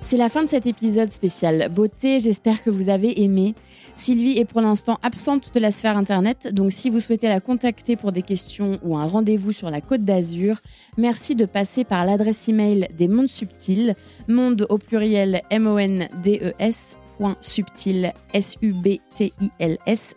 C'est 0.00 0.16
la 0.16 0.30
fin 0.30 0.42
de 0.42 0.48
cet 0.48 0.64
épisode 0.64 1.10
spécial 1.10 1.68
beauté. 1.70 2.18
J'espère 2.18 2.62
que 2.62 2.70
vous 2.70 2.88
avez 2.88 3.20
aimé. 3.20 3.54
Sylvie 3.98 4.38
est 4.38 4.44
pour 4.44 4.60
l'instant 4.60 4.98
absente 5.02 5.52
de 5.54 5.60
la 5.60 5.70
sphère 5.70 5.96
Internet, 5.96 6.54
donc 6.54 6.70
si 6.70 6.88
vous 6.88 7.00
souhaitez 7.00 7.26
la 7.28 7.40
contacter 7.40 7.96
pour 7.96 8.12
des 8.12 8.22
questions 8.22 8.78
ou 8.84 8.96
un 8.96 9.04
rendez-vous 9.04 9.52
sur 9.52 9.70
la 9.70 9.80
côte 9.80 10.02
d'Azur, 10.02 10.60
merci 10.96 11.34
de 11.34 11.44
passer 11.46 11.82
par 11.82 12.06
l'adresse 12.06 12.48
email 12.48 12.86
des 12.96 13.08
mondes 13.08 13.28
subtils, 13.28 13.94
monde 14.28 14.66
au 14.68 14.78
pluriel 14.78 15.42
M-O-N-D-E-S 15.50 16.96
subtil 17.40 18.12
s 18.32 18.56
u 18.62 18.72
b 18.72 18.98
t 19.16 19.32
i 19.40 19.50
l 19.58 19.78
s 19.86 20.14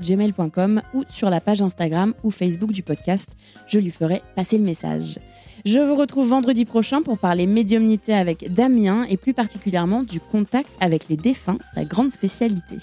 gmail.com 0.00 0.82
ou 0.94 1.04
sur 1.08 1.30
la 1.30 1.40
page 1.40 1.62
Instagram 1.62 2.14
ou 2.22 2.30
Facebook 2.30 2.72
du 2.72 2.82
podcast. 2.82 3.32
Je 3.66 3.78
lui 3.78 3.90
ferai 3.90 4.22
passer 4.36 4.58
le 4.58 4.64
message. 4.64 5.18
Je 5.64 5.80
vous 5.80 5.96
retrouve 5.96 6.28
vendredi 6.28 6.64
prochain 6.64 7.02
pour 7.02 7.18
parler 7.18 7.46
médiumnité 7.46 8.12
avec 8.12 8.52
Damien 8.52 9.04
et 9.08 9.16
plus 9.16 9.34
particulièrement 9.34 10.02
du 10.02 10.20
contact 10.20 10.68
avec 10.80 11.08
les 11.08 11.16
défunts, 11.16 11.58
sa 11.74 11.84
grande 11.84 12.10
spécialité. 12.10 12.76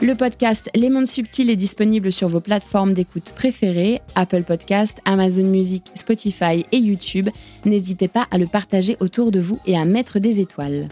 Le 0.00 0.14
podcast 0.14 0.70
Les 0.76 0.90
Mondes 0.90 1.08
Subtils 1.08 1.50
est 1.50 1.56
disponible 1.56 2.12
sur 2.12 2.28
vos 2.28 2.38
plateformes 2.38 2.94
d'écoute 2.94 3.32
préférées, 3.34 4.00
Apple 4.14 4.44
Podcast, 4.44 5.00
Amazon 5.04 5.42
Music, 5.42 5.90
Spotify 5.96 6.64
et 6.70 6.78
YouTube. 6.78 7.28
N'hésitez 7.64 8.06
pas 8.06 8.28
à 8.30 8.38
le 8.38 8.46
partager 8.46 8.96
autour 9.00 9.32
de 9.32 9.40
vous 9.40 9.58
et 9.66 9.76
à 9.76 9.84
mettre 9.84 10.20
des 10.20 10.38
étoiles. 10.38 10.88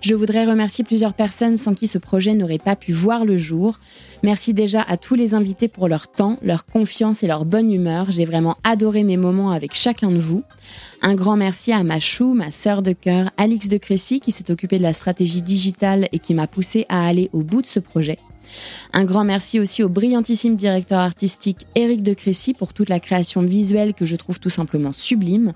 Je 0.00 0.14
voudrais 0.14 0.46
remercier 0.46 0.84
plusieurs 0.84 1.12
personnes 1.12 1.58
sans 1.58 1.74
qui 1.74 1.86
ce 1.86 1.98
projet 1.98 2.32
n'aurait 2.32 2.56
pas 2.56 2.76
pu 2.76 2.92
voir 2.92 3.26
le 3.26 3.36
jour. 3.36 3.78
Merci 4.22 4.54
déjà 4.54 4.80
à 4.80 4.96
tous 4.96 5.16
les 5.16 5.34
invités 5.34 5.68
pour 5.68 5.86
leur 5.86 6.10
temps, 6.10 6.38
leur 6.40 6.64
confiance 6.64 7.22
et 7.22 7.26
leur 7.26 7.44
bonne 7.44 7.70
humeur. 7.70 8.10
J'ai 8.10 8.24
vraiment 8.24 8.56
adoré 8.64 9.02
mes 9.02 9.18
moments 9.18 9.50
avec 9.50 9.74
chacun 9.74 10.10
de 10.10 10.18
vous. 10.18 10.42
Un 11.02 11.14
grand 11.14 11.36
merci 11.36 11.72
à 11.72 11.82
ma 11.82 12.00
chou, 12.00 12.32
ma 12.32 12.50
sœur 12.50 12.80
de 12.80 12.92
cœur, 12.92 13.30
Alix 13.36 13.68
de 13.68 13.76
Crécy, 13.76 14.18
qui 14.18 14.32
s'est 14.32 14.50
occupée 14.50 14.78
de 14.78 14.82
la 14.82 14.94
stratégie 14.94 15.42
digitale 15.42 16.08
et 16.12 16.18
qui 16.18 16.32
m'a 16.32 16.46
poussé 16.46 16.86
à 16.88 17.06
aller 17.06 17.28
au 17.34 17.42
bout 17.42 17.60
de 17.60 17.66
ce 17.66 17.80
projet. 17.80 18.18
Un 18.92 19.04
grand 19.04 19.24
merci 19.24 19.60
aussi 19.60 19.82
au 19.82 19.88
brillantissime 19.88 20.56
directeur 20.56 20.98
artistique 20.98 21.66
Éric 21.74 22.02
de 22.02 22.14
Crécy 22.14 22.54
pour 22.54 22.72
toute 22.72 22.88
la 22.88 23.00
création 23.00 23.42
visuelle 23.42 23.94
que 23.94 24.04
je 24.04 24.16
trouve 24.16 24.40
tout 24.40 24.50
simplement 24.50 24.92
sublime. 24.92 25.52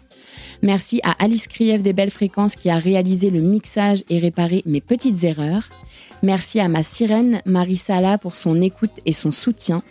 Merci 0.62 1.00
à 1.02 1.12
Alice 1.22 1.48
Krief 1.48 1.82
des 1.82 1.92
Belles 1.92 2.10
Fréquences 2.10 2.56
qui 2.56 2.70
a 2.70 2.78
réalisé 2.78 3.30
le 3.30 3.40
mixage 3.40 4.04
et 4.08 4.18
réparé 4.18 4.62
mes 4.66 4.80
petites 4.80 5.24
erreurs. 5.24 5.68
Merci 6.22 6.60
à 6.60 6.68
ma 6.68 6.82
sirène 6.82 7.40
Marie 7.44 7.76
Sala 7.76 8.18
pour 8.18 8.34
son 8.34 8.60
écoute 8.62 8.92
et 9.04 9.12
son 9.12 9.30
soutien. 9.30 9.82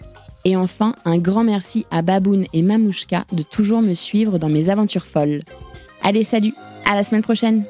Et 0.46 0.56
enfin, 0.56 0.96
un 1.06 1.18
grand 1.18 1.44
merci 1.44 1.86
à 1.92 2.02
Baboun 2.02 2.46
et 2.54 2.62
Mamouchka 2.62 3.26
de 3.32 3.44
toujours 3.44 3.82
me 3.82 3.94
suivre 3.94 4.40
dans 4.40 4.50
mes 4.50 4.70
aventures 4.70 5.06
folles. 5.06 5.42
Allez, 6.02 6.24
salut, 6.24 6.54
à 6.86 6.96
la 6.96 7.04
semaine 7.04 7.22
prochaine! 7.22 7.66